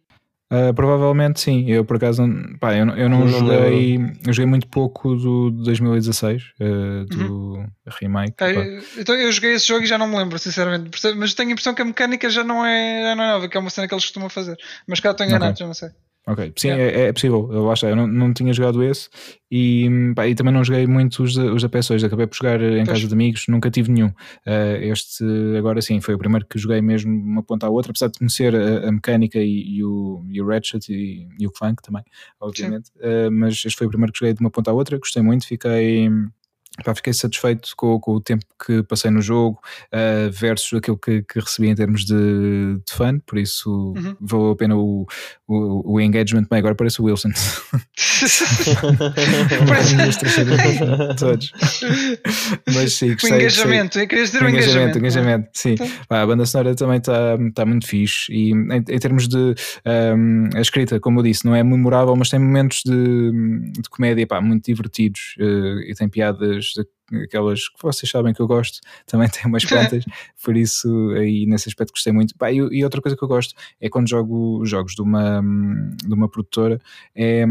Uh, 0.51 0.73
provavelmente 0.73 1.39
sim, 1.39 1.63
eu 1.71 1.85
por 1.85 1.95
acaso 1.95 2.23
pá, 2.59 2.75
eu, 2.75 2.85
eu 2.89 3.07
não, 3.07 3.25
joguei, 3.25 3.95
eu 4.27 4.33
joguei 4.33 4.45
muito 4.45 4.67
pouco 4.67 5.15
do 5.15 5.49
2016 5.49 6.43
uh, 6.43 6.47
ah, 6.59 7.05
do 7.05 7.53
uhum. 7.53 7.67
remake. 8.01 8.35
É, 8.41 8.81
então 8.97 9.15
eu 9.15 9.31
joguei 9.31 9.53
esse 9.53 9.65
jogo 9.65 9.85
e 9.85 9.87
já 9.87 9.97
não 9.97 10.07
me 10.07 10.17
lembro, 10.17 10.37
sinceramente, 10.37 10.89
mas 11.15 11.33
tenho 11.33 11.49
a 11.49 11.51
impressão 11.53 11.73
que 11.73 11.81
a 11.81 11.85
mecânica 11.85 12.29
já 12.29 12.43
não 12.43 12.65
é, 12.65 13.01
já 13.01 13.15
não 13.15 13.23
é 13.23 13.27
nova, 13.31 13.47
que 13.47 13.55
é 13.55 13.59
uma 13.61 13.69
cena 13.69 13.87
que 13.87 13.93
eles 13.93 14.03
costumam 14.03 14.29
fazer. 14.29 14.57
Mas 14.85 14.99
cá 14.99 15.11
estou 15.11 15.25
enganado, 15.25 15.53
okay. 15.53 15.59
já 15.61 15.67
não 15.67 15.73
sei. 15.73 15.89
Ok, 16.27 16.53
sim, 16.55 16.67
yeah. 16.67 16.83
é, 16.83 17.07
é, 17.07 17.13
possível. 17.13 17.49
Eu, 17.51 17.63
lá 17.65 17.73
está, 17.73 17.89
eu 17.89 17.95
não, 17.95 18.05
não 18.05 18.31
tinha 18.31 18.53
jogado 18.53 18.83
esse 18.83 19.09
e, 19.49 19.89
pá, 20.15 20.27
e 20.27 20.35
também 20.35 20.53
não 20.53 20.63
joguei 20.63 20.85
muito 20.85 21.23
os, 21.23 21.35
os 21.35 21.63
da 21.63 21.69
PS2. 21.69 22.05
Acabei 22.05 22.27
por 22.27 22.35
jogar 22.35 22.61
em 22.61 22.85
pois. 22.85 22.89
casa 22.89 23.07
de 23.07 23.13
amigos, 23.13 23.45
nunca 23.47 23.71
tive 23.71 23.91
nenhum. 23.91 24.09
Uh, 24.45 24.77
este, 24.81 25.25
agora 25.57 25.81
sim, 25.81 25.99
foi 25.99 26.13
o 26.13 26.19
primeiro 26.19 26.45
que 26.45 26.59
joguei 26.59 26.79
mesmo 26.79 27.11
uma 27.11 27.41
ponta 27.41 27.65
à 27.65 27.69
outra, 27.69 27.91
apesar 27.91 28.07
de 28.07 28.19
conhecer 28.19 28.55
a, 28.55 28.87
a 28.87 28.91
mecânica 28.91 29.39
e, 29.39 29.77
e, 29.77 29.83
o, 29.83 30.23
e 30.29 30.39
o 30.41 30.47
Ratchet 30.47 30.87
e, 30.89 31.27
e 31.39 31.47
o 31.47 31.51
Clank 31.51 31.81
também, 31.81 32.03
obviamente. 32.39 32.91
Uh, 32.97 33.31
mas 33.31 33.53
este 33.53 33.75
foi 33.75 33.87
o 33.87 33.89
primeiro 33.89 34.13
que 34.13 34.19
joguei 34.19 34.33
de 34.35 34.41
uma 34.41 34.51
ponta 34.51 34.69
à 34.69 34.73
outra, 34.73 34.99
gostei 34.99 35.23
muito, 35.23 35.47
fiquei 35.47 36.07
Pá, 36.85 36.95
fiquei 36.95 37.11
satisfeito 37.11 37.73
com, 37.75 37.99
com, 37.99 38.13
o 38.13 38.21
tempo 38.21 38.45
que 38.65 38.81
passei 38.83 39.11
no 39.11 39.21
jogo 39.21 39.59
uh, 39.93 40.31
versus 40.31 40.73
aquilo 40.77 40.97
que, 40.97 41.21
que, 41.21 41.39
recebi 41.39 41.67
em 41.67 41.75
termos 41.75 42.05
de, 42.05 42.13
de 42.87 42.93
fun, 42.93 43.19
por 43.19 43.37
isso 43.37 43.69
uhum. 43.69 44.15
valeu 44.21 44.51
a 44.51 44.55
pena 44.55 44.77
o, 44.77 45.05
o, 45.45 45.95
o, 45.95 45.99
engagement 45.99 46.45
bem. 46.49 46.59
Agora 46.59 46.73
parece 46.75 47.01
o 47.01 47.05
Wilson. 47.05 47.29
Todos. 51.19 51.51
Mas 52.73 52.93
sim, 52.93 53.11
gostei, 53.11 53.31
o 53.31 53.35
engajamento, 53.35 53.83
gostei. 53.83 54.07
querias 54.07 54.31
dizer 54.31 54.43
o 54.43 54.49
engajamento. 54.49 54.97
engajamento, 54.97 55.49
sim. 55.53 55.73
Então. 55.73 55.89
Pá, 56.07 56.21
a 56.21 56.25
banda 56.25 56.45
sonora 56.45 56.73
também 56.73 56.99
está 56.99 57.37
tá 57.53 57.65
muito 57.65 57.85
fixe 57.85 58.31
e 58.31 58.51
em, 58.51 58.77
em 58.77 58.99
termos 58.99 59.27
de 59.27 59.55
um, 60.15 60.49
a 60.55 60.61
escrita, 60.61 61.01
como 61.01 61.19
eu 61.19 61.23
disse, 61.23 61.43
não 61.43 61.53
é 61.53 61.61
memorável, 61.63 62.15
mas 62.15 62.29
tem 62.29 62.39
momentos 62.39 62.81
de, 62.85 63.31
de 63.73 63.89
comédia 63.89 64.25
pá, 64.25 64.39
muito 64.39 64.65
divertidos 64.65 65.35
uh, 65.37 65.81
e 65.81 65.93
tem 65.93 66.07
piadas 66.07 66.60
aquelas 67.23 67.67
que 67.67 67.81
vocês 67.81 68.09
sabem 68.09 68.33
que 68.33 68.41
eu 68.41 68.47
gosto, 68.47 68.79
também 69.05 69.29
tem 69.29 69.45
umas 69.45 69.65
quantas, 69.65 70.03
por 70.43 70.55
isso 70.55 71.11
aí 71.17 71.45
nesse 71.45 71.69
aspecto 71.69 71.91
gostei 71.91 72.13
muito. 72.13 72.33
e, 72.41 72.79
e, 72.79 72.83
outra 72.83 73.01
coisa 73.01 73.17
que 73.17 73.23
eu 73.23 73.27
gosto 73.27 73.53
é 73.79 73.89
quando 73.89 74.09
jogo 74.09 74.65
jogos 74.65 74.93
de 74.95 75.01
uma, 75.01 75.41
de 76.03 76.13
uma 76.13 76.29
produtora, 76.29 76.79
é, 77.15 77.45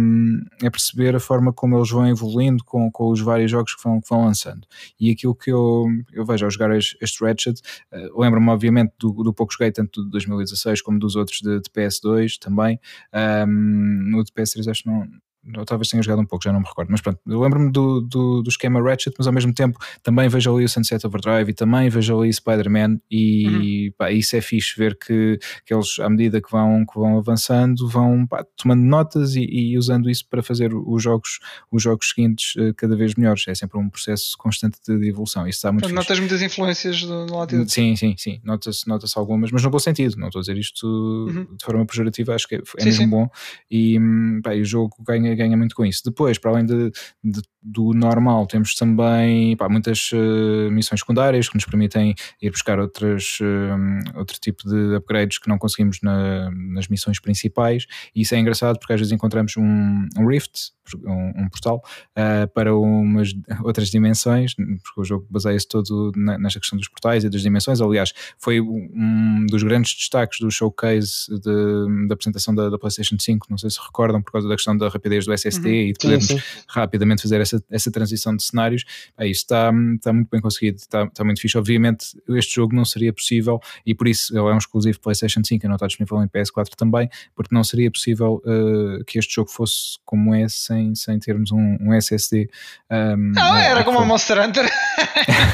é 0.63 0.71
perceber 0.71 1.15
a 1.15 1.21
forma 1.21 1.53
como 1.53 1.77
eles 1.77 1.91
vão 1.91 2.09
evoluindo 2.09 2.65
com, 2.65 2.91
com 2.91 3.11
os 3.11 3.21
vários 3.21 3.51
jogos 3.51 3.75
que 3.75 3.83
vão, 3.83 4.01
que 4.01 4.09
vão 4.09 4.25
lançando. 4.25 4.67
E 4.99 5.11
aquilo 5.11 5.35
que 5.35 5.51
eu, 5.51 5.87
eu 6.13 6.25
vejo 6.25 6.45
ao 6.45 6.51
jogar 6.51 6.77
este 6.77 7.25
Ratchet, 7.25 7.61
uh, 7.93 8.21
lembro-me 8.21 8.49
obviamente 8.51 8.93
do, 8.99 9.13
do 9.13 9.33
pouco 9.33 9.53
joguei, 9.53 9.73
tanto 9.73 10.05
de 10.05 10.11
2016 10.11 10.83
como 10.83 10.99
dos 10.99 11.17
outros 11.17 11.41
de, 11.41 11.61
de 11.61 11.71
PS2 11.71 12.39
também. 12.39 12.79
Um, 13.13 14.11
no 14.11 14.25
de 14.25 14.33
PS3 14.33 14.71
acho 14.71 14.83
que 14.83 14.89
não, 14.89 15.09
ou 15.57 15.65
talvez 15.65 15.89
tenha 15.89 16.03
jogado 16.03 16.21
um 16.21 16.27
pouco, 16.27 16.45
já 16.45 16.53
não 16.53 16.61
me 16.61 16.67
recordo, 16.67 16.91
mas 16.91 17.01
pronto, 17.01 17.19
lembro-me 17.27 17.73
do, 17.73 18.01
do, 18.03 18.43
do, 18.43 18.49
esquema 18.49 18.83
Ratchet, 18.83 19.15
mas 19.17 19.27
ao 19.27 19.33
mesmo 19.33 19.55
tempo 19.55 19.79
também 20.03 20.29
vejo 20.29 20.55
ali 20.55 20.65
o 20.65 20.69
Sunset 20.69 21.07
Overdrive 21.07 21.51
e 21.51 21.55
também 21.55 21.89
vejo 21.89 22.19
ali 22.19 22.33
Spider-Man 22.33 22.99
e 23.11 23.47
uhum. 23.89 23.93
pá, 23.97 24.11
isso 24.13 24.37
é 24.37 24.41
fixe 24.41 24.75
ver 24.77 24.99
que, 24.99 25.39
que 25.65 25.73
eles, 25.73 25.99
à 25.99 26.09
medida 26.11 26.41
que 26.43 26.51
vão, 26.51 26.85
que 26.85 26.99
vão 26.99 27.17
avançando, 27.17 27.89
vão 27.89 28.27
pá, 28.27 28.45
tomando 28.57 28.83
notas 28.83 29.35
e, 29.35 29.45
e, 29.45 29.79
usando 29.79 30.11
isso 30.11 30.27
para 30.29 30.43
fazer 30.43 30.75
os 30.75 31.03
jogos, 31.03 31.39
os 31.71 31.83
jogos 31.83 32.11
seguintes 32.11 32.55
uh, 32.57 32.75
cada 32.75 32.95
vez 32.95 33.15
melhores, 33.15 33.49
é 33.49 33.55
sempre 33.55 33.79
um 33.79 33.89
processo 33.89 34.37
constante 34.37 34.79
de, 34.87 35.09
evolução, 35.09 35.49
isso 35.49 35.57
está 35.59 35.73
muito 35.73 35.89
Notas 35.91 36.19
muitas 36.19 36.43
influências 36.43 37.01
do, 37.03 37.27
do 37.27 37.35
lado 37.35 37.65
de... 37.65 37.73
Sim, 37.73 37.97
sim, 37.97 38.15
sim, 38.17 38.41
notas, 38.45 38.83
notas 38.87 39.17
algumas, 39.17 39.51
mas 39.51 39.63
no 39.63 39.71
bom 39.71 39.79
sentido, 39.79 40.17
não 40.19 40.29
estou 40.29 40.41
a 40.41 40.43
dizer 40.43 40.59
isto 40.59 40.87
uhum. 40.87 41.57
de 41.57 41.65
forma 41.65 41.87
pejorativa, 41.87 42.35
acho 42.35 42.47
que 42.47 42.57
é, 42.57 42.59
é 42.59 42.81
sim, 42.81 42.85
mesmo 42.85 43.03
sim. 43.05 43.09
bom. 43.09 43.29
E, 43.71 43.99
pá, 44.43 44.55
e 44.55 44.61
o 44.61 44.65
jogo 44.65 44.97
ganha 45.01 45.30
ganha, 45.35 45.57
muito 45.57 45.75
com 45.75 45.85
isso. 45.85 46.03
Depois, 46.05 46.39
para 46.39 46.51
além 46.51 46.67
de, 46.67 46.91
de 47.23 47.43
do 47.63 47.93
normal, 47.93 48.47
temos 48.47 48.75
também 48.75 49.57
pá, 49.57 49.69
muitas 49.69 50.11
uh, 50.13 50.71
missões 50.71 51.01
secundárias 51.01 51.49
que 51.49 51.55
nos 51.55 51.65
permitem 51.65 52.15
ir 52.41 52.51
buscar 52.51 52.79
outras, 52.79 53.39
uh, 53.41 54.19
outro 54.19 54.39
tipo 54.41 54.67
de 54.69 54.97
upgrades 54.97 55.39
que 55.39 55.49
não 55.49 55.59
conseguimos 55.59 55.99
na, 56.03 56.51
nas 56.51 56.89
missões 56.89 57.21
principais. 57.21 57.87
E 58.15 58.23
isso 58.23 58.35
é 58.35 58.39
engraçado 58.39 58.79
porque 58.79 58.95
às 58.95 59.01
vezes 59.01 59.13
encontramos 59.13 59.57
um, 59.57 60.09
um 60.19 60.27
Rift, 60.27 60.71
um, 60.95 61.45
um 61.45 61.49
portal, 61.49 61.83
uh, 62.17 62.49
para 62.53 62.75
umas 62.77 63.33
outras 63.63 63.91
dimensões, 63.91 64.55
porque 64.55 65.01
o 65.01 65.05
jogo 65.05 65.27
baseia-se 65.31 65.67
todo 65.67 66.13
na, 66.17 66.39
nesta 66.39 66.61
questão 66.61 66.79
dos 66.79 66.89
portais 66.89 67.25
e 67.25 67.31
das 67.31 67.43
dimensões. 67.43 67.81
Aliás, 67.81 68.13
foi 68.39 68.61
um 68.61 69.47
dos 69.47 69.63
grandes 69.63 69.95
destaques 69.95 70.41
do 70.41 70.51
showcase 70.51 71.27
de, 71.29 72.09
da 72.09 72.15
apresentação 72.15 72.55
da, 72.55 72.69
da, 72.69 72.79
PlayStation 72.79 73.17
5. 73.19 73.47
Não 73.51 73.59
sei 73.59 73.71
se 73.71 73.79
recordam, 73.81 74.23
por 74.23 74.33
causa 74.33 74.49
da 74.49 74.55
questão 74.55 74.77
da 74.77 74.89
rapidez 74.89 75.27
do 75.27 75.33
SSD 75.33 75.69
uhum. 75.69 75.75
e 75.75 75.93
de 75.93 75.99
podermos 75.99 76.27
sim, 76.27 76.39
sim. 76.39 76.45
rapidamente 76.69 77.23
fazer 77.23 77.41
essa, 77.41 77.63
essa 77.71 77.91
transição 77.91 78.35
de 78.35 78.43
cenários, 78.43 78.85
é 79.19 79.27
isso 79.27 79.43
está, 79.43 79.73
está 79.95 80.13
muito 80.13 80.29
bem 80.31 80.41
conseguido, 80.41 80.79
está, 80.79 81.05
está 81.05 81.25
muito 81.25 81.41
fixe. 81.41 81.57
Obviamente, 81.57 82.07
este 82.31 82.57
jogo 82.57 82.75
não 82.75 82.85
seria 82.85 83.13
possível 83.13 83.61
e 83.85 83.95
por 83.95 84.09
isso 84.09 84.37
ele 84.37 84.49
é 84.49 84.55
um 84.55 84.59
exclusivo 84.59 85.01
PlayStation 85.01 85.43
5, 85.45 85.67
não 85.67 85.75
está 85.75 85.87
disponível 85.87 86.23
em 86.23 86.29
PS4 86.29 86.75
também, 86.77 87.09
porque 87.35 87.55
não 87.55 87.65
seria 87.65 87.91
possível 87.91 88.43
uh, 88.45 89.05
que 89.05 89.19
este 89.19 89.35
jogo 89.35 89.51
fosse 89.51 89.99
como 90.05 90.35
é 90.35 90.49
sem, 90.49 90.80
sem 90.95 91.19
termos 91.19 91.51
um, 91.53 91.77
um 91.81 91.95
SSD. 91.95 92.49
Um, 92.91 93.33
não, 93.33 93.57
era 93.57 93.85
como 93.85 93.99
a 93.99 94.05
Monster 94.05 94.41
Hunter. 94.41 94.71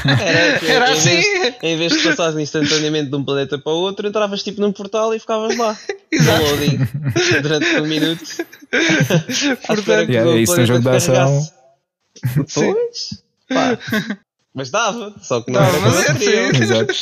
era, 0.05 0.65
era 0.71 0.91
assim. 0.91 1.09
Em 1.11 1.21
vez, 1.21 1.55
em 1.63 1.77
vez 1.77 1.93
de 1.93 2.03
passares 2.03 2.37
instantaneamente 2.37 3.09
de 3.09 3.15
um 3.15 3.23
planeta 3.23 3.57
para 3.57 3.71
o 3.71 3.77
outro, 3.77 4.07
entravas 4.07 4.43
tipo 4.43 4.61
num 4.61 4.71
portal 4.71 5.13
e 5.13 5.19
ficavas 5.19 5.57
lá. 5.57 5.77
Exato. 6.11 6.43
durante 7.41 7.65
um 7.79 7.85
minuto. 7.85 8.23
Portanto, 9.65 10.09
yeah, 10.09 10.39
isso 10.39 10.59
é 10.59 10.63
um 10.63 10.65
jogo 10.65 10.81
de 10.81 10.89
ação. 10.89 11.47
Pois, 12.53 13.23
pá. 13.49 13.77
Mas 14.53 14.71
dava, 14.71 15.13
só 15.21 15.41
que 15.41 15.51
não 15.51 15.59
dava, 15.59 15.77
era 15.77 16.13
mas 16.13 16.21
é, 16.21 16.47
Exato. 16.63 16.93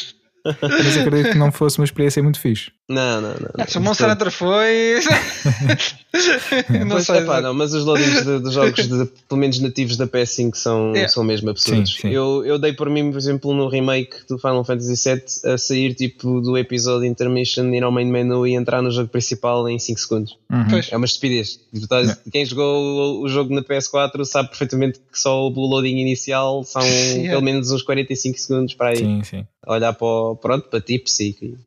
Mas 0.61 0.97
acredito 0.97 1.31
que 1.31 1.37
não 1.37 1.51
fosse 1.51 1.79
uma 1.79 1.85
experiência 1.85 2.21
muito 2.21 2.39
fixe. 2.39 2.71
Não, 2.87 3.19
não, 3.19 3.29
não. 3.29 3.49
Ah, 3.57 3.65
se 3.67 3.79
o 3.79 3.81
Monster 3.81 4.11
Hunter 4.11 4.29
foi. 4.29 4.99
não 6.85 6.89
pois, 6.89 7.05
sei. 7.05 7.17
Epá, 7.17 7.41
não, 7.41 7.51
mas 7.53 7.73
os 7.73 7.83
loadings 7.83 8.23
dos 8.23 8.53
jogos, 8.53 8.87
de, 8.87 9.05
pelo 9.27 9.41
menos 9.41 9.59
nativos 9.59 9.97
da 9.97 10.07
PS5, 10.07 10.55
são, 10.55 10.91
yeah. 10.91 11.07
são 11.09 11.23
mesmo 11.23 11.49
absurdos. 11.49 11.95
Sim, 11.95 12.01
sim. 12.01 12.09
Eu, 12.09 12.45
eu 12.45 12.59
dei 12.59 12.73
por 12.73 12.87
mim, 12.89 13.09
por 13.09 13.17
exemplo, 13.17 13.53
no 13.55 13.67
remake 13.67 14.17
do 14.29 14.37
Final 14.37 14.63
Fantasy 14.63 15.09
VII, 15.09 15.53
a 15.53 15.57
sair 15.57 15.95
tipo 15.95 16.39
do 16.41 16.55
episódio 16.57 17.07
Intermission, 17.07 17.73
ir 17.73 17.83
ao 17.83 17.91
main 17.91 18.05
menu 18.05 18.45
e 18.45 18.53
entrar 18.53 18.83
no 18.83 18.91
jogo 18.91 19.09
principal 19.09 19.67
em 19.67 19.79
5 19.79 19.99
segundos. 19.99 20.37
Uhum. 20.51 20.79
É 20.91 20.95
uma 20.95 21.07
estupidez. 21.07 21.59
Tipo, 21.73 21.91
yeah. 21.91 22.17
Quem 22.31 22.45
jogou 22.45 23.23
o 23.23 23.27
jogo 23.27 23.53
na 23.53 23.63
PS4 23.63 24.23
sabe 24.25 24.49
perfeitamente 24.49 24.99
que 24.99 25.19
só 25.19 25.47
o 25.47 25.49
loading 25.49 25.97
inicial 25.97 26.63
são 26.63 26.83
yeah. 26.85 27.31
pelo 27.31 27.41
menos 27.41 27.71
uns 27.71 27.81
45 27.81 28.37
segundos 28.37 28.73
para 28.75 28.89
aí. 28.89 28.97
Sim, 28.97 29.23
sim. 29.23 29.47
Olhar 29.65 29.93
para, 29.93 30.35
pronto, 30.39 30.69
para 30.69 30.79
tips 30.79 31.19
e 31.21 31.57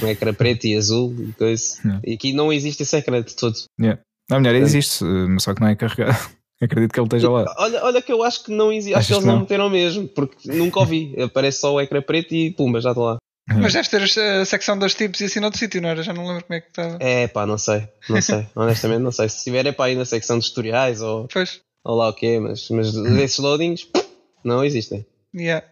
com 0.00 0.06
ecrã 0.06 0.32
preto 0.34 0.66
e 0.66 0.76
azul 0.76 1.14
e 1.18 1.32
coisa. 1.32 1.78
Yeah. 1.84 2.02
E 2.04 2.14
aqui 2.14 2.32
não 2.32 2.52
existe 2.52 2.82
esse 2.82 2.96
ecrã 2.96 3.22
de 3.22 3.34
todo. 3.34 3.56
Yeah. 3.80 4.00
Não, 4.30 4.40
melhor, 4.40 4.56
existe, 4.56 5.04
mas 5.04 5.42
só 5.42 5.54
que 5.54 5.60
não 5.60 5.68
é 5.68 5.76
carregado. 5.76 6.18
Acredito 6.60 6.92
que 6.92 6.98
ele 6.98 7.06
esteja 7.06 7.30
lá. 7.30 7.54
Olha, 7.56 7.84
olha 7.84 8.02
que 8.02 8.12
eu 8.12 8.22
acho 8.24 8.44
que 8.44 8.50
não 8.50 8.72
existe, 8.72 8.94
acho 8.94 9.06
que 9.06 9.14
eles 9.14 9.24
não. 9.24 9.34
não 9.34 9.40
meteram 9.42 9.70
mesmo, 9.70 10.08
porque 10.08 10.50
nunca 10.50 10.80
ouvi. 10.80 11.14
Aparece 11.22 11.60
só 11.60 11.72
o 11.72 11.80
ecrã 11.80 12.02
preto 12.02 12.34
e 12.34 12.50
pumba, 12.50 12.80
já 12.80 12.90
está 12.90 13.00
lá. 13.00 13.18
Mas 13.56 13.72
deve 13.72 13.88
ter 13.88 14.02
a 14.02 14.44
secção 14.44 14.78
dos 14.78 14.94
tipos 14.94 15.20
e 15.20 15.24
assim 15.24 15.40
noutro 15.40 15.58
sítio, 15.58 15.80
não 15.80 15.88
era? 15.88 16.02
Já 16.02 16.12
não 16.12 16.26
lembro 16.26 16.44
como 16.44 16.54
é 16.54 16.60
que 16.60 16.68
estava. 16.68 16.98
É 17.00 17.26
pá, 17.26 17.46
não 17.46 17.56
sei, 17.56 17.88
não 18.08 18.20
sei, 18.20 18.46
honestamente 18.54 19.00
não 19.00 19.12
sei. 19.12 19.28
Se 19.28 19.44
tiver 19.44 19.64
é 19.66 19.72
pá 19.72 19.86
aí 19.86 19.94
na 19.94 20.04
secção 20.04 20.38
de 20.38 20.46
tutoriais 20.48 21.00
ou, 21.00 21.26
pois. 21.32 21.60
ou 21.82 21.96
lá 21.96 22.08
o 22.08 22.12
quê, 22.12 22.38
mas, 22.38 22.68
mas 22.68 22.92
desses 23.16 23.38
loadings 23.38 23.88
não 24.44 24.62
existem. 24.62 25.06
Yeah. 25.34 25.66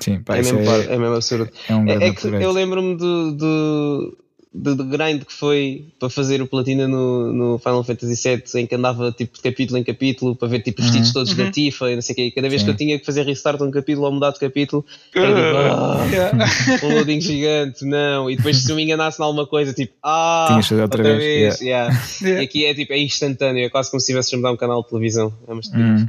Sim, 0.00 0.20
pá, 0.20 0.36
é, 0.36 0.42
mesmo, 0.42 0.60
é, 0.60 0.84
é 0.94 0.98
mesmo 0.98 1.14
absurdo. 1.14 1.50
É, 1.68 1.74
um 1.74 1.88
é, 1.88 2.08
é 2.08 2.12
que 2.12 2.26
eu 2.26 2.52
lembro-me 2.52 2.96
do, 2.96 3.32
do, 3.32 4.18
do, 4.52 4.76
do, 4.76 4.84
grind 4.84 5.24
que 5.24 5.32
foi 5.32 5.86
para 5.98 6.10
fazer 6.10 6.42
o 6.42 6.46
platina 6.46 6.86
no, 6.86 7.32
no 7.32 7.58
Final 7.58 7.82
Fantasy 7.82 8.14
VII, 8.28 8.60
em 8.60 8.66
que 8.66 8.74
andava 8.74 9.10
tipo 9.10 9.36
de 9.36 9.42
capítulo 9.42 9.78
em 9.78 9.84
capítulo 9.84 10.36
para 10.36 10.48
ver 10.48 10.60
tipo 10.60 10.82
os 10.82 10.88
títulos 10.88 11.08
uhum. 11.08 11.12
todos 11.14 11.32
uhum. 11.32 11.44
da 11.44 11.50
Tifa 11.50 11.90
e 11.90 11.94
não 11.94 12.02
sei 12.02 12.12
o 12.12 12.16
quê. 12.16 12.22
E 12.26 12.30
cada 12.30 12.48
vez 12.48 12.60
Sim. 12.60 12.66
que 12.66 12.70
eu 12.72 12.76
tinha 12.76 12.98
que 12.98 13.06
fazer 13.06 13.22
restart 13.24 13.60
um 13.62 13.70
capítulo 13.70 14.06
ou 14.06 14.12
mudar 14.12 14.32
de 14.32 14.38
capítulo, 14.38 14.84
era 15.14 15.28
tipo, 15.28 15.40
ah, 15.40 16.06
yeah. 16.10 16.46
um 16.84 16.94
loading 16.94 17.20
gigante, 17.20 17.84
não. 17.86 18.30
E 18.30 18.36
depois 18.36 18.58
se 18.58 18.70
eu 18.70 18.76
me 18.76 18.82
enganasse 18.82 19.20
em 19.20 19.24
alguma 19.24 19.46
coisa, 19.46 19.72
tipo, 19.72 19.94
ah, 20.02 20.46
Tinhas 20.48 20.70
outra, 20.72 20.84
outra 20.84 21.02
vez. 21.02 21.18
vez. 21.18 21.60
Yeah. 21.62 22.00
Yeah. 22.20 22.42
E 22.42 22.44
aqui 22.44 22.66
é 22.66 22.74
tipo, 22.74 22.92
é 22.92 22.98
instantâneo, 22.98 23.64
é 23.64 23.70
quase 23.70 23.90
como 23.90 24.00
se 24.00 24.08
tivesse 24.08 24.34
a 24.34 24.38
mudar 24.38 24.52
um 24.52 24.56
canal 24.56 24.82
de 24.82 24.90
televisão. 24.90 25.32
É 25.48 25.52
uma 25.52 25.62
uhum. 25.74 26.06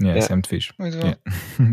Yeah, 0.00 0.18
yeah. 0.18 0.32
é 0.32 0.34
muito 0.34 0.48
fixe. 0.48 0.72
Muito 0.78 0.98
bom. 0.98 1.06
Yeah. 1.06 1.20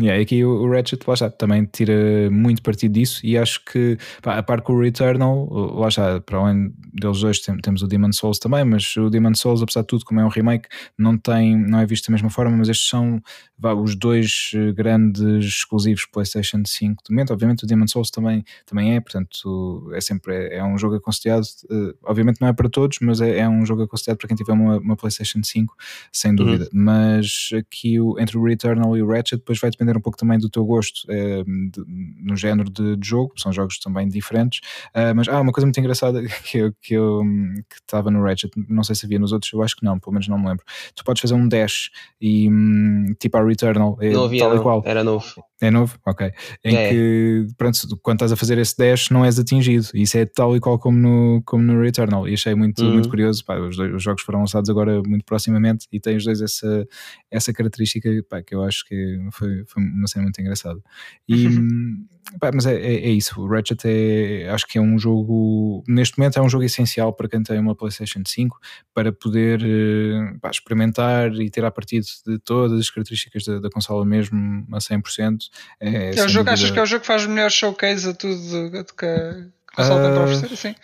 yeah, 0.02 0.22
aqui 0.22 0.44
o, 0.44 0.70
Ratchet, 0.70 1.02
lá 1.06 1.14
está, 1.14 1.30
também 1.30 1.64
tira 1.66 2.30
muito 2.30 2.62
partido 2.62 2.92
disso 2.92 3.20
e 3.24 3.36
acho 3.36 3.62
que, 3.64 3.98
pá, 4.22 4.38
a 4.38 4.42
par 4.42 4.62
com 4.62 4.72
o 4.72 4.80
Returnal, 4.80 5.46
lá 5.50 5.88
está, 5.88 6.20
para 6.20 6.38
além 6.38 6.72
deles 6.92 7.20
dois 7.20 7.40
tem, 7.40 7.56
temos 7.58 7.82
o 7.82 7.86
Demon 7.86 8.12
Souls 8.12 8.38
também, 8.38 8.64
mas 8.64 8.96
o 8.96 9.10
Demon 9.10 9.34
Souls, 9.34 9.62
apesar 9.62 9.82
de 9.82 9.88
tudo, 9.88 10.04
como 10.04 10.20
é 10.20 10.24
um 10.24 10.28
remake, 10.28 10.68
não 10.98 11.18
tem, 11.18 11.56
não 11.56 11.80
é 11.80 11.86
visto 11.86 12.06
da 12.06 12.12
mesma 12.12 12.30
forma, 12.30 12.56
mas 12.56 12.68
estes 12.68 12.88
são 12.88 13.20
vá, 13.58 13.74
os 13.74 13.94
dois 13.94 14.50
eh, 14.54 14.72
grandes 14.72 15.44
exclusivos 15.44 16.06
PlayStation 16.06 16.62
5 16.64 17.02
do 17.04 17.12
momento. 17.12 17.32
Obviamente 17.32 17.64
o 17.64 17.66
Demon 17.66 17.86
Souls 17.86 18.10
também, 18.10 18.44
também 18.66 18.94
é, 18.94 19.00
portanto 19.00 19.90
é 19.94 20.00
sempre, 20.00 20.34
é, 20.34 20.58
é 20.58 20.64
um 20.64 20.78
jogo 20.78 20.96
aconselhado, 20.96 21.46
uh, 21.70 21.94
obviamente 22.04 22.40
não 22.40 22.48
é 22.48 22.52
para 22.52 22.68
todos, 22.68 22.98
mas 23.00 23.20
é, 23.20 23.38
é, 23.40 23.48
um 23.48 23.64
jogo 23.64 23.82
aconselhado 23.82 24.18
para 24.18 24.28
quem 24.28 24.36
tiver 24.36 24.52
uma, 24.52 24.78
uma 24.78 24.96
PlayStation 24.96 25.40
5, 25.42 25.74
sem 26.12 26.30
uhum. 26.30 26.36
dúvida. 26.36 26.64
Uhum. 26.64 26.84
Mas 26.84 27.50
aqui 27.56 28.00
o 28.00 28.13
entre 28.18 28.38
o 28.38 28.44
Returnal 28.44 28.96
e 28.96 29.02
o 29.02 29.08
Ratchet, 29.08 29.38
depois 29.38 29.58
vai 29.58 29.70
depender 29.70 29.96
um 29.96 30.00
pouco 30.00 30.18
também 30.18 30.38
do 30.38 30.48
teu 30.48 30.64
gosto 30.64 31.10
é, 31.10 31.42
de, 31.44 31.84
no 32.22 32.36
género 32.36 32.70
de, 32.70 32.96
de, 32.96 33.08
jogo, 33.08 33.32
são 33.36 33.52
jogos 33.52 33.78
também 33.78 34.08
diferentes. 34.08 34.60
Uh, 34.94 35.14
mas 35.14 35.28
há 35.28 35.36
ah, 35.36 35.40
uma 35.40 35.52
coisa 35.52 35.66
muito 35.66 35.78
engraçada 35.78 36.22
que 36.44 36.58
eu 36.58 36.72
que 36.80 36.94
eu 36.94 37.22
que 37.68 37.76
estava 37.76 38.10
no 38.10 38.22
Ratchet, 38.22 38.52
não 38.68 38.82
sei 38.82 38.94
se 38.94 39.06
havia 39.06 39.18
nos 39.18 39.32
outros, 39.32 39.52
eu 39.52 39.62
acho 39.62 39.76
que 39.76 39.84
não, 39.84 39.98
pelo 39.98 40.12
menos 40.12 40.28
não 40.28 40.38
me 40.38 40.48
lembro. 40.48 40.64
Tu 40.94 41.04
podes 41.04 41.20
fazer 41.20 41.34
um 41.34 41.48
dash 41.48 41.90
e 42.20 42.48
hum, 42.50 43.14
tipo 43.18 43.36
a 43.36 43.44
Returnal, 43.44 43.96
é, 44.00 44.10
não 44.10 44.24
havia, 44.24 44.40
tal 44.40 44.56
e 44.56 44.60
qual. 44.60 44.82
Era 44.84 45.04
novo. 45.04 45.24
É 45.64 45.70
novo? 45.70 45.98
Ok. 46.04 46.30
Em 46.62 46.76
é. 46.76 46.90
que, 46.90 47.46
pronto, 47.56 47.78
quando 48.02 48.16
estás 48.16 48.32
a 48.32 48.36
fazer 48.36 48.58
esse 48.58 48.76
dash 48.76 49.08
não 49.10 49.24
és 49.24 49.38
atingido. 49.38 49.86
Isso 49.94 50.18
é 50.18 50.26
tal 50.26 50.54
e 50.54 50.60
qual 50.60 50.78
como 50.78 50.98
no, 50.98 51.42
como 51.44 51.62
no 51.62 51.80
Returnal. 51.80 52.28
E 52.28 52.34
achei 52.34 52.54
muito, 52.54 52.84
uhum. 52.84 52.92
muito 52.92 53.08
curioso. 53.08 53.44
Pá, 53.44 53.58
os, 53.58 53.76
dois, 53.76 53.94
os, 53.94 54.02
jogos 54.02 54.22
foram 54.22 54.40
lançados 54.40 54.68
agora 54.68 55.02
muito 55.06 55.24
proximamente 55.24 55.86
e 55.90 55.98
têm 55.98 56.16
os 56.16 56.24
dois 56.24 56.42
essa, 56.42 56.86
essa 57.30 57.52
característica 57.52 58.10
pá, 58.28 58.42
que 58.42 58.54
eu 58.54 58.62
acho 58.62 58.84
que 58.86 59.18
foi, 59.32 59.64
foi 59.66 59.82
uma 59.82 60.06
cena 60.06 60.24
muito 60.24 60.40
engraçada. 60.40 60.80
E, 61.26 61.48
pá, 62.38 62.50
mas 62.52 62.66
é, 62.66 62.74
é, 62.74 62.94
é, 63.06 63.10
isso. 63.10 63.40
O 63.40 63.48
Ratchet 63.48 63.84
é, 63.86 64.50
acho 64.50 64.66
que 64.66 64.78
é 64.78 64.80
um 64.80 64.98
jogo, 64.98 65.82
neste 65.88 66.18
momento 66.18 66.38
é 66.38 66.42
um 66.42 66.48
jogo 66.48 66.64
essencial 66.64 67.12
para 67.12 67.28
quem 67.28 67.42
tem 67.42 67.58
uma 67.58 67.74
PlayStation 67.74 68.22
5 68.26 68.58
para 68.92 69.12
poder 69.12 69.62
eh, 69.62 70.50
experimentar 70.50 71.32
e 71.34 71.50
ter 71.50 71.64
a 71.64 71.70
partir 71.70 72.00
de 72.00 72.38
todas 72.38 72.78
as 72.78 72.90
características 72.90 73.44
da, 73.44 73.58
da 73.60 73.70
consola 73.70 74.04
mesmo 74.04 74.66
a 74.72 74.78
100%. 74.78 75.38
É, 75.80 76.16
é 76.16 76.24
o 76.24 76.28
jogo, 76.28 76.50
achas 76.50 76.70
que 76.70 76.78
é 76.78 76.82
o 76.82 76.86
jogo 76.86 77.00
que 77.00 77.06
faz 77.06 77.24
o 77.24 77.28
melhor 77.28 77.50
showcase 77.50 78.08
a 78.08 78.14
tudo 78.14 78.84
que 78.96 79.06
a 79.06 79.46
consola 79.74 80.00
uh, 80.00 80.04
tem 80.04 80.12
para 80.12 80.20
ah, 80.20 80.24
oferecer? 80.24 80.56
Sim. 80.56 80.74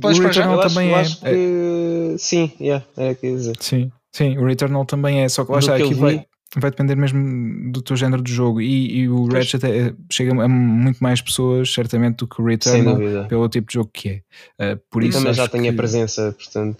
Podes 0.00 0.18
o 0.18 0.22
Returnal 0.22 0.60
também 0.60 0.94
acho, 0.94 1.26
é. 1.26 1.32
Que... 1.32 2.14
Sim, 2.18 2.52
yeah, 2.60 2.84
é 2.96 3.14
quer 3.14 3.34
dizer. 3.34 3.56
Sim, 3.58 3.90
sim, 4.12 4.36
o 4.36 4.44
Returnal 4.44 4.84
também 4.84 5.22
é, 5.22 5.28
só 5.28 5.44
que 5.44 5.52
lá 5.52 5.58
está 5.58 5.76
aqui 5.76 5.94
vai, 5.94 6.26
vai 6.56 6.70
depender 6.70 6.94
mesmo 6.94 7.72
do 7.72 7.80
teu 7.80 7.96
género 7.96 8.22
de 8.22 8.32
jogo 8.32 8.60
e, 8.60 9.00
e 9.00 9.08
o 9.08 9.26
Ratchet 9.26 9.64
é, 9.64 9.94
chega 10.10 10.32
a 10.32 10.48
muito 10.48 11.02
mais 11.02 11.22
pessoas, 11.22 11.72
certamente, 11.72 12.18
do 12.18 12.28
que 12.28 12.40
o 12.40 12.44
Returnal 12.44 13.26
pelo 13.28 13.48
tipo 13.48 13.68
de 13.68 13.74
jogo 13.74 13.90
que 13.92 14.22
é. 14.58 14.72
Uh, 14.72 14.80
por 14.90 15.02
e 15.02 15.08
isso 15.08 15.18
também 15.18 15.32
já 15.32 15.48
tem 15.48 15.68
a 15.68 15.72
presença, 15.72 16.34
portanto. 16.36 16.78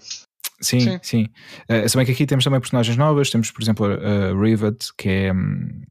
Sim, 0.59 0.79
sim. 0.79 0.99
sim. 1.01 1.27
Uh, 1.67 1.89
se 1.89 1.97
bem 1.97 2.05
que 2.05 2.11
aqui 2.11 2.27
temos 2.27 2.43
também 2.43 2.59
personagens 2.59 2.95
novas, 2.95 3.31
temos 3.31 3.49
por 3.49 3.63
exemplo 3.63 3.87
a 3.87 4.39
Rivet, 4.39 4.77
que 4.95 5.09
é, 5.09 5.33
hum, 5.33 5.81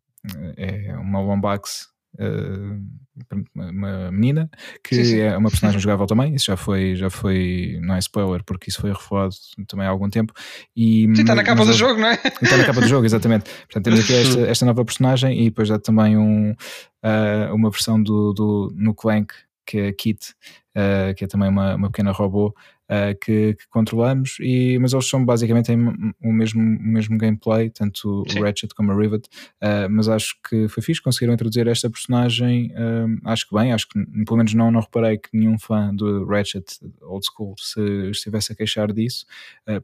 é 0.56 0.94
uma 0.96 1.20
Wombax, 1.20 1.88
uh, 2.14 2.80
uma 3.54 4.10
menina, 4.10 4.50
que 4.82 4.96
sim, 4.96 5.04
sim. 5.04 5.18
é 5.18 5.36
uma 5.36 5.50
personagem 5.50 5.80
jogável 5.80 6.06
também. 6.06 6.34
Isso 6.34 6.46
já 6.46 6.56
foi, 6.56 6.96
já 6.96 7.10
foi, 7.10 7.78
não 7.82 7.94
é 7.94 7.98
spoiler, 7.98 8.42
porque 8.44 8.70
isso 8.70 8.80
foi 8.80 8.92
revelado 8.92 9.34
também 9.66 9.86
há 9.86 9.90
algum 9.90 10.08
tempo. 10.08 10.32
E, 10.76 11.02
sim, 11.14 11.22
está 11.22 11.34
na 11.34 11.44
capa 11.44 11.64
do 11.64 11.72
jogo, 11.72 12.00
não 12.00 12.08
é? 12.08 12.14
Está 12.14 12.56
na 12.56 12.64
capa 12.64 12.80
do 12.80 12.88
jogo, 12.88 13.04
exatamente. 13.04 13.50
Portanto, 13.50 13.84
temos 13.84 14.00
aqui 14.00 14.14
esta, 14.14 14.40
esta 14.48 14.66
nova 14.66 14.84
personagem 14.84 15.40
e 15.40 15.44
depois 15.44 15.68
já 15.68 15.78
também 15.78 16.16
um, 16.16 16.52
uh, 16.52 17.54
uma 17.54 17.70
versão 17.70 18.02
do, 18.02 18.32
do 18.32 18.72
no 18.74 18.94
Clank, 18.94 19.34
que 19.66 19.78
é 19.78 19.88
a 19.88 19.92
Kit, 19.92 20.34
uh, 20.76 21.14
que 21.14 21.24
é 21.24 21.26
também 21.26 21.48
uma, 21.48 21.74
uma 21.76 21.90
pequena 21.90 22.12
robô 22.12 22.54
uh, 22.90 23.16
que, 23.20 23.54
que, 23.54 23.68
controlamos, 23.68 24.36
e, 24.40 24.78
mas 24.80 24.92
eles 24.92 25.08
são 25.08 25.24
basicamente 25.24 25.70
o 25.72 26.32
mesmo, 26.32 26.60
o 26.60 26.82
mesmo 26.82 27.16
gameplay, 27.16 27.70
tanto 27.70 28.24
Sim. 28.28 28.38
o 28.38 28.42
Ratchet 28.42 28.74
como 28.74 28.90
a 28.90 28.96
Rivet, 28.96 29.26
uh, 29.62 29.88
mas 29.88 30.08
acho 30.08 30.34
que 30.48 30.68
foi 30.68 30.82
fixe, 30.82 31.00
conseguiram 31.00 31.32
introduzir 31.32 31.66
esta 31.68 31.88
personagem, 31.88 32.72
uh, 32.72 33.28
acho 33.30 33.48
que 33.48 33.54
bem, 33.54 33.72
acho 33.72 33.88
que 33.88 34.04
pelo 34.24 34.36
menos 34.36 34.52
não, 34.54 34.70
não 34.70 34.80
reparei 34.80 35.18
que 35.18 35.28
nenhum 35.32 35.58
fã 35.58 35.94
do 35.94 36.24
Ratchet 36.26 36.64
Old 37.02 37.24
School 37.24 37.54
se 37.58 37.80
estivesse 38.10 38.52
a 38.52 38.56
queixar 38.56 38.92
disso, 38.92 39.24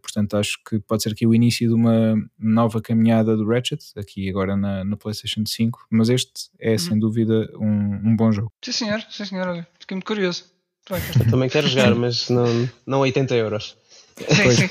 portanto 0.02 0.36
acho 0.36 0.58
que 0.68 0.80
pode 0.80 1.02
ser 1.02 1.12
aqui 1.12 1.26
o 1.26 1.34
início 1.34 1.68
de 1.68 1.74
uma 1.74 2.16
nova 2.38 2.80
caminhada 2.80 3.36
do 3.36 3.46
Ratchet, 3.46 3.82
aqui 3.96 4.28
agora 4.28 4.56
na, 4.56 4.84
na 4.84 4.96
Playstation 4.96 5.44
5, 5.46 5.86
mas 5.90 6.08
este 6.08 6.50
é 6.58 6.72
uhum. 6.72 6.78
sem 6.78 6.98
dúvida 6.98 7.50
um, 7.58 8.10
um 8.10 8.16
bom 8.16 8.32
jogo. 8.32 8.52
Sim 8.64 8.72
senhor, 8.72 9.00
sim 9.08 9.24
senhor, 9.24 9.66
fiquei 9.78 9.94
muito 9.94 10.06
curioso. 10.06 10.55
Eu 10.90 11.30
também 11.30 11.48
quero 11.48 11.66
jogar, 11.66 11.94
mas 11.96 12.28
não, 12.28 12.68
não 12.86 13.00
80 13.00 13.34
euros. 13.34 13.76
Sim, 14.16 14.50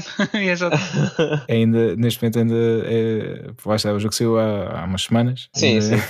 sim. 0.00 0.38
Exato. 0.48 0.76
ainda, 1.48 1.96
neste 1.96 2.22
momento 2.22 2.38
ainda 2.38 2.54
é, 2.86 3.50
lá 3.64 3.76
está, 3.76 3.92
o 3.92 4.00
jogo 4.00 4.14
saiu 4.14 4.38
há, 4.38 4.80
há 4.80 4.84
umas 4.84 5.02
semanas. 5.02 5.48
Sim, 5.54 5.78
ainda... 5.78 5.98
sim. 5.98 6.02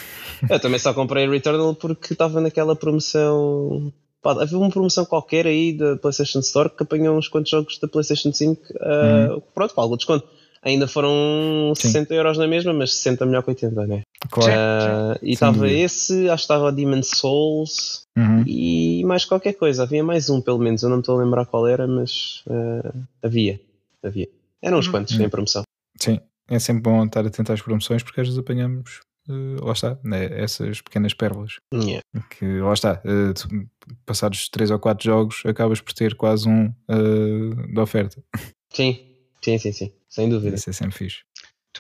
Eu 0.49 0.61
também 0.61 0.79
só 0.79 0.93
comprei 0.93 1.29
Returnal 1.29 1.75
porque 1.75 2.13
estava 2.13 2.41
naquela 2.41 2.77
promoção. 2.77 3.93
Pá, 4.23 4.33
havia 4.43 4.59
uma 4.59 4.71
promoção 4.71 5.05
qualquer 5.05 5.47
aí 5.47 5.77
da 5.77 5.97
PlayStation 5.97 6.41
Store 6.41 6.71
que 6.71 6.83
apanhou 6.83 7.17
uns 7.17 7.29
quantos 7.29 7.51
jogos 7.51 7.79
da 7.79 7.89
PlayStation 7.89 8.33
5 8.33 8.53
uh, 8.53 9.37
hum. 9.37 9.43
pronto, 9.55 9.75
com 9.75 9.81
algum 9.81 9.97
desconto 9.97 10.27
ainda 10.65 10.89
foram 10.89 11.73
Sim. 11.77 11.89
60 11.89 12.15
euros 12.15 12.39
na 12.39 12.47
mesma, 12.47 12.73
mas 12.73 12.95
60 12.95 13.27
melhor 13.27 13.43
que 13.43 13.51
80, 13.51 13.87
né? 13.87 14.03
Claro. 14.31 14.53
Uh, 14.53 15.19
e 15.23 15.33
estava 15.33 15.69
esse, 15.69 16.29
acho 16.29 16.43
que 16.43 16.53
estava 16.53 16.73
Demon 16.73 17.03
Souls 17.03 18.03
uhum. 18.17 18.45
e 18.47 19.05
mais 19.05 19.25
qualquer 19.25 19.55
coisa. 19.55 19.83
Havia 19.83 20.03
mais 20.03 20.31
um, 20.31 20.41
pelo 20.41 20.59
menos, 20.59 20.83
eu 20.83 20.89
não 20.89 20.97
me 20.97 21.03
estou 21.03 21.19
a 21.19 21.23
lembrar 21.23 21.47
qual 21.47 21.67
era, 21.67 21.87
mas 21.87 22.43
uh, 22.47 23.07
havia. 23.23 23.61
Havia. 24.03 24.29
Eram 24.63 24.79
uns 24.79 24.87
uhum. 24.87 24.93
quantos 24.93 25.19
em 25.19 25.29
promoção. 25.29 25.63
Sim, 26.01 26.21
é 26.49 26.59
sempre 26.59 26.83
bom 26.83 27.05
estar 27.05 27.27
atento 27.27 27.53
às 27.53 27.63
promoções 27.63 28.03
porque 28.03 28.21
às 28.21 28.27
vezes 28.27 28.39
apanhamos 28.39 29.01
Uh, 29.27 29.65
lá 29.65 29.73
está, 29.73 29.99
né, 30.05 30.27
essas 30.39 30.83
pequenas 30.83 31.15
pérolas. 31.15 31.55
Yeah. 31.73 32.03
Que 32.29 32.61
lá 32.61 32.75
está, 32.75 33.01
uh, 33.07 33.69
passados 34.05 34.51
3 34.51 34.71
ou 34.71 34.79
4 34.79 35.03
jogos, 35.03 35.43
acabas 35.47 35.81
por 35.81 35.95
ter 35.95 36.15
quase 36.15 36.47
um 36.47 36.67
uh, 36.67 37.73
de 37.73 37.81
oferta. 37.81 38.23
Sim, 38.71 39.01
sim, 39.43 39.57
sim, 39.57 39.73
sim 39.73 39.93
sem 40.15 40.29
dúvida. 40.29 40.55
Isso 40.55 40.71
é 40.71 40.73
sempre 40.73 40.97
fixe. 40.97 41.25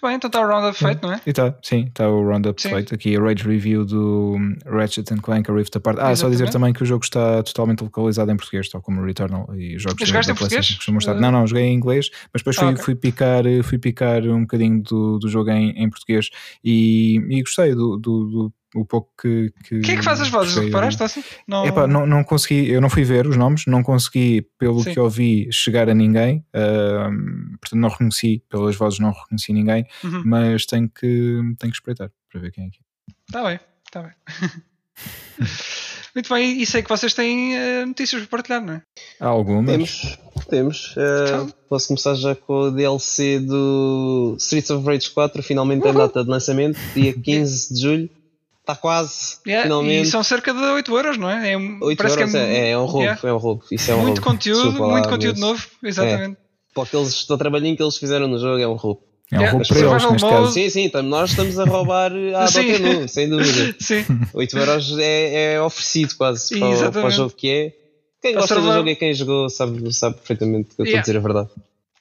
Bem, 0.04 0.16
então 0.16 0.28
está 0.28 0.42
o 0.42 0.46
roundup 0.46 0.76
feito, 0.76 1.06
não 1.06 1.14
é? 1.14 1.20
E 1.26 1.30
está, 1.30 1.54
sim, 1.62 1.86
está 1.86 2.06
o 2.10 2.22
roundup 2.28 2.60
Sim. 2.60 2.68
feito. 2.68 2.94
Aqui 2.94 3.16
a 3.16 3.20
Rage 3.22 3.42
Review 3.42 3.86
do 3.86 4.36
Ratchet 4.66 5.10
and 5.14 5.16
Clank 5.22 5.50
a 5.50 5.54
Rift 5.54 5.74
Apart. 5.78 5.98
Ah, 5.98 6.14
só 6.14 6.28
dizer 6.28 6.50
também 6.50 6.74
que 6.74 6.82
o 6.82 6.86
jogo 6.86 7.02
está 7.02 7.42
totalmente 7.42 7.82
localizado 7.82 8.30
em 8.30 8.36
português, 8.36 8.68
tal 8.68 8.82
como 8.82 9.00
o 9.00 9.04
Returnal 9.06 9.48
e 9.56 9.76
os 9.76 9.82
jogos 9.82 9.98
da, 10.00 10.04
Jogaste 10.04 10.32
em 10.32 10.34
português? 10.34 10.66
Estar. 10.66 11.16
Uh, 11.16 11.20
Não, 11.20 11.32
não, 11.32 11.46
joguei 11.46 11.64
em 11.64 11.74
inglês, 11.74 12.10
mas 12.34 12.42
depois 12.42 12.54
fui, 12.56 12.66
Ah, 12.66 12.70
ok. 12.72 12.84
fui, 12.84 12.94
picar, 12.94 13.46
eh, 13.46 13.62
fui 13.62 13.78
picar 13.78 14.22
um 14.24 14.42
bocadinho 14.42 14.82
do, 14.82 15.18
do 15.18 15.26
jogo 15.26 15.50
em, 15.50 15.70
em 15.70 15.88
português 15.88 16.28
e, 16.62 17.16
e 17.30 17.40
gostei 17.40 17.74
do, 17.74 17.96
do, 17.96 18.24
do 18.26 18.52
o 18.74 18.84
pouco 18.84 19.10
que. 19.20 19.52
que 19.64 19.80
Quem 19.80 19.94
é 19.94 19.98
que 19.98 20.04
faz 20.04 20.20
as 20.20 20.28
vozes? 20.28 20.56
Reparaste 20.56 21.02
assim? 21.02 21.22
Não... 21.46 21.64
Epá, 21.66 21.86
não, 21.86 22.06
não 22.06 22.24
consegui, 22.24 22.68
eu 22.70 22.80
não 22.80 22.90
fui 22.90 23.04
ver 23.04 23.26
os 23.26 23.36
nomes, 23.36 23.66
não 23.66 23.82
consegui, 23.82 24.42
pelo 24.58 24.82
Sim. 24.82 24.92
que 24.92 25.00
ouvi, 25.00 25.48
chegar 25.52 25.88
a 25.88 25.94
ninguém, 25.94 26.44
ahm, 26.54 27.56
portanto 27.60 27.80
não 27.80 27.88
reconheci, 27.88 28.42
pelas 28.48 28.76
vozes 28.76 28.98
não 28.98 29.12
reconheci 29.12 29.52
ninguém, 29.52 29.86
Uhum. 30.02 30.22
mas 30.24 30.66
tenho 30.66 30.88
que, 30.88 31.40
tenho 31.58 31.72
que 31.72 31.76
espreitar 31.78 32.10
para 32.30 32.40
ver 32.40 32.50
quem 32.50 32.66
é 32.66 32.70
que 32.70 32.78
é. 32.78 33.14
Está 33.28 33.44
bem, 33.44 33.60
está 33.86 34.02
bem. 34.02 34.12
Muito 36.14 36.32
bem, 36.32 36.62
e 36.62 36.66
sei 36.66 36.80
que 36.82 36.88
vocês 36.88 37.12
têm 37.12 37.56
eh, 37.56 37.84
notícias 37.84 38.22
para 38.22 38.30
partilhar, 38.38 38.64
não 38.64 38.74
é? 38.74 38.82
Há 39.18 39.26
algumas. 39.26 39.66
Temos, 39.68 40.18
temos. 40.48 40.96
Uh, 40.96 41.00
Então. 41.26 41.48
posso 41.68 41.88
começar 41.88 42.14
já 42.14 42.36
com 42.36 42.52
o 42.52 42.70
DLC 42.70 43.40
do 43.40 44.36
Streets 44.38 44.70
of 44.70 44.86
Rage 44.86 45.10
4, 45.10 45.42
finalmente 45.42 45.88
em 45.88 45.92
data 45.92 46.22
de 46.22 46.30
lançamento, 46.30 46.78
dia 46.94 47.12
15 47.20 47.74
de 47.74 47.80
julho. 47.80 48.10
Está 48.64 48.74
quase, 48.74 49.36
Yeah, 49.46 49.64
finalmente. 49.64 50.08
E 50.08 50.10
são 50.10 50.22
cerca 50.22 50.54
de 50.54 50.58
8 50.58 50.96
euros, 50.96 51.18
não 51.18 51.28
é? 51.28 51.52
é 51.52 51.58
um- 51.58 51.78
8 51.82 51.98
parece 51.98 52.16
euros 52.16 52.32
que 52.32 52.38
é, 52.38 52.40
é, 52.40 52.70
é 52.70 52.78
um 52.78 52.86
roubo, 52.86 53.02
yeah. 53.02 53.20
é 53.28 53.32
um 53.32 53.36
roubo. 53.36 53.64
Isso 53.70 53.90
é 53.90 53.94
um 53.94 53.98
muito 54.00 54.16
roubo. 54.22 54.30
conteúdo, 54.30 54.62
Desculpa 54.62 54.86
lá, 54.86 54.92
muito 54.94 55.08
conteúdo 55.10 55.38
mas 55.40 55.48
novo, 55.50 55.66
exatamente. 55.82 56.36
Para 56.74 56.82
aqueles 56.84 57.26
do 57.26 57.36
trabalhinho 57.38 57.76
que 57.76 57.82
eles 57.82 57.96
fizeram 57.98 58.26
no 58.26 58.38
jogo, 58.38 58.58
é 58.58 58.66
um 58.66 58.72
roubo. 58.74 59.02
É 59.30 59.36
um 59.36 59.40
Yeah, 59.40 59.52
roubo 59.52 59.68
para 59.68 59.78
eles, 59.78 59.92
neste 59.92 60.08
mode- 60.24 60.34
caso. 60.34 60.52
Sim, 60.52 60.70
sim, 60.70 60.90
nós 61.04 61.30
estamos 61.30 61.58
a 61.58 61.64
roubar 61.64 62.10
a 62.36 62.46
Sim. 62.46 62.72
Dota 62.72 62.78
nu, 63.00 63.08
sem 63.08 63.28
dúvida. 63.28 63.76
Sim, 63.80 64.04
8 64.32 64.58
euros 64.58 64.98
é, 64.98 65.52
é 65.54 65.60
oferecido 65.60 66.14
quase 66.16 66.58
para, 66.58 66.68
o- 66.88 66.92
para 66.92 67.06
o 67.06 67.10
jogo 67.10 67.30
que 67.36 67.50
é. 67.50 67.72
Quem 68.22 68.34
gosta 68.34 68.54
do 68.58 68.72
jogo 68.72 68.88
e 68.88 68.96
quem 68.96 69.12
jogou 69.12 69.50
sabe, 69.50 69.92
sabe 69.92 70.16
perfeitamente 70.16 70.74
que 70.74 70.80
eu 70.80 70.84
estou 70.84 70.86
Yeah. 70.86 71.00
a 71.00 71.02
dizer 71.02 71.16
a 71.18 71.20
verdade. 71.20 71.50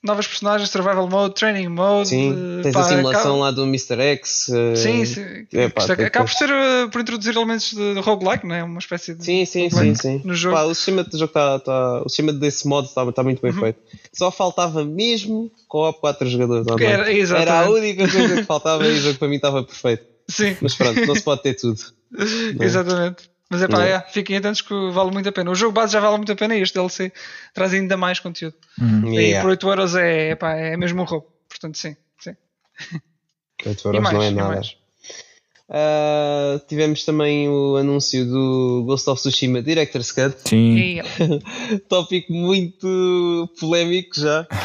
Novas 0.04 0.28
personagens, 0.28 0.70
survival 0.70 1.08
mode, 1.10 1.34
training 1.36 1.70
mode. 1.70 2.10
Sim, 2.10 2.34
eh, 2.60 2.62
tens 2.64 2.74
pá, 2.74 2.82
a 2.82 2.84
simulação 2.84 3.22
acaba- 3.22 3.38
lá 3.46 3.52
do 3.52 3.64
Mr. 3.64 4.00
X. 4.02 4.50
eh, 4.50 4.76
Sim, 4.76 5.06
sim. 5.06 5.22
é, 5.54 5.70
pá, 5.70 5.86
acaba 5.86 6.26
por 6.28 6.34
ser 6.34 6.50
eh, 6.50 6.88
por 6.92 7.00
introduzir 7.02 7.36
elementos 7.36 7.74
de 7.74 8.00
roguelike, 8.02 8.46
não 8.46 8.54
é? 8.56 8.64
Uma 8.64 8.80
espécie 8.80 9.16
de. 9.16 9.24
Sim, 9.24 9.46
sim, 9.46 9.70
sim, 9.70 9.96
sim. 9.96 10.22
No 10.26 10.36
jogo. 10.36 10.56
Pá, 10.56 10.64
o 10.64 10.76
sistema 10.76 11.04
do 11.04 11.18
jogo 11.18 11.30
está. 11.30 11.60
Tá, 11.60 12.02
o 12.06 12.10
sistema 12.10 12.34
desse 12.34 12.68
modo 12.68 12.88
está 12.88 13.10
tá 13.12 13.24
muito 13.24 13.42
bem 13.42 13.52
Uhum. 13.52 13.60
feito. 13.62 13.80
Só 14.12 14.30
faltava 14.30 14.84
mesmo 14.84 15.50
co-op 15.68 16.00
4 16.02 16.28
jogadores. 16.30 16.68
online. 16.68 16.86
Era- 16.86 17.12
exatamente. 17.14 17.50
Era 17.50 17.66
a 17.66 17.70
única 17.70 18.10
coisa 18.12 18.36
que 18.36 18.44
faltava 18.44 18.86
e 18.86 18.92
o 18.92 19.02
jogo 19.02 19.18
para 19.20 19.28
mim 19.28 19.38
estava 19.38 19.64
perfeito. 19.64 20.06
Sim, 20.28 20.56
Mas 20.62 20.74
pronto, 20.76 21.06
não 21.06 21.16
se 21.16 21.22
pode 21.22 21.42
ter 21.44 21.54
tudo. 21.54 21.80
é? 22.60 22.64
exatamente. 22.64 23.33
Mas 23.50 23.62
é 23.62 23.68
pá, 23.68 23.78
Não. 23.78 23.84
é, 23.84 24.02
fiquem 24.10 24.38
atentos 24.38 24.62
que 24.62 24.74
vale 24.92 25.12
muito 25.12 25.30
a 25.30 25.32
pena. 25.32 25.52
O 25.52 25.56
jogo 25.56 25.74
base 25.74 25.94
já 25.94 26.00
vale 26.00 26.18
muito 26.18 26.32
a 26.32 26.36
pena 26.36 26.56
e 26.56 26.62
este 26.62 26.74
DLC 26.74 27.12
traz 27.54 27.74
ainda 27.74 27.96
mais 27.96 28.20
conteúdo. 28.20 28.56
Uhum. 28.82 29.14
E 29.14 29.18
Yeah. 29.20 29.42
por 29.42 29.50
8 29.52 29.68
euros 29.70 29.96
é, 29.96 30.30
é, 30.30 30.36
pá, 30.36 30.54
é 30.54 30.76
mesmo 30.76 31.02
um 31.02 31.06
roubo. 31.06 31.28
Portanto, 31.48 31.78
sim. 31.78 31.96
sim. 32.20 32.36
8 33.66 33.88
euros 33.88 34.02
mais, 34.02 34.16
não 34.16 34.24
é 34.24 34.28
e 34.30 34.34
nada. 34.34 34.56
mais? 34.56 34.78
Ah, 35.70 36.60
tivemos 36.68 37.04
também 37.06 37.48
o 37.50 37.78
anúncio 37.78 38.26
do 38.26 38.84
Ghost 38.86 39.10
of 39.10 39.20
Tsushima 39.22 39.62
Director's 39.62 40.12
Cut. 40.12 40.36
Sim, 40.48 41.00
Tópico 41.90 42.32
muito 42.34 43.50
polémico 43.60 44.20
já. 44.20 44.46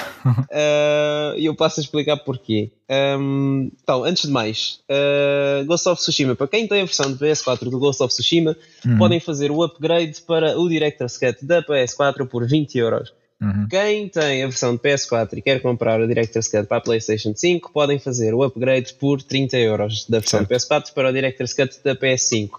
Ah, 0.53 1.33
E 1.39 1.47
eu 1.47 1.55
passo 1.55 1.81
a 1.81 1.83
explicar 1.83 2.17
porquê. 2.19 2.71
Ahm, 2.91 3.71
então, 3.83 4.05
antes 4.05 4.25
de 4.27 4.31
mais, 4.31 4.81
ah, 4.91 5.63
Ghost 5.65 5.89
of 5.89 6.01
Tsushima, 6.03 6.35
para 6.35 6.49
quem 6.49 6.67
tem 6.67 6.83
a 6.83 6.85
versão 6.85 7.11
de 7.11 7.19
PS4 7.19 7.71
do 7.71 7.79
Ghost 7.79 8.03
of 8.03 8.13
Tsushima, 8.13 8.57
Uhum. 8.85 8.99
podem 8.99 9.21
fazer 9.21 9.51
o 9.51 9.63
upgrade 9.63 10.21
para 10.27 10.59
o 10.59 10.69
Director's 10.69 11.17
Cut 11.17 11.45
da 11.45 11.63
PS4 11.63 12.27
por 12.29 12.47
20 12.47 12.77
euros. 12.77 13.13
Uhum. 13.41 13.69
Quem 13.71 14.09
tem 14.09 14.43
a 14.43 14.47
versão 14.49 14.75
de 14.75 14.83
PS4 14.83 15.39
e 15.39 15.43
quer 15.43 15.61
comprar 15.63 16.01
o 16.01 16.09
Director's 16.09 16.49
Cut 16.49 16.67
para 16.67 16.79
a 16.79 16.81
PlayStation 16.81 17.33
5, 17.37 17.73
podem 17.73 17.99
fazer 17.99 18.35
o 18.35 18.43
upgrade 18.43 18.95
por 18.95 19.23
30 19.23 19.57
euros 19.59 20.05
da 20.09 20.19
versão 20.19 20.41
Certo. 20.41 20.49
de 20.51 20.55
PS4 20.57 20.93
para 20.93 21.11
o 21.11 21.13
Director's 21.13 21.53
Cut 21.55 21.79
da 21.85 21.95
PS5. 21.95 22.51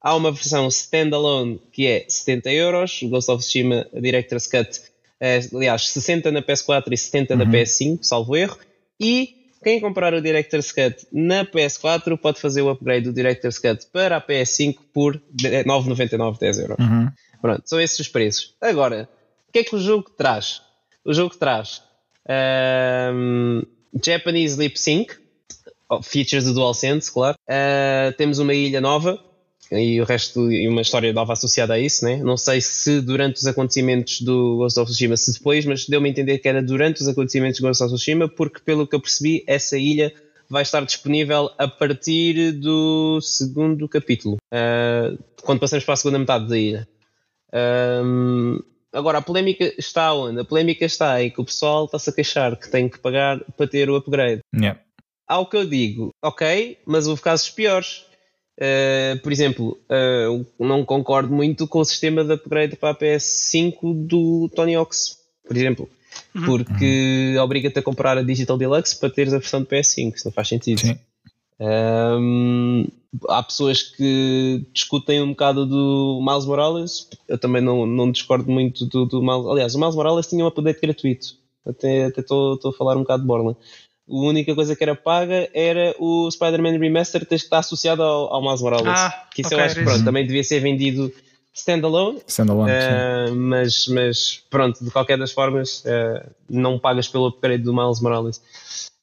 Há 0.00 0.16
uma 0.16 0.32
versão 0.32 0.66
standalone 0.68 1.60
que 1.72 1.86
é 1.86 2.04
70 2.08 2.50
euros, 2.50 3.02
o 3.02 3.08
Ghost 3.08 3.30
of 3.30 3.42
Tsushima 3.42 3.86
Director's 3.92 4.46
Cut, 4.46 4.80
é, 5.20 5.40
aliás, 5.54 5.88
60 5.90 6.32
na 6.32 6.42
PS4 6.42 6.84
e 6.92 6.96
70 6.96 7.36
na 7.36 7.44
Uhum. 7.44 7.50
PS5, 7.50 7.98
salvo 8.02 8.34
erro. 8.36 8.58
E 8.98 9.34
quem 9.62 9.80
comprar 9.80 10.12
o 10.14 10.20
Director's 10.20 10.72
Cut 10.72 11.06
na 11.12 11.44
PS4 11.44 12.16
pode 12.18 12.40
fazer 12.40 12.62
o 12.62 12.70
upgrade 12.70 13.04
do 13.04 13.12
Director's 13.12 13.58
Cut 13.58 13.86
para 13.92 14.16
a 14.16 14.20
PS5 14.20 14.76
por 14.92 15.20
9,99, 15.36 16.38
10 16.38 16.58
euros. 16.58 16.78
Uhum. 16.80 17.08
Pronto, 17.40 17.62
são 17.66 17.80
esses 17.80 17.98
os 18.00 18.08
preços. 18.08 18.54
Agora, 18.60 19.08
o 19.52 19.54
que 19.54 19.58
é 19.58 19.64
que 19.64 19.76
o 19.76 19.78
jogo 19.78 20.08
traz? 20.16 20.62
O 21.04 21.12
jogo 21.12 21.36
traz 21.36 21.82
ahm, 22.26 23.60
Japanese 24.02 24.58
Lip 24.58 24.80
Sync, 24.80 25.12
oh, 25.90 26.02
features 26.02 26.46
do 26.46 26.54
DualSense, 26.54 27.12
claro. 27.12 27.36
Ah, 27.46 28.14
temos 28.16 28.38
uma 28.38 28.54
ilha 28.54 28.80
nova 28.80 29.22
e 29.70 30.00
o 30.00 30.04
resto 30.04 30.50
e 30.50 30.66
uma 30.66 30.80
história 30.80 31.12
nova 31.12 31.34
associada 31.34 31.74
a 31.74 31.78
isso, 31.78 32.02
né? 32.02 32.16
Não 32.16 32.38
sei 32.38 32.62
se 32.62 33.02
durante 33.02 33.36
os 33.36 33.46
acontecimentos 33.46 34.22
do 34.22 34.56
Ghost 34.56 34.80
of 34.80 34.90
Tsushima, 34.90 35.18
se 35.18 35.34
depois, 35.34 35.66
mas 35.66 35.86
deu-me 35.86 36.08
a 36.08 36.10
entender 36.10 36.38
que 36.38 36.48
era 36.48 36.62
durante 36.62 37.02
os 37.02 37.08
acontecimentos 37.08 37.60
do 37.60 37.66
Ghost 37.66 37.82
of 37.82 37.92
Tsushima, 37.92 38.28
porque 38.30 38.60
pelo 38.60 38.86
que 38.86 38.96
eu 38.96 39.00
percebi, 39.00 39.44
essa 39.46 39.76
ilha 39.76 40.14
vai 40.48 40.62
estar 40.62 40.82
disponível 40.82 41.50
a 41.58 41.68
partir 41.68 42.52
do 42.52 43.20
segundo 43.20 43.86
capítulo, 43.86 44.38
ah, 44.50 45.14
quando 45.42 45.60
passamos 45.60 45.84
para 45.84 45.92
a 45.92 45.96
segunda 45.98 46.18
metade 46.18 46.48
da 46.48 46.56
ilha. 46.56 46.88
Ahm, 47.52 48.58
agora, 48.92 49.18
a 49.18 49.22
polémica 49.22 49.72
está 49.78 50.12
onde? 50.12 50.40
A 50.40 50.44
polémica 50.44 50.84
está 50.84 51.22
em 51.22 51.30
que 51.30 51.40
o 51.40 51.44
pessoal 51.44 51.86
está-se 51.86 52.10
a 52.10 52.12
queixar 52.12 52.56
que 52.56 52.70
tem 52.70 52.88
que 52.88 52.98
pagar 52.98 53.40
para 53.56 53.66
ter 53.66 53.88
o 53.88 53.96
upgrade. 53.96 54.42
Yeah. 54.54 54.80
Ao 55.26 55.46
que 55.46 55.56
eu 55.56 55.66
digo, 55.66 56.14
ok, 56.22 56.78
mas 56.86 57.06
houve 57.06 57.22
casos 57.22 57.50
piores. 57.50 58.04
Uh, 58.58 59.18
por 59.22 59.32
exemplo, 59.32 59.78
uh, 59.90 59.94
eu 59.98 60.46
não 60.58 60.84
concordo 60.84 61.32
muito 61.32 61.66
com 61.66 61.78
o 61.78 61.84
sistema 61.84 62.22
de 62.22 62.34
upgrade 62.34 62.76
para 62.76 62.90
a 62.90 62.94
PS5 62.94 64.06
do 64.06 64.50
Tony 64.54 64.74
Hawk's, 64.74 65.16
por 65.46 65.56
exemplo, 65.56 65.88
porque 66.44 67.34
obriga-te 67.40 67.78
a 67.78 67.82
comprar 67.82 68.18
a 68.18 68.22
Digital 68.22 68.58
Deluxe 68.58 68.94
para 68.94 69.08
teres 69.08 69.32
a 69.32 69.38
versão 69.38 69.62
de 69.62 69.68
PS5, 69.68 70.14
isso 70.14 70.26
não 70.26 70.32
faz 70.32 70.48
sentido. 70.48 70.80
Sim. 70.80 70.98
Um, 71.62 72.86
há 73.28 73.42
pessoas 73.42 73.82
que 73.82 74.66
discutem 74.72 75.22
um 75.22 75.30
bocado 75.30 75.64
do 75.64 76.20
Miles 76.26 76.44
Morales. 76.44 77.08
Eu 77.28 77.38
também 77.38 77.62
não, 77.62 77.86
não 77.86 78.10
discordo 78.10 78.50
muito 78.50 78.84
do, 78.86 79.06
do 79.06 79.22
Miles. 79.22 79.46
Aliás, 79.46 79.74
o 79.74 79.78
Miles 79.78 79.94
Morales 79.94 80.26
tinha 80.26 80.44
um 80.44 80.48
update 80.48 80.80
gratuito. 80.80 81.36
Até 81.64 82.08
estou 82.08 82.58
a 82.64 82.72
falar 82.72 82.96
um 82.96 83.02
bocado 83.02 83.22
de 83.22 83.28
Borla. 83.28 83.56
A 84.08 84.14
única 84.14 84.54
coisa 84.54 84.74
que 84.74 84.82
era 84.82 84.96
paga 84.96 85.48
era 85.54 85.94
o 85.98 86.28
Spider-Man 86.28 86.78
Remaster 86.78 87.24
que 87.24 87.34
está 87.34 87.58
associado 87.58 88.02
ao, 88.02 88.34
ao 88.34 88.42
Miles 88.42 88.60
Morales. 88.60 88.86
Ah, 88.88 89.28
que 89.32 89.42
isso 89.42 89.54
ok, 89.54 89.58
eu 89.58 89.64
acho 89.64 89.74
que 89.76 89.84
pronto, 89.84 90.04
também 90.04 90.26
devia 90.26 90.42
ser 90.42 90.58
vendido 90.58 91.12
standalone. 91.54 92.20
Standalone. 92.26 92.72
Uh, 92.72 93.34
mas, 93.36 93.86
mas 93.86 94.42
pronto, 94.50 94.84
de 94.84 94.90
qualquer 94.90 95.16
das 95.16 95.30
formas, 95.30 95.84
uh, 95.84 96.28
não 96.50 96.78
pagas 96.78 97.06
pelo 97.06 97.26
upgrade 97.26 97.62
do 97.62 97.72
Miles 97.72 98.00
Morales. 98.00 98.42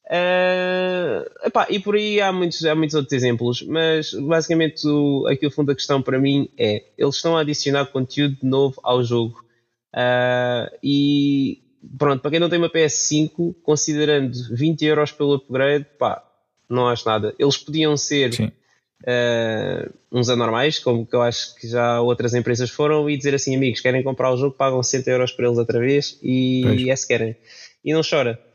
Uh, 0.10 1.46
epá, 1.46 1.68
e 1.70 1.80
por 1.80 1.96
aí 1.96 2.20
há 2.20 2.34
muitos, 2.34 2.66
há 2.66 2.74
muitos 2.74 2.96
outros 2.96 3.14
exemplos, 3.14 3.62
mas 3.62 4.12
basicamente 4.12 4.88
o, 4.88 5.28
aqui 5.28 5.46
o 5.46 5.52
fundo 5.52 5.68
da 5.68 5.76
questão 5.76 6.02
para 6.02 6.18
mim 6.18 6.50
é 6.58 6.84
eles 6.98 7.18
estão 7.18 7.38
a 7.38 7.42
adicionar 7.42 7.86
conteúdo 7.86 8.38
novo 8.42 8.80
ao 8.84 9.04
jogo. 9.04 9.40
Uh, 9.94 10.76
e 10.84 11.62
pronto, 11.98 12.22
para 12.22 12.32
quem 12.32 12.40
não 12.40 12.50
tem 12.50 12.58
uma 12.58 12.72
PS5, 12.72 13.56
considerando 13.62 14.36
20 14.52 14.84
euros 14.84 15.12
pelo 15.12 15.34
upgrade, 15.34 15.86
pá, 16.00 16.24
não 16.68 16.88
acho 16.88 17.08
nada. 17.08 17.36
Eles 17.38 17.58
podiam 17.58 17.96
ser 17.96 18.32
uh, 19.04 19.94
uns 20.12 20.28
anormais, 20.28 20.80
como 20.80 21.06
que 21.06 21.16
eu 21.16 21.22
acho 21.22 21.56
que 21.56 21.68
já 21.68 22.02
outras 22.02 22.34
empresas 22.34 22.72
foram, 22.72 23.08
e 23.08 23.16
dizer 23.16 23.36
assim, 23.36 23.56
amigos, 23.56 23.80
querem 23.80 24.02
comprar 24.02 24.34
o 24.34 24.38
jogo, 24.38 24.56
pagam 24.56 24.82
60 24.82 25.12
euros 25.12 25.32
por 25.32 25.46
eles 25.46 25.60
outra 25.60 25.80
vez 25.80 26.20
e 26.24 26.62
Pois. 26.64 26.88
é 26.88 26.96
se 26.96 27.08
querem. 27.08 27.36
E 27.86 27.94
não 27.94 28.02
chora. 28.08 28.49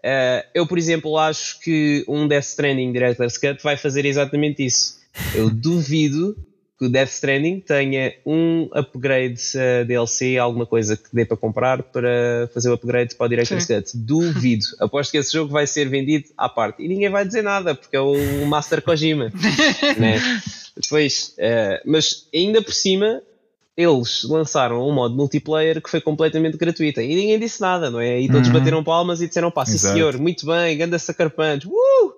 Uh, 0.00 0.42
eu, 0.54 0.66
por 0.66 0.78
exemplo, 0.78 1.16
acho 1.18 1.60
que 1.60 2.04
um 2.08 2.26
Death 2.26 2.44
Stranding 2.44 2.92
Director's 2.92 3.36
Cut 3.36 3.62
vai 3.62 3.76
fazer 3.76 4.06
exatamente 4.06 4.64
isso. 4.64 4.98
Eu 5.34 5.48
duvido 5.52 6.36
que 6.78 6.86
o 6.86 6.88
Death 6.88 7.10
Stranding 7.10 7.60
tenha 7.60 8.14
um 8.24 8.70
upgrade 8.72 9.38
uh, 9.54 9.84
DLC, 9.84 10.38
alguma 10.38 10.64
coisa 10.64 10.96
que 10.96 11.08
dê 11.12 11.26
para 11.26 11.36
comprar 11.36 11.82
para 11.82 12.48
fazer 12.54 12.70
o 12.70 12.72
upgrade 12.72 13.14
para 13.14 13.26
o 13.26 13.28
Director's 13.28 13.64
Sim. 13.64 13.74
Cut. 13.74 13.90
Duvido. 13.94 14.64
Aposto 14.80 15.10
que 15.10 15.18
esse 15.18 15.30
jogo 15.30 15.52
vai 15.52 15.66
ser 15.66 15.90
vendido 15.90 16.30
à 16.38 16.48
parte. 16.48 16.82
E 16.82 16.88
ninguém 16.88 17.10
vai 17.10 17.26
dizer 17.26 17.42
nada, 17.42 17.74
porque 17.74 17.94
é 17.94 18.00
o 18.00 18.46
Master 18.46 18.80
Kojima. 18.80 19.30
né? 19.98 20.18
Depois, 20.74 21.34
uh, 21.38 21.82
mas 21.84 22.26
ainda 22.34 22.62
por 22.62 22.72
cima, 22.72 23.20
eles 23.76 24.24
lançaram 24.24 24.86
um 24.86 24.92
modo 24.92 25.14
multiplayer 25.16 25.80
que 25.82 25.88
foi 25.90 26.00
completamente 26.00 26.56
gratuito 26.56 27.00
e 27.00 27.08
ninguém 27.14 27.38
disse 27.38 27.60
nada, 27.60 27.90
não 27.90 28.00
é? 28.00 28.20
E 28.20 28.28
todos 28.28 28.48
Uhum. 28.48 28.54
bateram 28.54 28.84
palmas 28.84 29.20
e 29.22 29.28
disseram: 29.28 29.50
pá, 29.50 29.64
sim 29.64 29.74
Exato. 29.74 29.94
senhor, 29.94 30.18
muito 30.18 30.44
bem, 30.46 30.76
ganda 30.76 30.98
Sucker 30.98 31.30
Punch, 31.30 31.66
uh! 31.66 32.12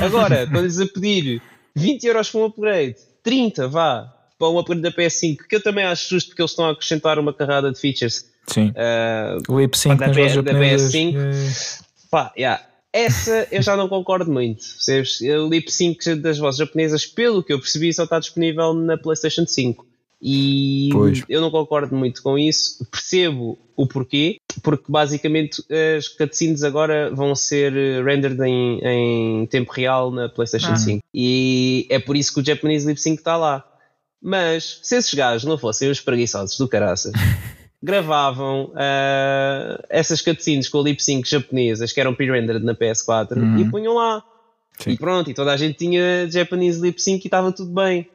Agora, 0.00 0.46
quando 0.50 0.64
lhes 0.64 0.80
a 0.80 0.86
pedir 0.86 1.42
20 1.74 2.04
euros 2.04 2.30
para 2.30 2.40
um 2.40 2.44
upgrade, 2.46 2.96
30, 3.22 3.68
vá, 3.68 4.12
para 4.38 4.48
um 4.48 4.58
upgrade 4.58 4.82
da 4.82 4.92
PS5, 4.92 5.38
que 5.48 5.56
eu 5.56 5.62
também 5.62 5.84
acho 5.84 6.10
justo 6.10 6.28
porque 6.30 6.42
eles 6.42 6.50
estão 6.52 6.66
a 6.66 6.72
acrescentar 6.72 7.18
uma 7.18 7.32
carrada 7.32 7.72
de 7.72 7.78
features. 7.80 8.26
Sim. 8.48 8.72
ah, 8.76 9.38
O 9.48 9.58
lip 9.60 9.76
sync 9.76 9.98
da 9.98 10.06
nas 10.08 10.16
P- 10.16 10.22
da 10.22 10.28
japonesas. 10.28 10.92
PS5. 10.92 11.16
é- 11.16 11.86
Pá, 12.10 12.32
yeah. 12.38 12.62
Essa 12.92 13.46
eu 13.50 13.60
já 13.60 13.76
não 13.76 13.88
concordo 13.88 14.30
muito. 14.32 14.62
Percebes? 14.64 15.20
O 15.20 15.48
lip 15.48 15.70
sync 15.70 16.14
das 16.14 16.38
vozes 16.38 16.58
japonesas, 16.58 17.04
pelo 17.04 17.42
que 17.42 17.52
eu 17.52 17.58
percebi, 17.58 17.92
só 17.92 18.04
está 18.04 18.18
disponível 18.18 18.72
na 18.72 18.96
PlayStation 18.96 19.46
5. 19.46 19.84
E 20.20 20.88
Pois. 20.92 21.22
eu 21.28 21.40
não 21.40 21.50
concordo 21.50 21.94
muito 21.94 22.22
com 22.22 22.38
isso. 22.38 22.84
Percebo 22.90 23.58
o 23.76 23.86
porquê, 23.86 24.38
porque 24.62 24.84
basicamente 24.90 25.62
as 25.96 26.08
cutscenes 26.08 26.62
agora 26.62 27.10
vão 27.14 27.34
ser 27.34 27.76
eh, 27.76 28.02
rendered 28.02 28.40
em, 28.42 28.80
em 28.82 29.46
tempo 29.46 29.70
real 29.72 30.10
na 30.10 30.28
PlayStation 30.28 30.72
Ah. 30.72 30.76
5. 30.76 31.02
E 31.12 31.86
é 31.90 31.98
por 31.98 32.16
isso 32.16 32.32
que 32.32 32.40
o 32.40 32.44
Japanese 32.44 32.86
Lip 32.86 32.98
Sync 33.00 33.18
está 33.18 33.36
lá. 33.36 33.62
Mas 34.22 34.80
se 34.82 34.96
esses 34.96 35.12
gajos 35.12 35.44
não 35.44 35.58
fossem 35.58 35.90
os 35.90 36.00
preguiçosos 36.00 36.56
do 36.56 36.66
caraças, 36.66 37.12
gravavam 37.82 38.72
ah, 38.74 39.84
essas 39.90 40.22
cutscenes 40.22 40.68
com 40.68 40.78
o 40.78 40.82
lip 40.82 41.02
sync 41.02 41.28
japonesas 41.28 41.92
que 41.92 42.00
eram 42.00 42.14
pre-rendered 42.14 42.64
na 42.64 42.74
PS4 42.74 43.36
Uhum. 43.36 43.58
e 43.60 43.70
punham 43.70 43.94
lá. 43.94 44.24
Sim. 44.78 44.90
E 44.92 44.96
pronto, 44.96 45.30
e 45.30 45.34
toda 45.34 45.52
a 45.52 45.56
gente 45.56 45.76
tinha 45.78 46.28
Japanese 46.30 46.80
lip 46.80 47.00
sync 47.00 47.24
e 47.24 47.28
estava 47.28 47.52
tudo 47.52 47.70
bem. 47.72 48.08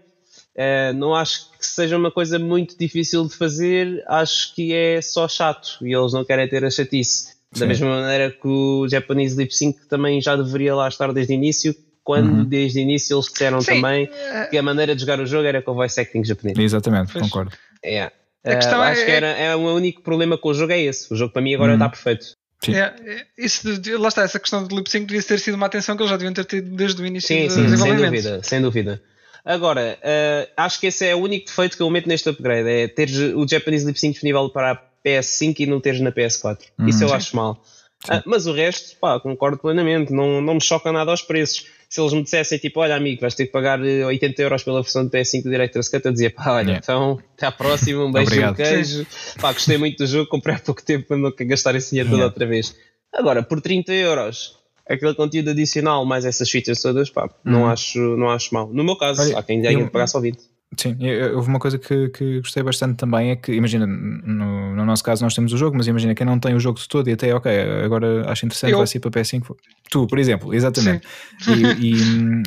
Ah, 0.58 0.91
não 0.93 1.16
acho 1.16 1.49
que 1.58 1.66
seja 1.66 1.97
uma 1.97 2.12
coisa 2.12 2.38
muito 2.38 2.78
difícil 2.78 3.26
de 3.28 3.36
fazer, 3.36 4.04
acho 4.08 4.54
que 4.56 4.74
é 4.74 5.02
só 5.02 5.28
chato 5.28 5.78
e 5.82 5.93
eles 5.95 6.14
não 6.14 6.26
querem 6.26 6.47
ter 6.47 6.64
a 6.66 6.70
chatice. 6.70 7.34
Da 7.54 7.60
Sim. 7.60 7.66
mesma 7.68 7.88
maneira 8.02 8.32
que 8.32 8.47
o 8.47 8.88
Japanese 8.89 9.36
lip 9.38 9.54
sync 9.54 9.78
também 9.89 10.22
já 10.22 10.36
deveria 10.36 10.74
lá 10.74 10.88
estar 10.88 11.12
desde 11.14 11.34
o 11.34 11.36
início, 11.36 11.76
quando 12.04 12.30
Uhum. 12.39 12.45
desde 12.45 12.80
o 12.80 12.82
início 12.82 13.16
eles 13.16 13.26
disseram 13.28 13.60
Sim, 13.62 13.76
também 13.76 14.10
eh, 14.12 14.47
que 14.47 14.58
a 14.58 14.64
maneira 14.64 14.95
de 14.95 15.02
jogar 15.02 15.20
o 15.20 15.26
jogo 15.26 15.45
era 15.45 15.62
com 15.62 15.72
o 15.72 15.76
voice 15.76 15.99
acting 15.99 16.24
japonês. 16.24 16.58
Exatamente, 16.58 17.12
Pois. 17.12 17.24
concordo. 17.26 17.52
É. 17.84 18.12
A 18.43 18.56
questão 18.56 18.82
Ah, 18.82 18.88
é- 18.88 18.91
acho 18.93 19.06
que 19.06 19.12
era, 19.12 19.28
é 19.28 19.56
o 19.56 19.60
único 19.60 20.02
problema 20.02 20.38
com 20.38 20.49
o 20.49 20.54
jogo 20.54 20.72
é 20.72 20.80
esse. 20.82 21.14
O 21.14 21.16
jogo 21.18 21.32
para 21.34 21.41
mim 21.41 21.54
agora 21.54 21.72
Uhum. 21.74 21.78
está 21.78 21.89
perfeito. 21.89 22.26
Sim. 22.64 22.76
é, 22.76 22.93
é, 23.06 23.26
isso 23.39 23.80
de- 23.80 23.97
lá 23.97 24.08
está, 24.08 24.22
essa 24.22 24.39
questão 24.39 24.64
do 24.66 24.76
lip 24.76 24.88
sync 24.89 25.06
devia 25.08 25.22
ter 25.24 25.39
sido 25.39 25.56
uma 25.56 25.66
atenção 25.66 25.95
que 25.97 26.04
eles 26.04 26.12
já 26.12 26.18
deviam 26.18 26.34
ter 26.34 26.45
tido 26.45 26.70
desde 26.76 27.02
o 27.02 27.06
início 27.06 27.28
Sim, 27.28 27.47
do 27.47 27.54
sim, 27.54 27.76
sem 27.78 27.95
dúvida, 27.97 28.43
sem 28.43 28.62
dúvida. 28.62 29.02
Agora, 29.46 29.98
ah, 30.04 30.48
acho 30.66 30.80
que 30.80 30.88
esse 30.88 31.06
é 31.06 31.16
o 31.16 31.20
único 31.20 31.46
defeito 31.48 31.76
que 31.78 31.84
eu 31.84 31.89
meto 31.89 32.08
neste 32.08 32.30
upgrade, 32.30 32.70
é 32.70 32.88
teres 32.88 33.18
o 33.18 33.48
Japanese 33.48 33.86
Lip 33.86 34.00
Sync 34.00 34.14
disponível 34.14 34.50
para 34.50 34.72
a 34.72 34.82
PS5 35.06 35.60
e 35.60 35.66
não 35.66 35.80
teres 35.80 36.00
na 36.00 36.12
PS4. 36.12 36.60
Uhum. 36.80 36.88
Isso 36.88 37.04
eu 37.04 37.10
Sim. 37.10 37.16
acho 37.16 37.36
mal. 37.36 37.62
Ah, 38.10 38.22
mas 38.26 38.48
o 38.48 38.54
resto, 38.54 38.98
pá, 39.00 39.20
concordo 39.20 39.58
plenamente, 39.60 40.12
não, 40.12 40.42
não 40.42 40.56
me 40.56 40.62
choca 40.62 40.92
nada 40.92 41.12
aos 41.12 41.22
preços. 41.22 41.68
Se 41.88 42.00
eles 42.00 42.14
me 42.14 42.24
dissessem, 42.24 42.58
tipo, 42.58 42.80
olha 42.80 42.96
amigo, 42.96 43.20
vais 43.20 43.36
ter 43.36 43.46
que 43.48 43.52
pagar 43.52 43.86
eh, 43.86 44.06
80 44.06 44.42
euros 44.42 44.64
pela 44.64 44.82
versão 44.82 45.06
de 45.06 45.12
PS5 45.12 45.44
do 45.44 45.50
Director's 45.50 45.89
Cut, 45.89 46.06
eu 46.06 46.12
dizia, 46.14 46.32
pá, 46.32 46.54
olha, 46.54 46.62
Yeah. 46.62 46.80
então, 46.82 47.20
até 47.36 47.46
à 47.48 47.52
próxima, 47.52 48.06
um 48.06 48.12
beijo 48.12 48.34
e 48.34 48.39
um 48.39 48.48
Obrigado. 48.50 48.56
queijo. 48.56 49.06
Pá, 49.42 49.52
gostei 49.52 49.78
muito 49.78 49.98
do 49.98 50.08
jogo, 50.08 50.28
comprei 50.30 50.56
há 50.56 50.60
pouco 50.60 50.82
tempo 50.82 51.08
para 51.10 51.18
não 51.18 51.34
gastar 51.42 51.76
esse 51.76 51.89
dinheiro 51.89 52.10
Yeah. 52.10 52.26
outra 52.26 52.46
vez. 52.46 52.74
Agora, 53.14 53.44
por 53.44 53.60
30 53.62 53.92
euros, 53.94 54.58
aquele 54.88 55.13
conteúdo 55.15 55.49
adicional, 55.51 56.05
mais 56.05 56.25
essas 56.25 56.49
features 56.49 56.82
todas, 56.82 57.09
pá, 57.09 57.29
não, 57.43 57.61
Uhum. 57.61 57.67
acho, 57.67 57.99
não 58.17 58.29
acho 58.29 58.53
mal. 58.53 58.67
No 58.71 58.84
meu 58.84 58.95
caso, 58.95 59.21
Olha, 59.21 59.38
há 59.39 59.43
quem 59.43 59.61
eu- 59.82 59.86
de 59.86 59.91
pagar 59.91 60.07
só 60.07 60.19
20. 60.19 60.39
Sim, 60.78 60.95
eu- 61.01 61.36
houve 61.36 61.49
uma 61.49 61.59
coisa 61.59 61.78
que, 61.78 62.07
que 62.09 62.39
gostei 62.39 62.63
bastante 62.63 62.95
também 62.95 63.32
é 63.32 63.36
que, 63.36 63.51
imagina, 63.53 63.86
no, 63.86 64.74
no 64.74 64.86
nosso 64.86 65.03
caso 65.03 65.22
nós 65.24 65.36
temos 65.36 65.51
o 65.51 65.57
jogo, 65.57 65.76
mas 65.76 65.86
imagina 65.86 66.15
quem 66.15 66.26
não 66.26 66.39
tem 66.39 66.55
o 66.55 66.59
jogo 66.61 66.80
de 66.80 66.88
todo 66.88 67.09
e 67.09 67.13
até, 67.13 67.36
ok, 67.36 67.51
agora 67.84 68.30
acho 68.32 68.45
interessante, 68.45 68.72
Eu. 68.72 68.78
vai 68.78 68.88
ser 68.88 69.01
para 69.01 69.11
PS5. 69.11 69.55
Tu, 69.89 70.07
por 70.07 70.17
exemplo, 70.17 70.53
exatamente. 70.53 71.05
E, 71.45 71.51
e, 71.99 72.01
hum, 72.01 72.43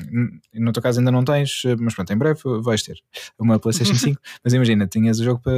no 0.55 0.73
teu 0.73 0.83
caso 0.83 1.01
ainda 1.01 1.11
não 1.11 1.23
tens, 1.23 1.63
mas 1.79 1.95
pronto, 1.95 2.11
em 2.13 2.17
breve 2.17 2.41
vais 2.63 2.83
ter 2.83 2.97
uma 3.39 3.59
PlayStation 3.59 3.95
5. 3.95 4.19
mas 4.43 4.55
imagina, 4.55 4.87
tinhas 4.87 5.21
o 5.21 5.25
jogo 5.25 5.41
para. 5.43 5.53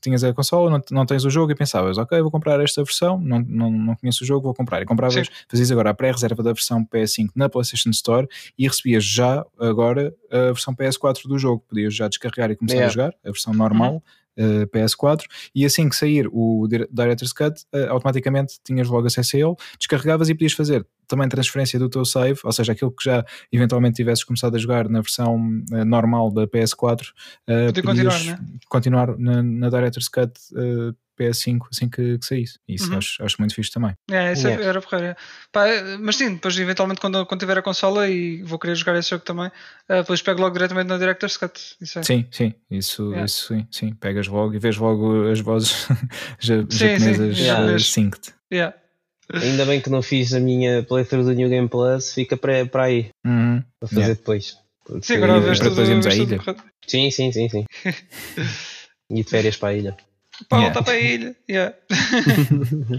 tinhas 0.00 0.24
a 0.24 0.34
consola, 0.34 0.70
não, 0.70 0.82
não 0.90 1.06
tens 1.06 1.24
o 1.24 1.30
jogo 1.30 1.52
e 1.52 1.54
pensavas, 1.54 1.98
ok, 1.98 2.20
vou 2.20 2.32
comprar 2.32 2.58
esta 2.60 2.82
versão, 2.82 3.20
não, 3.20 3.38
não, 3.46 3.70
não 3.70 3.94
conheço 3.94 4.24
o 4.24 4.26
jogo, 4.26 4.42
vou 4.42 4.54
comprar. 4.54 4.82
E 4.82 4.84
compravas, 4.84 5.14
Sim. 5.28 5.32
fazias 5.48 5.70
agora 5.70 5.90
a 5.90 5.94
pré-reserva 5.94 6.42
da 6.42 6.52
versão 6.52 6.84
PS5 6.84 7.28
na 7.36 7.48
PlayStation 7.48 7.90
Store 7.90 8.26
e 8.58 8.66
recebias 8.66 9.04
já 9.04 9.46
agora 9.60 10.12
a 10.32 10.52
versão 10.52 10.74
PS4 10.74 11.26
do 11.28 11.38
jogo. 11.38 11.64
Podias 11.68 11.94
já 11.94 12.08
descarregar 12.08 12.50
e 12.50 12.56
começar 12.56 12.74
Yeah. 12.76 12.90
a 12.90 12.92
jogar, 12.92 13.14
a 13.24 13.30
versão 13.30 13.52
normal. 13.54 14.02
eh, 14.34 14.64
PS4 14.64 15.24
e 15.54 15.62
assim 15.66 15.90
que 15.90 15.94
sair 15.94 16.26
o 16.32 16.66
Dir- 16.66 16.88
Director's 16.90 17.34
Cut 17.34 17.66
eh, 17.70 17.86
automaticamente 17.88 18.54
tinhas 18.64 18.88
logo 18.88 19.06
acesso 19.06 19.36
a 19.36 19.40
ele, 19.40 19.54
descarregavas 19.78 20.30
e 20.30 20.34
podias 20.34 20.54
fazer 20.54 20.86
também 21.06 21.28
transferência 21.28 21.78
do 21.78 21.86
teu 21.90 22.02
save, 22.02 22.40
ou 22.42 22.50
seja, 22.50 22.72
aquilo 22.72 22.90
que 22.90 23.04
já 23.04 23.22
eventualmente 23.52 23.96
tivesses 23.96 24.24
começado 24.24 24.54
a 24.54 24.58
jogar 24.58 24.88
na 24.88 25.02
versão 25.02 25.38
eh, 25.72 25.84
normal 25.84 26.30
da 26.32 26.46
PS4 26.46 27.08
eh, 27.46 27.66
Podia 27.66 27.82
podias 27.82 28.14
continuar, 28.14 28.38
né? 28.38 28.46
continuar 28.70 29.18
na, 29.18 29.42
na 29.42 29.68
Director's 29.68 30.08
Cut 30.08 30.32
PS5 31.30 31.58
assim 31.70 31.88
que, 31.88 32.18
que 32.18 32.26
saísse. 32.26 32.58
Isso 32.68 32.90
Uhum. 32.90 32.98
acho, 32.98 33.22
acho 33.24 33.36
muito 33.38 33.54
fixe 33.54 33.70
também. 33.70 33.92
É, 34.10 34.32
isso 34.32 34.46
Yeah. 34.48 34.64
era 34.66 34.80
é, 35.68 35.96
mas 35.98 36.16
sim, 36.16 36.34
depois 36.34 36.58
eventualmente 36.58 37.00
quando, 37.00 37.24
quando 37.26 37.40
tiver 37.40 37.58
a 37.58 37.62
consola 37.62 38.08
e 38.08 38.42
vou 38.42 38.58
querer 38.58 38.74
jogar 38.74 38.96
esse 38.98 39.10
jogo 39.10 39.24
também, 39.24 39.50
eh, 39.88 39.98
depois 40.00 40.20
pego 40.22 40.40
logo 40.40 40.52
diretamente 40.54 40.88
na 40.88 40.98
Director's 40.98 41.36
Cut. 41.36 41.60
Isso 41.80 41.98
é. 41.98 42.02
Sim, 42.02 42.26
sim, 42.30 42.54
isso, 42.70 43.02
Yeah. 43.10 43.24
isso 43.24 43.48
sim, 43.48 43.66
sim. 43.70 43.94
Pegas 43.94 44.26
logo 44.28 44.54
e 44.54 44.58
vês 44.58 44.76
logo 44.76 45.28
as 45.30 45.40
vozes 45.40 45.86
ja- 46.40 46.62
sim, 46.62 46.66
japonesas 46.70 47.38
em 47.38 47.42
eh, 47.42 47.46
japonês. 47.46 47.86
synced. 47.92 48.34
Yeah. 48.52 48.76
Ainda 49.32 49.64
bem 49.64 49.80
que 49.80 49.88
não 49.88 50.02
fiz 50.02 50.34
a 50.34 50.40
minha 50.40 50.82
playthrough 50.82 51.24
do 51.24 51.32
New 51.32 51.48
Game 51.48 51.68
Plus, 51.68 52.12
fica 52.12 52.36
para, 52.36 52.66
para 52.66 52.84
aí, 52.84 53.08
Uhum. 53.24 53.62
para 53.80 53.88
fazer 53.88 54.00
Yeah. 54.00 54.14
depois. 54.14 54.56
Porque- 54.84 55.06
Sim, 55.06 55.14
agora 55.14 55.40
vês 55.40 55.58
tudo, 55.58 55.70
depois 55.70 55.88
irmos 55.88 56.06
à 56.06 56.10
tudo 56.10 56.34
ilha. 56.34 56.56
Sim, 56.86 57.10
sim, 57.10 57.30
sim, 57.32 57.48
sim. 57.48 57.64
e 59.10 59.22
de 59.22 59.30
férias 59.30 59.56
para 59.56 59.68
a 59.70 59.74
ilha. 59.74 59.96
Pá, 60.48 60.56
Yeah. 60.58 60.74
voltar 60.74 60.82
para 60.82 60.94
a 60.94 61.00
ilha. 61.00 61.36
Yeah. 61.48 61.74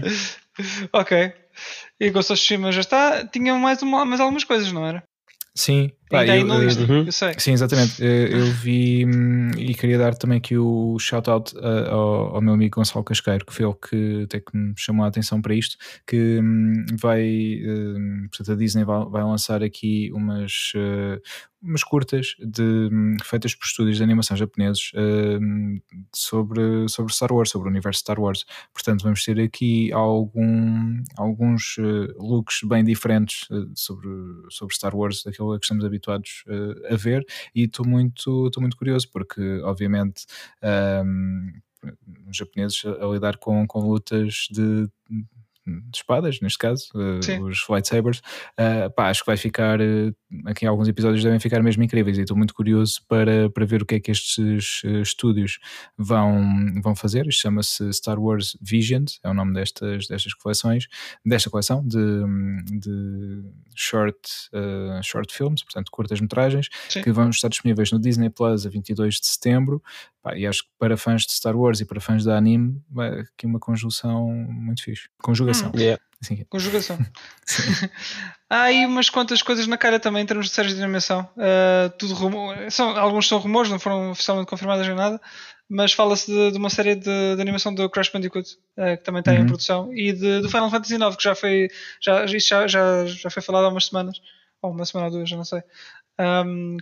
ok. 0.92 1.32
E 2.00 2.10
Ghost 2.10 2.32
of 2.32 2.40
Tsushima 2.40 2.72
já 2.72 2.80
está. 2.80 3.26
Tinha 3.26 3.54
mais, 3.54 3.82
uma, 3.82 4.04
mais 4.04 4.20
algumas 4.20 4.44
coisas, 4.44 4.70
não 4.72 4.86
era? 4.86 5.02
Sim, 5.54 5.92
pá, 6.08 6.20
Ainda 6.20 6.32
aí 6.32 6.40
eu, 6.40 6.46
na 6.46 6.56
eh, 6.56 6.64
lista, 6.64 6.82
uhum. 6.82 7.04
eu 7.04 7.12
sei. 7.12 7.34
Sim, 7.38 7.52
exatamente. 7.52 8.04
Eh, 8.04 8.28
Eu 8.32 8.46
vi 8.52 9.04
hum, 9.06 9.50
e 9.56 9.74
queria 9.74 9.98
dar 9.98 10.14
também 10.14 10.38
aqui 10.38 10.56
o 10.56 10.98
shout-out 10.98 11.54
eh, 11.56 11.88
ao, 11.90 12.36
ao 12.36 12.40
meu 12.40 12.54
amigo 12.54 12.76
Gonçalo 12.76 13.04
Casqueiro, 13.04 13.44
que 13.44 13.52
foi 13.52 13.66
ele 13.66 13.74
que 13.74 14.22
até 14.24 14.40
que 14.40 14.56
me 14.56 14.74
chamou 14.76 15.04
a 15.04 15.08
atenção 15.08 15.40
para 15.40 15.54
isto, 15.54 15.76
que 16.06 16.38
hum, 16.40 16.84
vai, 17.00 17.22
hum, 17.64 18.26
portanto, 18.30 18.52
a 18.52 18.56
Disney 18.56 18.84
vai, 18.84 19.04
vai 19.06 19.22
lançar 19.22 19.62
aqui 19.62 20.10
umas, 20.12 20.72
eh, 20.76 21.20
umas 21.62 21.82
curtas 21.82 22.36
de, 22.38 22.90
feitas 23.24 23.54
por 23.54 23.64
estúdios 23.64 23.96
de 23.96 24.02
animação 24.02 24.36
japoneses 24.36 24.92
sobre, 26.14 26.88
sobre 26.88 27.12
Star 27.12 27.32
Wars, 27.32 27.50
sobre 27.50 27.68
o 27.68 27.70
universo 27.70 28.00
Star 28.00 28.20
Wars. 28.20 28.44
Portanto, 28.72 29.02
vamos 29.02 29.24
ter 29.24 29.40
aqui 29.40 29.92
algum, 29.92 31.02
alguns 31.16 31.76
eh, 31.78 32.12
looks 32.18 32.60
bem 32.64 32.84
diferentes 32.84 33.46
eh, 33.50 33.66
sobre, 33.74 34.08
sobre 34.50 34.74
Star 34.74 34.94
Wars, 34.94 35.22
daquilo 35.24 35.52
a 35.52 35.58
que 35.58 35.64
estamos 35.64 35.84
habituados 35.94 36.44
eh, 36.48 36.94
a 36.94 36.96
ver, 36.96 37.24
e 37.54 37.64
estou 37.64 37.86
muito, 37.86 38.46
estou 38.48 38.60
muito 38.60 38.76
curioso, 38.76 39.08
porque 39.12 39.40
obviamente 39.62 40.24
ahm, 40.62 41.50
os 42.28 42.36
japoneses 42.36 42.82
a 42.84 43.06
lidar 43.06 43.36
com, 43.38 43.66
com 43.66 43.80
lutas 43.80 44.48
de, 44.50 44.88
de 45.66 45.96
espadas, 45.96 46.40
neste 46.40 46.58
caso, 46.58 46.88
Sim. 47.22 47.42
os 47.42 47.64
lightsabers, 47.68 48.20
ah, 48.58 48.90
pá, 48.90 49.08
acho 49.08 49.22
que 49.22 49.26
vai 49.26 49.36
ficar, 49.36 49.80
eh, 49.80 50.12
aqui 50.46 50.66
alguns 50.66 50.88
episódios 50.88 51.22
devem 51.22 51.40
ficar 51.40 51.62
mesmo 51.62 51.82
incríveis, 51.82 52.18
e 52.18 52.22
estou 52.22 52.36
muito 52.36 52.54
curioso 52.54 53.00
para, 53.08 53.48
para 53.50 53.64
ver 53.64 53.82
o 53.82 53.86
que 53.86 53.94
é 53.94 54.00
que 54.00 54.10
estes 54.10 54.82
estúdios 54.84 55.58
vão, 55.96 56.44
vão 56.82 56.94
fazer. 56.94 57.26
Isto 57.26 57.42
chama-se 57.42 57.92
Star 57.92 58.18
Wars 58.18 58.56
Visions, 58.60 59.18
é 59.22 59.28
o 59.28 59.34
nome 59.34 59.54
destas, 59.54 60.06
destas 60.06 60.34
coleções, 60.34 60.86
desta 61.24 61.48
coleção 61.48 61.86
de, 61.86 61.98
de 62.80 63.44
short, 63.74 64.18
short 65.02 65.34
films, 65.34 65.62
portanto, 65.62 65.90
curtas-metragens, 65.90 66.68
que 67.02 67.10
vão 67.10 67.30
estar 67.30 67.48
disponíveis 67.48 67.90
no 67.90 67.98
Disney 67.98 68.30
Plus 68.30 68.66
a 68.66 68.68
22 68.68 69.14
de 69.14 69.26
setembro. 69.26 69.82
Pá, 70.24 70.34
e 70.36 70.46
acho 70.46 70.62
que 70.62 70.70
para 70.78 70.96
fãs 70.96 71.26
de 71.26 71.32
Star 71.32 71.54
Wars 71.54 71.80
e 71.80 71.84
para 71.84 72.00
fãs 72.00 72.24
da 72.24 72.34
anime, 72.36 72.82
vai 72.90 73.10
aqui 73.20 73.44
uma 73.44 73.60
conjunção 73.60 74.26
muito 74.28 74.82
fixe. 74.82 75.06
Conjugação. 75.22 75.70
Yeah. 75.76 76.02
Assim, 76.22 76.36
que- 76.36 76.44
Conjugação. 76.46 76.96
Há 78.48 78.62
aí 78.62 78.86
umas 78.86 79.10
quantas 79.10 79.42
coisas 79.42 79.66
na 79.66 79.76
cara 79.76 80.00
também 80.00 80.22
em 80.22 80.26
termos 80.26 80.46
de 80.46 80.52
séries 80.54 80.74
de 80.74 80.82
animação. 80.82 81.28
Uh, 81.36 81.90
tudo 81.98 82.14
rumor, 82.14 82.56
são, 82.70 82.96
alguns 82.96 83.28
são 83.28 83.38
rumores, 83.38 83.70
não 83.70 83.78
foram 83.78 84.12
oficialmente 84.12 84.48
confirmadas 84.48 84.86
nem 84.86 84.96
nada, 84.96 85.20
mas 85.68 85.92
fala-se 85.92 86.26
de, 86.32 86.52
de 86.52 86.58
uma 86.58 86.70
série 86.70 86.94
de, 86.94 87.36
de 87.36 87.40
animação 87.42 87.74
do 87.74 87.90
Crash 87.90 88.08
Bandicoot, 88.10 88.48
uh, 88.78 88.96
que 88.96 89.04
também 89.04 89.20
está 89.20 89.34
em 89.34 89.40
Uhum. 89.40 89.46
produção, 89.46 89.92
e 89.94 90.12
de, 90.12 90.40
do 90.40 90.48
Final 90.48 90.70
Fantasy 90.70 90.94
IX, 90.94 91.16
que 91.16 91.24
já 91.24 91.34
foi, 91.34 91.68
já, 92.00 92.26
já, 92.26 92.66
já, 92.66 93.04
já 93.06 93.28
foi 93.30 93.42
falado 93.42 93.64
há 93.66 93.68
umas 93.68 93.86
semanas, 93.86 94.18
ou 94.62 94.70
uma 94.70 94.86
semana 94.86 95.08
ou 95.08 95.12
duas, 95.18 95.28
já 95.28 95.36
não 95.36 95.44
sei. 95.44 95.62
Um, 96.18 96.76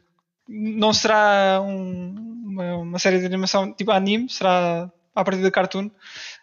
não 0.49 0.93
será 0.93 1.61
um, 1.62 2.14
uma, 2.45 2.76
uma, 2.76 2.99
série 2.99 3.18
de 3.18 3.26
animação 3.26 3.72
tipo 3.72 3.90
anime, 3.90 4.28
será 4.28 4.90
a 5.14 5.24
partir 5.24 5.43
da 5.43 5.51
cartoon, 5.51 5.90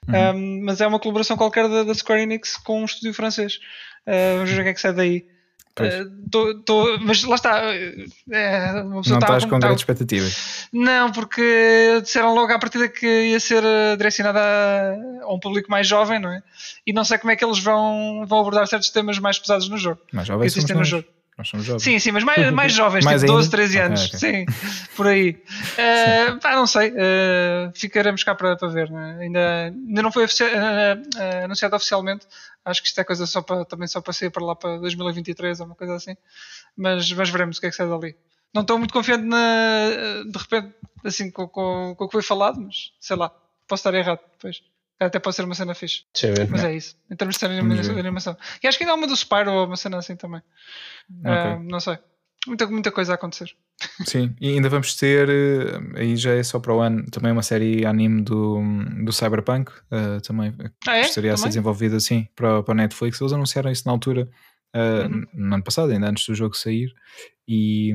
uhum. 0.07 0.35
um, 0.35 0.63
mas 0.63 0.79
é 0.79 0.87
uma 0.87 0.99
colaboração 0.99 1.35
qualquer 1.35 1.67
da, 1.67 1.83
da, 1.83 1.93
Square 1.93 2.21
Enix 2.21 2.55
com 2.57 2.81
um 2.81 2.85
estúdio 2.85 3.13
francês. 3.13 3.59
Uh, 4.05 4.37
vamos 4.37 4.51
ver 4.51 4.61
o 4.61 4.63
que 4.63 4.69
é 4.69 4.73
que 4.73 4.81
sai 4.81 4.93
daí. 4.93 5.25
Uh, 5.79 6.29
tô, 6.29 6.59
tô, 6.61 6.99
mas 6.99 7.23
lá 7.23 7.35
está. 7.35 7.61
É, 8.31 8.83
não 8.83 8.99
estás 8.99 9.45
com 9.45 9.59
grandes 9.59 9.81
expectativas. 9.81 10.67
Não, 10.73 11.11
porque 11.11 12.01
disseram 12.03 12.35
logo 12.35 12.51
à 12.51 12.59
partida 12.59 12.89
que 12.89 13.07
ia 13.07 13.39
ser 13.39 13.63
direcionada 13.97 14.39
a, 14.39 15.23
a, 15.23 15.33
um 15.33 15.39
público 15.39 15.71
mais 15.71 15.87
jovem, 15.87 16.19
não 16.19 16.31
é? 16.31 16.43
E 16.85 16.91
não 16.91 17.05
sei 17.05 17.17
como 17.17 17.31
é 17.31 17.35
que 17.35 17.45
eles 17.45 17.59
vão, 17.59 18.25
vão 18.27 18.41
abordar 18.41 18.67
certos 18.67 18.89
temas 18.89 19.19
mais 19.19 19.39
pesados 19.39 19.69
no 19.69 19.77
jogo. 19.77 20.01
Mais 20.11 20.27
jovens 20.27 20.53
que 20.53 20.59
existem 20.59 20.75
no 20.75 20.83
jogo. 20.83 21.07
Nós 21.39 21.47
somos 21.47 21.65
jovens. 21.65 21.83
Sim, 21.83 21.99
sim, 21.99 22.11
mas 22.11 22.25
mais, 22.25 22.51
mais 22.51 22.73
jovens, 22.73 23.05
mais 23.05 23.21
tipo 23.21 23.31
12, 23.31 23.49
13 23.49 23.79
anos. 23.79 24.05
Okay, 24.07 24.17
okay. 24.17 24.45
Sim, 24.45 24.89
por 24.95 25.07
aí. 25.07 25.41
Uh, 25.79 26.37
pá, 26.39 26.55
não 26.55 26.67
sei. 26.67 26.89
Uh, 26.91 27.71
ficaremos 27.73 28.21
cá 28.21 28.35
para, 28.35 28.57
para 28.57 28.67
ver. 28.67 28.91
Né? 28.91 29.17
Ainda, 29.21 29.63
ainda 29.67 30.01
não 30.01 30.11
foi 30.11 30.25
ofici 30.25 30.43
uh, 30.43 31.43
anunciado 31.45 31.73
oficialmente. 31.73 32.27
Acho 32.65 32.81
que 32.81 32.89
isto 32.89 32.99
é 32.99 33.03
coisa 33.05 33.25
só 33.25 33.41
para, 33.41 33.63
também 33.63 33.87
só 33.87 34.01
para 34.01 34.11
sair 34.11 34.29
para 34.29 34.43
lá 34.43 34.55
para 34.55 34.77
2023 34.79 35.61
ou 35.61 35.67
uma 35.67 35.75
coisa 35.75 35.95
assim. 35.95 36.17
Mas, 36.75 37.09
mas 37.13 37.29
veremos 37.29 37.57
o 37.57 37.61
que 37.61 37.67
é 37.67 37.69
que 37.69 37.75
sai 37.77 37.87
dali. 37.87 38.13
Não 38.53 38.63
estou 38.63 38.77
muito 38.77 38.93
confiante 38.93 39.23
na, 39.23 39.89
de 40.29 40.37
repente, 40.37 40.75
assim, 41.05 41.31
com, 41.31 41.47
com, 41.47 41.95
com 41.97 42.03
o 42.03 42.07
que 42.07 42.11
foi 42.11 42.23
falado, 42.23 42.59
mas 42.59 42.91
sei 42.99 43.15
lá, 43.15 43.29
posso 43.65 43.79
estar 43.79 43.93
errado 43.93 44.19
depois. 44.33 44.61
Até 44.99 45.17
pode 45.17 45.35
ser 45.35 45.45
uma 45.45 45.55
cena 45.55 45.73
fixe. 45.73 46.03
Mas 46.49 46.63
é 46.63 46.75
isso. 46.75 46.95
Em 47.09 47.15
termos 47.15 47.37
de 47.37 47.45
animação. 47.45 48.35
E 48.61 48.67
acho 48.67 48.77
que 48.77 48.83
ainda 48.83 48.93
há 48.93 48.95
uma 48.95 49.07
do 49.07 49.15
Spyro 49.15 49.51
ou 49.51 49.65
uma 49.65 49.77
cena 49.77 49.97
assim 49.97 50.15
também. 50.15 50.41
Okay. 51.21 51.53
Uh, 51.53 51.63
não 51.63 51.79
sei. 51.79 51.97
Muita, 52.47 52.67
muita 52.67 52.91
coisa 52.91 53.13
a 53.13 53.15
acontecer. 53.15 53.53
Sim, 54.05 54.35
e 54.39 54.49
ainda 54.49 54.69
vamos 54.69 54.95
ter, 54.95 55.29
eh, 55.29 55.99
aí 55.99 56.15
já 56.15 56.33
é 56.33 56.43
só 56.43 56.59
para 56.59 56.73
o 56.73 56.79
ano, 56.79 57.05
também 57.11 57.31
uma 57.31 57.43
série 57.43 57.85
anime 57.85 58.21
do, 58.21 58.61
do 59.03 59.11
Cyberpunk, 59.11 59.71
uh, 59.71 60.21
também 60.21 60.53
ah, 60.87 60.97
é? 60.97 61.01
estaria 61.01 61.33
a 61.33 61.37
ser 61.37 61.49
desenvolvida 61.49 61.97
assim 61.97 62.27
para, 62.35 62.63
para 62.63 62.73
a 62.73 62.77
Netflix. 62.77 63.19
Eles 63.19 63.33
anunciaram 63.33 63.69
isso 63.69 63.83
na 63.85 63.91
altura 63.91 64.29
uh, 64.75 65.13
uhum. 65.13 65.25
no 65.33 65.55
ano 65.55 65.63
passado, 65.63 65.91
ainda 65.91 66.09
antes 66.09 66.25
do 66.25 66.35
jogo 66.35 66.55
sair, 66.55 66.93
e, 67.51 67.91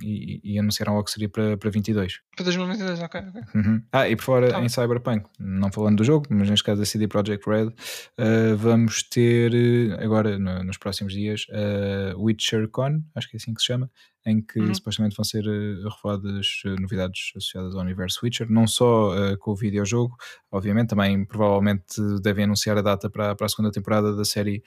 e, 0.00 0.40
e 0.54 0.58
anunciaram 0.58 0.92
logo 0.92 1.06
que 1.06 1.10
seria 1.10 1.28
para, 1.28 1.56
para 1.56 1.68
22. 1.68 2.20
Para 2.36 2.44
2022, 2.44 3.02
ok. 3.02 3.20
okay. 3.20 3.42
Uhum. 3.56 3.82
Ah, 3.90 4.08
e 4.08 4.14
por 4.14 4.22
fora 4.22 4.50
tá. 4.50 4.62
em 4.62 4.68
Cyberpunk, 4.68 5.26
não 5.40 5.72
falando 5.72 5.96
do 5.96 6.04
jogo, 6.04 6.26
mas 6.30 6.48
neste 6.48 6.62
caso 6.62 6.80
da 6.80 6.86
CD 6.86 7.08
Projekt 7.08 7.44
Red, 7.50 7.66
uh, 7.66 8.56
vamos 8.56 9.02
ter 9.02 9.52
agora 9.98 10.38
no, 10.38 10.62
nos 10.62 10.78
próximos 10.78 11.12
dias 11.12 11.46
uh, 11.48 12.16
WitcherCon, 12.22 13.02
acho 13.16 13.28
que 13.28 13.36
é 13.36 13.38
assim 13.38 13.52
que 13.52 13.60
se 13.60 13.66
chama, 13.66 13.90
em 14.24 14.40
que 14.40 14.60
uhum. 14.60 14.72
supostamente 14.72 15.16
vão 15.16 15.24
ser 15.24 15.44
uh, 15.44 15.88
reveladas 15.88 16.46
uh, 16.64 16.80
novidades 16.80 17.32
associadas 17.36 17.74
ao 17.74 17.80
universo 17.80 18.20
Witcher, 18.22 18.48
não 18.48 18.68
só 18.68 19.10
uh, 19.10 19.36
com 19.38 19.50
o 19.50 19.56
videojogo, 19.56 20.16
obviamente, 20.52 20.90
também 20.90 21.24
provavelmente 21.24 22.00
devem 22.22 22.44
anunciar 22.44 22.78
a 22.78 22.82
data 22.82 23.10
para, 23.10 23.34
para 23.34 23.46
a 23.46 23.48
segunda 23.48 23.72
temporada 23.72 24.14
da 24.14 24.24
série 24.24 24.62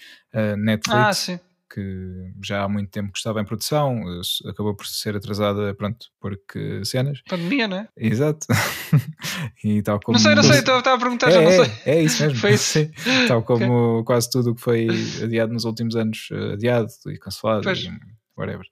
Netflix. 0.58 0.90
Ah, 0.90 1.14
sim 1.14 1.40
que 1.74 2.32
já 2.44 2.64
há 2.64 2.70
muito 2.70 2.90
tempo 2.90 3.12
que 3.12 3.18
estava 3.18 3.42
em 3.42 3.46
produção, 3.46 4.02
acabou 4.48 4.76
por 4.76 4.86
ser 4.86 5.16
atrasada, 5.16 5.74
pronto, 5.74 6.08
porque 6.20 6.84
cenas. 6.86 7.22
Pandemia, 7.28 7.68
não 7.68 7.78
é? 7.78 7.88
Exato. 7.98 8.46
e 9.64 9.82
tal 9.82 10.00
como. 10.00 10.18
Não 10.18 10.24
sei, 10.24 10.36
não 10.36 10.44
sei, 10.44 10.60
estava 10.60 10.94
a 10.94 10.98
perguntar, 10.98 11.30
é, 11.30 11.32
já 11.32 11.42
não 11.42 11.50
é, 11.50 11.66
sei. 11.66 11.94
É, 11.94 12.04
isso 12.04 12.24
mesmo. 12.24 12.40
Foi 12.40 12.54
isso. 12.54 12.64
Sim. 12.74 12.92
Tal 13.28 13.44
como 13.44 14.00
okay. 14.00 14.06
quase 14.06 14.30
tudo 14.30 14.52
o 14.52 14.56
que 14.56 14.62
foi 14.62 14.88
adiado 15.24 15.54
nos 15.54 15.66
últimos 15.66 15.96
anos, 15.96 16.30
adiado 16.54 16.88
e 17.08 17.18
cancelado. 17.18 17.64
Pois. 17.64 17.80
E, 17.80 17.92
whatever. 18.38 18.66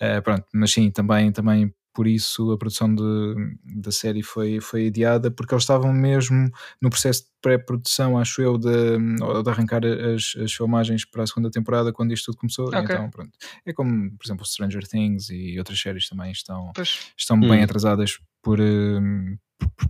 Uh, 0.00 0.22
pronto, 0.22 0.44
mas 0.54 0.72
sim, 0.72 0.90
também, 0.90 1.32
também 1.32 1.74
por 1.96 2.06
isso 2.06 2.52
a 2.52 2.58
produção 2.58 2.94
de, 2.94 3.56
da 3.64 3.90
série 3.90 4.22
foi, 4.22 4.60
foi 4.60 4.88
adiada, 4.88 5.30
porque 5.30 5.54
eles 5.54 5.62
estavam 5.62 5.94
mesmo 5.94 6.50
no 6.78 6.90
processo 6.90 7.22
de 7.22 7.28
pré-produção, 7.40 8.18
acho 8.18 8.42
eu, 8.42 8.58
de, 8.58 8.98
de 8.98 9.48
arrancar 9.50 9.80
as, 9.86 10.34
as, 10.42 10.52
filmagens 10.52 11.06
para 11.06 11.22
a 11.22 11.26
segunda 11.26 11.50
temporada 11.50 11.94
quando 11.94 12.12
isto 12.12 12.26
tudo 12.26 12.36
começou. 12.36 12.66
Okay. 12.66 12.80
Então, 12.80 13.08
pronto. 13.08 13.30
É 13.64 13.72
como, 13.72 14.10
por 14.10 14.26
exemplo, 14.26 14.44
Stranger 14.44 14.86
Things 14.86 15.30
e 15.30 15.58
outras 15.58 15.80
séries 15.80 16.06
também 16.06 16.30
estão, 16.32 16.70
estão 17.16 17.40
bem 17.40 17.60
hum. 17.60 17.64
atrasadas 17.64 18.18
por, 18.46 18.60
hum, 18.60 19.36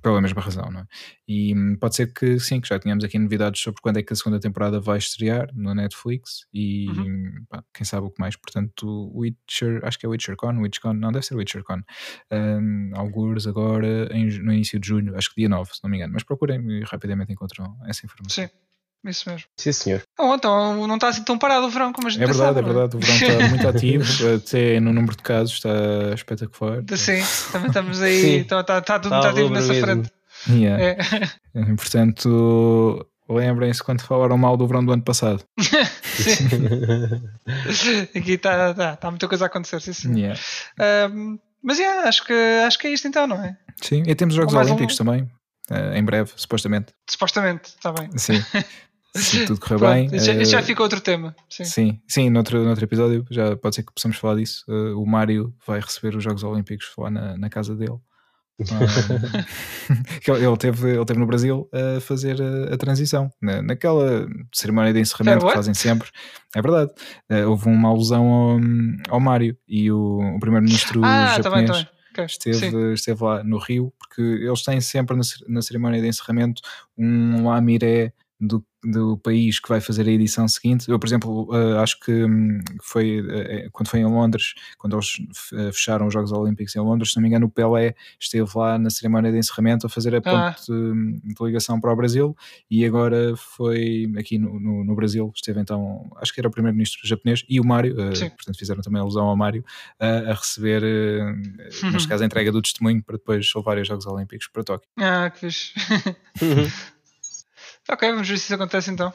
pela 0.01 0.23
mesma 0.23 0.41
razão, 0.41 0.71
não 0.71 0.81
é? 0.81 0.87
E 1.29 1.55
hum, 1.55 1.77
pode 1.79 1.95
ser 1.95 2.11
que 2.11 2.41
sim, 2.41 2.59
que 2.59 2.69
já 2.69 2.79
tenhamos 2.79 3.05
aqui 3.05 3.19
novidades 3.19 3.61
sobre 3.61 3.83
quando 3.83 3.99
é 3.99 4.03
que 4.03 4.15
a 4.15 4.17
segunda 4.17 4.41
temporada 4.41 4.81
vai 4.81 4.97
estrear 4.97 5.51
no 5.53 5.75
Netflix 5.75 6.47
e 6.55 6.89
uhum. 6.89 7.45
pá, 7.51 7.63
quem 7.75 7.85
sabe 7.85 8.07
o 8.07 8.11
que 8.11 8.19
mais. 8.19 8.35
Portanto, 8.35 9.13
Witcher, 9.15 9.85
acho 9.85 9.99
que 9.99 10.07
é 10.07 10.09
WitcherCon, 10.09 10.59
WitchCon, 10.63 10.95
não, 10.95 11.13
deve 11.13 11.27
ser 11.27 11.35
WitcherCon. 11.35 11.83
Um, 12.33 12.93
alguns 12.95 13.47
agora 13.47 14.09
em, 14.11 14.27
no 14.39 14.55
início 14.55 14.81
de 14.81 14.89
junho, 14.89 15.15
acho 15.19 15.29
que 15.29 15.43
dia 15.43 15.51
9, 15.51 15.75
se 15.75 15.85
não 15.85 15.91
me 15.91 15.99
engano, 15.99 16.15
mas 16.15 16.23
procurem 16.23 16.67
e 16.71 16.83
rapidamente 16.85 17.31
encontram 17.31 17.77
essa 17.87 18.07
informação. 18.07 18.43
Sim. 18.43 18.51
Isso 19.05 19.29
mesmo. 19.29 19.47
Sim, 19.57 19.73
senhor. 19.73 20.03
Oh, 20.19 20.35
então 20.35 20.87
não 20.87 20.97
está 20.97 21.09
assim 21.09 21.23
tão 21.23 21.39
parado 21.39 21.67
o 21.67 21.71
verão 21.71 21.93
como 21.93 22.09
a 22.09 22.11
gente 22.11 22.23
É 22.23 22.27
verdade, 22.27 22.55
pensava, 22.55 22.71
é 22.71 22.73
verdade. 22.73 22.97
O 22.97 23.01
verão 23.01 23.15
está 23.15 23.49
muito 23.49 23.69
ativo, 23.69 24.05
até 24.35 24.81
no 24.81 24.93
número 24.93 25.17
de 25.17 25.23
casos 25.23 25.55
está 25.55 25.71
espetacular. 26.15 26.83
Sim, 26.97 27.23
também 27.53 27.69
estamos 27.69 28.03
aí, 28.03 28.41
está, 28.41 28.61
está, 28.61 28.79
está 28.79 28.99
tudo 28.99 29.13
muito 29.13 29.29
ativo 29.29 29.51
nessa 29.51 29.73
mesmo. 29.73 29.87
frente. 29.87 30.13
Yeah. 30.49 30.83
É. 30.83 31.75
Portanto, 31.77 33.07
lembrem-se 33.29 33.83
quando 33.83 34.03
falaram 34.03 34.39
mal 34.39 34.57
do 34.57 34.67
verão 34.67 34.85
do 34.85 34.93
ano 34.93 35.03
passado. 35.03 35.43
sim. 36.05 36.47
Aqui 38.19 38.33
está, 38.33 38.71
está, 38.71 38.95
está 38.95 39.11
muita 39.11 39.29
coisa 39.29 39.45
a 39.45 39.47
acontecer, 39.47 39.81
sim, 39.81 39.93
sim. 39.93 40.19
Yeah. 40.19 40.39
Um, 41.11 41.39
mas 41.63 41.79
yeah, 41.79 42.09
acho, 42.09 42.25
que, 42.25 42.33
acho 42.65 42.79
que 42.79 42.87
é 42.87 42.91
isto 42.91 43.09
então, 43.09 43.27
não 43.27 43.43
é? 43.43 43.57
Sim, 43.83 44.05
e 44.07 44.15
temos 44.15 44.35
os 44.35 44.41
Jogos 44.41 44.55
Olímpicos 44.55 44.95
um... 44.95 45.05
também, 45.05 45.23
uh, 45.71 45.95
em 45.95 46.05
breve, 46.05 46.31
supostamente. 46.37 46.93
Supostamente, 47.09 47.71
está 47.71 47.93
bem. 47.93 48.09
Sim. 48.17 48.45
Se 49.17 49.47
tudo 49.47 49.61
correr 49.61 49.79
Pronto, 49.79 50.11
bem. 50.11 50.19
Já, 50.19 50.35
uh, 50.35 50.45
já 50.45 50.59
eh, 50.59 50.63
fica 50.63 50.83
outro 50.83 51.01
tema. 51.01 51.35
Sim, 51.49 51.65
sim, 51.65 52.01
sim 52.07 52.31
noutro, 52.31 52.63
noutro 52.65 52.85
episódio 52.85 53.25
já 53.31 53.57
pode 53.57 53.77
ser 53.77 53.83
que 53.83 53.93
possamos 53.93 54.17
falar 54.17 54.37
disso. 54.37 54.65
Uh, 54.69 55.01
o 55.01 55.07
Mário 55.07 55.55
vai 55.67 55.81
receber 55.81 56.17
os 56.17 56.23
Jogos 56.23 56.43
Olímpicos 56.43 56.93
lá 56.99 57.11
na, 57.11 57.37
na 57.37 57.49
casa 57.49 57.75
dele. 57.75 57.99
ele, 60.27 60.57
teve, 60.57 60.91
ele 60.95 61.05
teve 61.05 61.21
no 61.21 61.27
Brasil 61.27 61.69
a 61.73 62.01
fazer 62.01 62.41
a, 62.41 62.75
a 62.75 62.77
transição 62.77 63.31
na, 63.41 63.61
naquela 63.61 64.27
cerimónia 64.55 64.93
de 64.93 65.01
encerramento 65.01 65.47
que 65.47 65.53
fazem 65.53 65.75
sempre. 65.75 66.09
É 66.55 66.63
verdade. 66.63 66.91
Uh, 67.31 67.49
houve 67.49 67.69
uma 67.69 67.89
alusão 67.89 68.27
ao, 68.27 68.59
ao 69.11 69.21
Mário 69.21 69.57
e 69.69 69.91
o, 69.91 70.19
o 70.37 70.41
primeiro-ministro 70.41 71.03
ah, 71.05 71.37
japonês. 71.37 71.43
Tá 71.43 71.51
bem, 71.51 71.67
tá 71.67 71.73
bem. 71.75 71.97
Okay. 72.17 72.25
Esteve, 72.25 72.95
esteve 72.95 73.23
lá 73.23 73.45
no 73.45 73.59
Rio, 73.59 73.93
porque 73.99 74.23
eles 74.23 74.63
têm 74.63 74.81
sempre 74.81 75.15
na, 75.15 75.23
na 75.49 75.61
cerimónia 75.61 76.01
de 76.01 76.09
encerramento 76.09 76.63
um 76.97 77.47
lamiré 77.47 78.15
do, 78.39 78.65
do 78.85 79.17
país 79.19 79.59
que 79.59 79.69
vai 79.69 79.81
fazer 79.81 80.07
a 80.07 80.11
edição 80.11 80.47
seguinte. 80.47 80.89
Eu, 80.89 80.99
por 80.99 81.07
exemplo, 81.07 81.49
uh, 81.51 81.79
acho 81.79 81.99
que 82.01 82.13
um, 82.25 82.61
foi 82.83 83.21
uh, 83.21 83.71
quando 83.73 83.89
foi 83.89 84.01
em 84.01 84.05
Londres, 84.05 84.55
quando 84.79 84.97
eles 84.97 85.17
fecharam 85.73 86.07
os 86.07 86.13
Jogos 86.13 86.33
Olímpicos 86.33 86.77
em 86.77 86.81
Londres, 86.81 87.13
se 87.13 87.17
não 87.17 87.23
me 87.23 87.29
engano, 87.29 87.47
o 87.47 87.51
Pelé 87.51 87.95
esteve 88.21 88.49
lá 88.55 88.79
na 88.79 88.91
cerimónia 88.91 89.33
de 89.33 89.39
encerramento 89.39 89.87
a 89.87 89.91
fazer 89.91 90.15
a 90.15 90.19
ah. 90.19 90.53
ponte 90.53 90.67
de, 90.71 91.35
de, 91.35 91.45
ligação 91.45 91.81
para 91.81 91.93
o 91.93 91.97
Brasil 91.97 92.37
e 92.71 92.85
agora 92.85 93.35
foi 93.37 94.13
aqui 94.19 94.39
no, 94.39 94.61
no, 94.61 94.85
no 94.85 94.95
Brasil, 94.95 95.33
esteve 95.35 95.61
então, 95.61 96.11
acho 96.17 96.33
que 96.33 96.41
era 96.41 96.49
o 96.49 96.51
primeiro-ministro 96.51 97.01
japonês 97.07 97.45
e 97.49 97.59
o 97.59 97.65
Mário, 97.65 97.95
uh, 97.95 98.31
portanto 98.31 98.59
fizeram 98.59 98.83
também 98.83 99.01
alusão 99.01 99.25
ao 99.25 99.37
Mário, 99.37 99.65
a 99.99 100.33
receber, 100.33 100.83
uh, 100.83 101.91
neste 101.91 102.09
caso, 102.09 102.23
a 102.23 102.27
entrega 102.27 102.53
do 102.53 102.61
testemunho 102.61 103.03
para 103.03 103.17
depois 103.17 103.51
levar 103.55 103.79
os 103.79 103.89
Jogos 103.89 104.07
Olímpicos 104.07 104.49
para 104.49 104.65
Tóquio. 104.65 104.89
Ah, 104.99 105.31
que 105.31 105.51
fixe. 105.51 105.73
Ok, 107.89 108.11
vamos 108.11 108.29
ver 108.29 108.39
se 108.39 108.45
isso 108.45 108.55
acontece 108.55 108.91
então. 108.91 109.13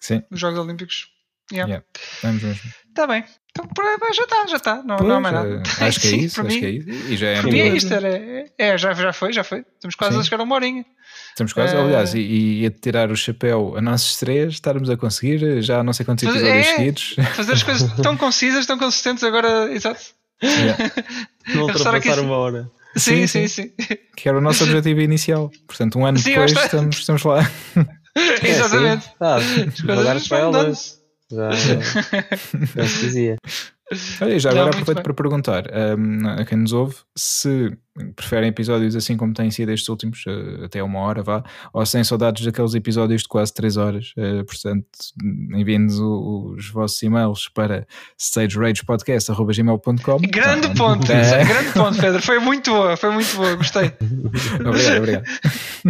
Sim. 0.00 0.22
Os 0.30 0.40
Jogos 0.40 0.58
Olímpicos. 0.58 1.08
Yeah. 1.50 1.68
yeah. 1.68 1.86
Vamos 2.22 2.42
mesmo. 2.42 2.70
Está 2.88 3.06
bem. 3.06 3.24
Então 3.50 4.14
já 4.14 4.22
está, 4.22 4.46
já 4.46 4.56
está. 4.56 4.82
Não, 4.82 4.96
não 4.98 5.16
há 5.16 5.20
mais 5.20 5.34
nada. 5.34 5.62
Acho 5.80 6.00
que 6.00 6.08
é 6.08 6.16
isso, 6.18 6.40
acho 6.40 6.50
mim, 6.50 6.60
que 6.60 6.66
é 6.66 6.70
isso. 6.70 6.90
E 6.90 7.16
já 7.16 7.28
é 7.28 7.40
para 7.40 7.50
mim 7.50 7.58
é 7.58 7.68
isto, 7.68 7.92
era, 7.92 8.08
é, 8.58 8.78
já, 8.78 8.92
já 8.92 9.12
foi, 9.12 9.32
já 9.32 9.42
foi. 9.42 9.64
Estamos 9.74 9.94
quase 9.94 10.14
Sim. 10.14 10.20
a 10.20 10.24
chegar 10.24 10.40
a 10.40 10.42
uma 10.44 10.54
horinha. 10.54 10.84
Estamos 11.30 11.52
quase, 11.52 11.74
uh, 11.74 11.80
aliás, 11.80 12.14
e, 12.14 12.20
e 12.60 12.66
a 12.66 12.70
tirar 12.70 13.10
o 13.10 13.16
chapéu 13.16 13.76
a 13.76 13.80
nós 13.80 14.16
três, 14.16 14.54
estarmos 14.54 14.90
a 14.90 14.96
conseguir 14.96 15.62
já 15.62 15.82
não 15.82 15.92
sei 15.92 16.04
quantos 16.04 16.24
episódios 16.24 16.66
é, 16.66 16.76
seguidos. 16.76 17.16
Fazer 17.34 17.52
as 17.52 17.62
coisas 17.62 17.92
tão 18.02 18.16
concisas, 18.16 18.66
tão 18.66 18.78
consistentes 18.78 19.24
agora, 19.24 19.72
exato. 19.72 20.00
Yeah. 20.42 20.76
Não 21.54 21.62
ultrapassar 21.62 22.20
uma 22.20 22.36
hora. 22.36 22.70
Sim 22.96 23.26
sim, 23.26 23.48
sim, 23.48 23.70
sim, 23.78 23.96
Que 24.16 24.28
era 24.28 24.38
o 24.38 24.40
nosso 24.40 24.62
objetivo 24.64 25.00
inicial. 25.00 25.50
Portanto, 25.66 25.98
um 25.98 26.06
ano 26.06 26.18
sim, 26.18 26.30
depois 26.30 26.52
estamos, 26.52 26.98
estamos 26.98 27.22
lá. 27.24 27.50
Exatamente. 28.42 29.06
É, 29.08 29.12
ah, 29.20 29.38
devagar 29.74 30.16
elas. 30.30 30.98
Já, 31.30 31.50
já 31.50 32.88
se 32.88 33.00
dizia. 33.00 33.36
Olha, 34.20 34.38
já 34.38 34.50
agora 34.50 34.70
aproveito 34.70 35.02
para 35.02 35.14
perguntar 35.14 35.64
um, 35.98 36.28
a 36.28 36.44
quem 36.44 36.58
nos 36.58 36.72
ouve 36.72 36.96
se 37.16 37.76
preferem 38.14 38.48
episódios 38.48 38.96
assim 38.96 39.16
como 39.16 39.32
têm 39.32 39.50
sido 39.50 39.72
estes 39.72 39.88
últimos, 39.88 40.24
uh, 40.26 40.64
até 40.64 40.82
uma 40.82 40.98
hora, 41.00 41.22
vá, 41.22 41.42
ou 41.72 41.86
sem 41.86 42.04
saudades 42.04 42.44
daqueles 42.44 42.74
episódios 42.74 43.22
de 43.22 43.28
quase 43.28 43.54
3 43.54 43.76
horas. 43.76 44.12
Uh, 44.16 44.44
portanto, 44.44 44.86
enviem-nos 45.54 45.98
os 45.98 46.68
vossos 46.70 47.02
e-mails 47.02 47.48
para 47.48 47.86
stageragepodcast.gmail.com 48.18 50.18
Grande 50.30 50.74
ponto, 50.74 51.10
é. 51.12 51.44
grande 51.44 51.72
ponto, 51.72 52.00
Pedro. 52.00 52.22
Foi 52.22 52.38
muito 52.38 52.70
boa, 52.70 52.96
foi 52.96 53.10
muito 53.10 53.36
boa, 53.36 53.54
gostei. 53.56 53.92
obrigado, 54.64 54.98
obrigado. 54.98 55.24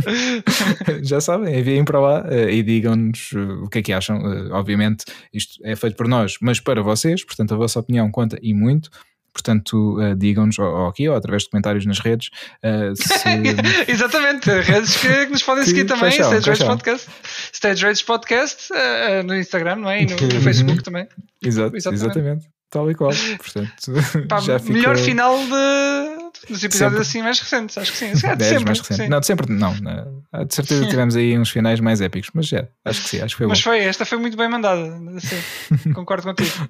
Já 1.02 1.20
sabem, 1.20 1.58
enviem 1.58 1.84
para 1.84 2.00
lá 2.00 2.22
uh, 2.22 2.48
e 2.48 2.62
digam-nos 2.62 3.32
o 3.62 3.68
que 3.68 3.78
é 3.78 3.82
que 3.82 3.92
acham. 3.92 4.18
obviamente, 4.52 5.04
isto 5.32 5.60
é 5.64 5.74
feito 5.76 5.96
por 5.96 6.08
nós, 6.08 6.36
mas 6.40 6.60
para 6.60 6.82
vocês, 6.82 7.24
portanto, 7.24 7.54
a 7.54 7.56
vossa 7.56 7.80
opinião 7.80 8.10
conta 8.10 8.38
e 8.42 8.54
muito. 8.54 8.90
Portanto, 9.38 9.98
uh, 10.00 10.16
digam-nos 10.16 10.58
ou, 10.58 10.88
aqui 10.88 11.08
ou 11.08 11.14
através 11.14 11.44
de 11.44 11.50
comentários 11.50 11.86
nas 11.86 12.00
redes. 12.00 12.30
Uh, 12.62 12.94
se... 12.96 13.28
Exatamente, 13.88 14.50
redes 14.50 14.96
que, 14.96 15.26
que 15.26 15.32
nos 15.32 15.42
podem 15.44 15.64
seguir 15.64 15.84
também, 15.84 16.10
Stage 16.10 16.50
Rates 16.50 16.66
Podcast, 16.66 17.08
Stage 17.52 17.84
Rates 17.84 18.02
Podcast 18.02 18.72
uh, 18.72 19.22
no 19.22 19.36
Instagram, 19.36 19.76
não 19.76 19.90
é? 19.90 20.02
E 20.02 20.06
no, 20.06 20.16
no 20.16 20.40
Facebook 20.40 20.82
também. 20.82 21.06
Exato, 21.40 21.76
exatamente. 21.76 22.04
exatamente. 22.04 22.48
Tal 22.70 22.90
e 22.90 22.94
qual. 22.94 23.10
Portanto, 23.38 24.26
Pá, 24.28 24.40
já 24.40 24.58
fica... 24.58 24.72
melhor 24.74 24.96
final 24.98 25.38
de, 25.38 26.50
dos 26.50 26.62
episódios 26.62 26.78
sempre. 26.78 26.98
assim 26.98 27.22
mais 27.22 27.40
recentes, 27.40 27.78
acho 27.78 27.92
que 27.92 27.98
sim. 27.98 28.06
É 28.06 28.10
de 28.36 28.44
sempre, 28.44 28.64
mais 28.64 28.80
recente. 28.80 29.08
Não, 29.08 29.20
de 29.20 29.26
sempre, 29.26 29.52
não. 29.52 29.72
De 29.72 30.54
certeza 30.54 30.86
tivemos 30.86 31.16
aí 31.16 31.38
uns 31.38 31.48
finais 31.48 31.80
mais 31.80 32.02
épicos, 32.02 32.30
mas 32.34 32.46
já, 32.46 32.68
acho 32.84 33.02
que 33.02 33.08
sim, 33.08 33.20
acho 33.20 33.34
que 33.34 33.38
foi 33.38 33.46
Mas 33.46 33.60
bom. 33.60 33.64
foi, 33.64 33.78
esta 33.78 34.04
foi 34.04 34.18
muito 34.18 34.36
bem 34.36 34.48
mandada, 34.48 34.82
assim, 35.16 35.92
concordo 35.94 36.24
contigo. 36.24 36.68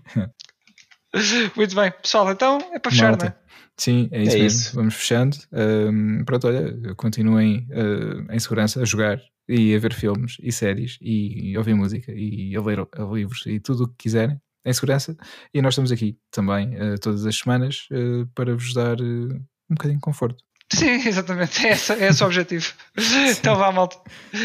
Muito 1.57 1.75
bem, 1.75 1.93
pessoal, 2.03 2.31
então 2.31 2.59
é 2.73 2.79
para 2.79 2.91
fechar, 2.91 3.09
Malta. 3.11 3.25
não 3.27 3.33
é? 3.33 3.49
Sim, 3.77 4.09
é 4.11 4.23
isso 4.23 4.37
é 4.37 4.41
mesmo. 4.41 4.47
Isso. 4.47 4.75
Vamos 4.75 4.95
fechando. 4.95 5.37
Um, 5.53 6.25
pronto, 6.25 6.49
olha, 6.49 6.95
continuem 6.97 7.69
uh, 7.71 8.33
em 8.33 8.39
segurança 8.39 8.83
a 8.83 8.85
jogar 8.85 9.21
e 9.49 9.75
a 9.75 9.79
ver 9.79 9.95
filmes 9.95 10.37
e 10.43 10.53
séries 10.53 10.99
e, 11.01 11.53
e 11.53 11.57
ouvir 11.57 11.75
música 11.75 12.13
e 12.13 12.55
a 12.57 12.61
ler 12.61 12.81
a 12.81 13.03
livros 13.05 13.47
e 13.47 13.61
tudo 13.61 13.85
o 13.85 13.89
que 13.89 13.95
quiserem 13.99 14.39
em 14.65 14.73
segurança. 14.73 15.17
E 15.55 15.63
nós 15.63 15.75
estamos 15.75 15.93
aqui 15.93 16.19
também 16.31 16.75
uh, 16.75 16.99
todas 17.01 17.25
as 17.25 17.37
semanas 17.37 17.87
uh, 17.93 18.27
para 18.35 18.55
vos 18.55 18.75
dar 18.75 19.01
um 19.01 19.45
bocadinho 19.71 19.99
de 19.99 20.03
conforto. 20.03 20.43
Sim, 20.73 20.91
exatamente. 21.07 21.67
É 21.67 21.73
esse, 21.73 21.93
é 21.93 22.09
esse 22.09 22.23
o 22.23 22.27
objetivo. 22.27 22.73
então 23.39 23.57
vá, 23.57 23.71
malta. 23.71 23.97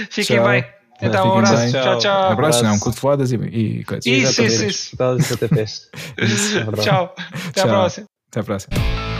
Fiquem 0.09 0.37
Tchau. 0.37 0.47
bem. 0.47 0.82
Então, 1.03 1.27
um 1.27 1.37
abraço. 1.37 1.71
Tchau, 1.71 1.97
tchau. 1.97 2.31
Abraço, 2.31 2.63
não, 2.63 2.79
cotovelas 2.79 3.31
e, 3.31 3.35
e 3.35 3.83
coisas. 3.83 4.05
Isso, 4.05 4.43
isso, 4.43 4.65
isso. 4.65 4.95
E 4.95 4.97
pontapés. 4.97 5.89
Tchau. 6.81 7.13
Até 7.49 7.61
a 7.61 7.67
próxima. 7.67 8.07
Até 8.29 8.39
a 8.39 8.43
próxima. 8.43 9.12